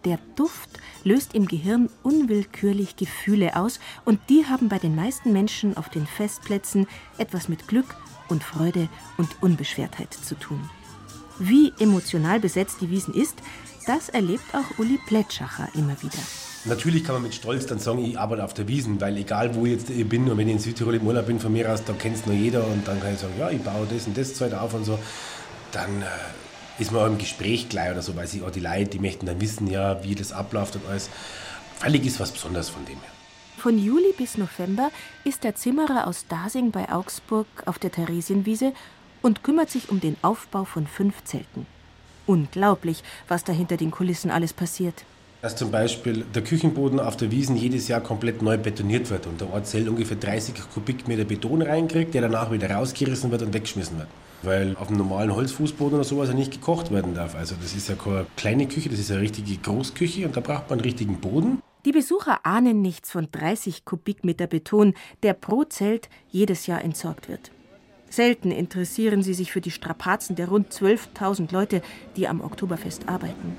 Der 0.05 0.19
Duft 0.35 0.69
löst 1.05 1.35
im 1.35 1.47
Gehirn 1.47 1.89
unwillkürlich 2.03 2.97
Gefühle 2.97 3.57
aus 3.57 3.79
und 4.05 4.19
die 4.29 4.47
haben 4.47 4.69
bei 4.69 4.79
den 4.79 4.97
meisten 4.97 5.33
Menschen 5.33 5.77
auf 5.77 5.89
den 5.89 6.07
Festplätzen 6.07 6.89
etwas 7.19 7.49
mit 7.49 7.69
Glück 7.69 7.97
und 8.29 8.43
Freude 8.43 8.89
und 9.17 9.43
Unbeschwertheit 9.43 10.13
zu 10.13 10.35
tun. 10.35 10.69
Wie 11.39 11.73
emotional 11.79 12.41
besetzt 12.41 12.79
die 12.81 12.91
Wiesen 12.91 13.15
ist, 13.15 13.37
das 13.87 14.09
erlebt 14.09 14.45
auch 14.55 14.79
Uli 14.79 14.99
Plätschacher 15.07 15.69
immer 15.75 16.01
wieder. 16.03 16.19
Natürlich 16.65 17.03
kann 17.05 17.17
man 17.17 17.23
mit 17.23 17.35
Stolz 17.35 17.67
dann 17.67 17.81
sagen, 17.81 18.05
ich 18.05 18.19
arbeite 18.19 18.45
auf 18.45 18.55
der 18.55 18.69
Wiesen, 18.69 19.01
weil 19.01 19.17
egal 19.17 19.55
wo 19.55 19.67
ich 19.67 19.73
jetzt 19.73 20.09
bin 20.09 20.31
und 20.31 20.37
wenn 20.37 20.47
ich 20.47 20.55
in 20.55 20.61
Südtirol 20.61 20.95
im 20.95 21.07
Urlaub 21.07 21.27
bin, 21.27 21.41
von 21.41 21.53
mir 21.53 21.73
aus, 21.73 21.83
da 21.85 21.93
kennt 21.93 22.17
es 22.17 22.27
nur 22.27 22.37
jeder 22.37 22.67
und 22.67 22.87
dann 22.87 23.01
kann 23.01 23.15
ich 23.15 23.21
sagen, 23.21 23.35
ja, 23.39 23.51
ich 23.51 23.61
baue 23.61 23.87
das 23.93 24.07
und 24.07 24.17
das 24.17 24.35
Zeug 24.35 24.53
auf 24.53 24.73
und 24.75 24.85
so. 24.85 24.99
Dann 25.73 26.03
äh, 26.03 26.07
ist 26.83 26.93
man 26.93 27.03
auch 27.03 27.07
im 27.07 27.19
Gespräch 27.19 27.69
gleich 27.69 27.91
oder 27.91 28.03
so, 28.03 28.15
weil 28.17 28.27
sie 28.27 28.43
auch 28.43 28.51
die 28.51 28.61
Leute, 28.61 28.91
die 28.91 28.99
möchten 28.99 29.27
dann 29.27 29.41
wissen, 29.41 29.69
ja, 29.69 30.03
wie 30.05 30.15
das 30.15 30.33
abläuft 30.33 30.77
und 30.77 30.87
alles. 30.89 31.09
Völlig 31.79 32.05
ist 32.05 32.21
was 32.21 32.31
Besonderes 32.31 32.69
von 32.69 32.85
dem 32.85 33.01
her. 33.01 33.11
Von 33.57 33.79
Juli 33.79 34.13
bis 34.17 34.39
November 34.39 34.91
ist 35.25 35.45
der 35.45 35.55
Zimmerer 35.55 36.07
aus 36.07 36.27
Dasing 36.29 36.71
bei 36.73 36.91
Augsburg 36.91 37.47
auf 37.65 37.79
der 37.79 37.93
Theresienwiese 37.93 38.73
und 39.23 39.45
kümmert 39.45 39.71
sich 39.71 39.89
um 39.89 40.01
den 40.01 40.17
Aufbau 40.23 40.65
von 40.65 40.87
fünf 40.87 41.23
Zelten. 41.25 41.67
Unglaublich, 42.27 43.03
was 43.29 43.45
da 43.45 43.53
hinter 43.53 43.77
den 43.77 43.91
Kulissen 43.91 44.31
alles 44.31 44.53
passiert. 44.53 45.05
Dass 45.43 45.57
zum 45.57 45.71
Beispiel 45.71 46.25
der 46.35 46.43
Küchenboden 46.43 47.01
auf 47.01 47.17
der 47.17 47.31
Wiesen 47.31 47.57
jedes 47.57 47.89
Jahr 47.89 48.01
komplett 48.01 48.43
neu 48.43 48.59
betoniert 48.59 49.11
wird 49.11 49.27
und 49.27 49.41
der 49.41 49.53
Ort 49.53 49.67
Zell 49.67 49.89
ungefähr 49.89 50.17
30 50.17 50.55
Kubikmeter 50.73 51.25
Beton 51.25 51.63
reinkriegt, 51.63 52.15
der 52.15 52.23
danach 52.23 52.51
wieder 52.51 52.71
rausgerissen 52.71 53.31
wird 53.31 53.43
und 53.43 53.55
weggeschmissen 53.55 53.99
wird. 53.99 54.09
Weil 54.43 54.77
auf 54.77 54.89
dem 54.89 54.97
normalen 54.97 55.35
Holzfußboden 55.35 55.95
oder 55.95 56.05
sowas 56.05 56.29
ja 56.29 56.35
nicht 56.35 56.53
gekocht 56.53 56.91
werden 56.91 57.15
darf. 57.15 57.35
Also 57.35 57.55
das 57.61 57.75
ist 57.75 57.89
ja 57.89 57.95
keine 57.95 58.27
kleine 58.37 58.67
Küche, 58.67 58.89
das 58.89 58.99
ist 58.99 59.11
eine 59.11 59.21
richtige 59.21 59.57
Großküche 59.57 60.27
und 60.27 60.37
da 60.37 60.41
braucht 60.41 60.69
man 60.69 60.79
einen 60.79 60.85
richtigen 60.85 61.21
Boden. 61.21 61.63
Die 61.85 61.93
Besucher 61.93 62.47
ahnen 62.47 62.81
nichts 62.81 63.11
von 63.11 63.29
30 63.31 63.85
Kubikmeter 63.85 64.47
Beton, 64.47 64.95
der 65.23 65.35
pro 65.35 65.65
Zelt 65.65 66.09
jedes 66.29 66.67
Jahr 66.67 66.83
entsorgt 66.83 67.29
wird. 67.29 67.51
Selten 68.09 68.51
interessieren 68.51 69.23
sie 69.23 69.35
sich 69.35 69.51
für 69.53 69.61
die 69.61 69.71
Strapazen 69.71 70.37
der 70.37 70.49
rund 70.49 70.73
12.000 70.73 71.53
Leute, 71.53 71.83
die 72.17 72.29
am 72.29 72.41
Oktoberfest 72.41 73.09
arbeiten. 73.09 73.57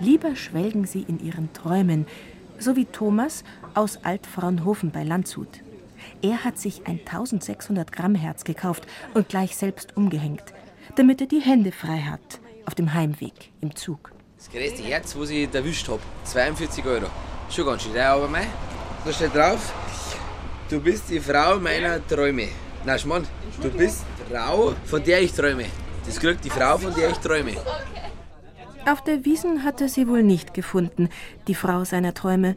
Lieber 0.00 0.36
schwelgen 0.36 0.86
sie 0.86 1.02
in 1.02 1.22
ihren 1.22 1.52
Träumen, 1.52 2.06
so 2.58 2.76
wie 2.76 2.84
Thomas 2.84 3.44
aus 3.74 4.04
Altfraunhofen 4.04 4.92
bei 4.92 5.02
Landshut. 5.02 5.48
Er 6.20 6.44
hat 6.44 6.58
sich 6.58 6.86
ein 6.86 6.98
1600 6.98 7.92
Gramm 7.92 8.14
Herz 8.16 8.42
gekauft 8.42 8.86
und 9.14 9.28
gleich 9.28 9.56
selbst 9.56 9.96
umgehängt, 9.96 10.42
damit 10.96 11.20
er 11.20 11.28
die 11.28 11.40
Hände 11.40 11.70
frei 11.70 11.98
hat 11.98 12.40
auf 12.66 12.74
dem 12.74 12.92
Heimweg 12.92 13.52
im 13.60 13.74
Zug. 13.76 14.12
Das 14.36 14.50
größte 14.50 14.82
Herz, 14.82 15.16
was 15.16 15.30
ich 15.30 15.52
erwischt 15.54 15.88
habe, 15.88 16.00
42 16.24 16.84
Euro. 16.84 17.06
Schon 17.50 17.66
ganz 17.66 17.82
schön, 17.82 17.96
aber 17.96 18.28
mei. 18.28 18.46
Da 19.04 19.12
steht 19.12 19.34
drauf, 19.34 19.72
du 20.68 20.80
bist 20.80 21.08
die 21.08 21.20
Frau 21.20 21.58
meiner 21.58 22.04
Träume. 22.06 22.48
Na, 22.84 22.98
Schmarrn, 22.98 23.26
du 23.62 23.70
bist 23.70 24.04
Frau, 24.30 24.74
von 24.84 25.02
der 25.02 25.22
ich 25.22 25.32
träume. 25.32 25.66
Das 26.04 26.18
kriegt 26.18 26.44
die 26.44 26.50
Frau, 26.50 26.78
von 26.78 26.94
der 26.94 27.10
ich 27.10 27.18
träume. 27.18 27.52
Auf 28.86 29.02
der 29.04 29.24
Wiesen 29.24 29.64
hat 29.64 29.80
er 29.80 29.88
sie 29.88 30.08
wohl 30.08 30.22
nicht 30.22 30.54
gefunden, 30.54 31.10
die 31.46 31.54
Frau 31.54 31.84
seiner 31.84 32.14
Träume, 32.14 32.56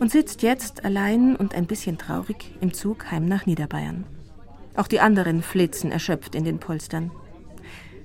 und 0.00 0.10
sitzt 0.10 0.42
jetzt 0.42 0.84
allein 0.84 1.36
und 1.36 1.54
ein 1.54 1.66
bisschen 1.66 1.98
traurig 1.98 2.54
im 2.60 2.72
Zug 2.72 3.10
heim 3.10 3.26
nach 3.26 3.46
Niederbayern. 3.46 4.04
Auch 4.76 4.88
die 4.88 5.00
anderen 5.00 5.42
flitzen 5.42 5.92
erschöpft 5.92 6.34
in 6.34 6.44
den 6.44 6.58
Polstern. 6.58 7.10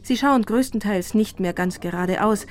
Sie 0.01 0.17
schauen 0.17 0.43
größtenteils 0.43 1.13
nicht 1.13 1.39
mehr 1.39 1.53
ganz 1.53 1.79
geradeaus, 1.79 2.45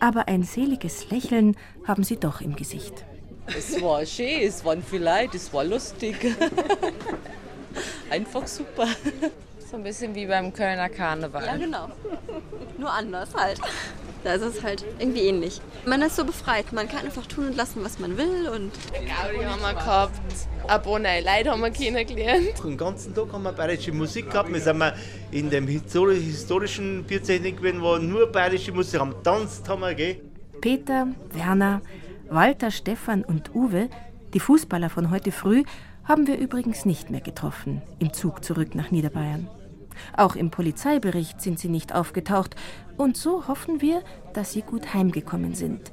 aber 0.00 0.28
ein 0.28 0.42
seliges 0.42 1.10
Lächeln 1.10 1.56
haben 1.86 2.04
sie 2.04 2.16
doch 2.16 2.40
im 2.40 2.56
Gesicht. 2.56 3.04
Es 3.46 3.80
war 3.82 4.04
schön, 4.06 4.40
es 4.42 4.64
waren 4.64 4.82
viele 4.82 5.04
Leute, 5.04 5.36
es 5.36 5.52
war 5.52 5.64
lustig. 5.64 6.16
Einfach 8.10 8.46
super. 8.46 8.88
So 9.70 9.76
ein 9.76 9.82
bisschen 9.82 10.14
wie 10.14 10.26
beim 10.26 10.52
Kölner 10.52 10.88
Karneval. 10.88 11.44
Ja, 11.44 11.56
genau. 11.56 11.88
Nur 12.78 12.92
anders 12.92 13.34
halt. 13.34 13.60
Da 14.24 14.32
ist 14.32 14.42
es 14.42 14.62
halt 14.62 14.82
irgendwie 14.98 15.28
ähnlich. 15.28 15.60
Man 15.84 16.00
ist 16.00 16.16
so 16.16 16.24
befreit. 16.24 16.72
Man 16.72 16.88
kann 16.88 17.04
einfach 17.04 17.26
tun 17.26 17.48
und 17.48 17.56
lassen, 17.56 17.84
was 17.84 17.98
man 17.98 18.16
will. 18.16 18.48
Und 18.48 18.72
Gaudi 18.92 19.44
haben 19.44 19.60
wir 19.60 19.74
gehabt. 19.74 20.18
Ein 20.66 20.82
paar 20.82 20.98
neue 20.98 21.20
Leute 21.20 21.50
haben 21.50 21.60
wir 21.60 21.70
kennengelernt. 21.70 22.64
Den 22.64 22.78
ganzen 22.78 23.14
Tag 23.14 23.30
haben 23.30 23.42
wir 23.42 23.52
bayerische 23.52 23.92
Musik 23.92 24.30
gehabt. 24.30 24.50
Wir 24.50 24.60
sind 24.60 24.82
in 25.30 25.50
dem 25.50 25.68
historischen 25.68 27.04
Bierzeichen 27.04 27.54
gewesen, 27.54 27.82
wo 27.82 27.98
nur 27.98 28.32
bayerische 28.32 28.72
Musik 28.72 28.98
haben. 28.98 29.14
Tanzt 29.22 29.68
haben 29.68 29.82
wir, 29.82 29.94
gell? 29.94 30.22
Peter, 30.62 31.08
Werner, 31.32 31.82
Walter, 32.30 32.70
Stefan 32.70 33.24
und 33.24 33.54
Uwe, 33.54 33.90
die 34.32 34.40
Fußballer 34.40 34.88
von 34.88 35.10
heute 35.10 35.32
früh, 35.32 35.64
haben 36.04 36.26
wir 36.26 36.38
übrigens 36.38 36.86
nicht 36.86 37.10
mehr 37.10 37.20
getroffen 37.20 37.82
im 37.98 38.14
Zug 38.14 38.42
zurück 38.42 38.74
nach 38.74 38.90
Niederbayern. 38.90 39.48
Auch 40.16 40.34
im 40.34 40.50
Polizeibericht 40.50 41.40
sind 41.40 41.58
sie 41.58 41.68
nicht 41.68 41.94
aufgetaucht, 41.94 42.56
und 42.96 43.16
so 43.16 43.48
hoffen 43.48 43.80
wir, 43.80 44.02
dass 44.32 44.52
sie 44.52 44.62
gut 44.62 44.94
heimgekommen 44.94 45.54
sind, 45.54 45.92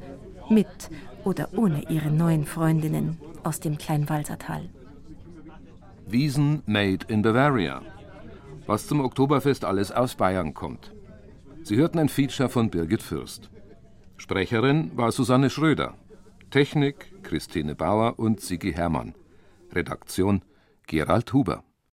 mit 0.49 0.89
oder 1.23 1.49
ohne 1.55 1.89
ihre 1.89 2.11
neuen 2.11 2.45
Freundinnen 2.45 3.17
aus 3.43 3.59
dem 3.59 3.77
Kleinwalsertal. 3.77 4.69
Wiesen 6.07 6.61
made 6.65 7.05
in 7.07 7.21
Bavaria. 7.21 7.81
Was 8.67 8.87
zum 8.87 9.01
Oktoberfest 9.01 9.65
alles 9.65 9.91
aus 9.91 10.15
Bayern 10.15 10.53
kommt. 10.53 10.93
Sie 11.63 11.77
hörten 11.77 11.99
ein 11.99 12.09
Feature 12.09 12.49
von 12.49 12.69
Birgit 12.69 13.01
Fürst. 13.01 13.49
Sprecherin 14.17 14.91
war 14.95 15.11
Susanne 15.11 15.49
Schröder. 15.49 15.95
Technik 16.49 17.23
Christine 17.23 17.75
Bauer 17.75 18.19
und 18.19 18.41
Sigi 18.41 18.73
Hermann. 18.73 19.15
Redaktion 19.73 20.41
Gerald 20.85 21.31
Huber. 21.33 21.63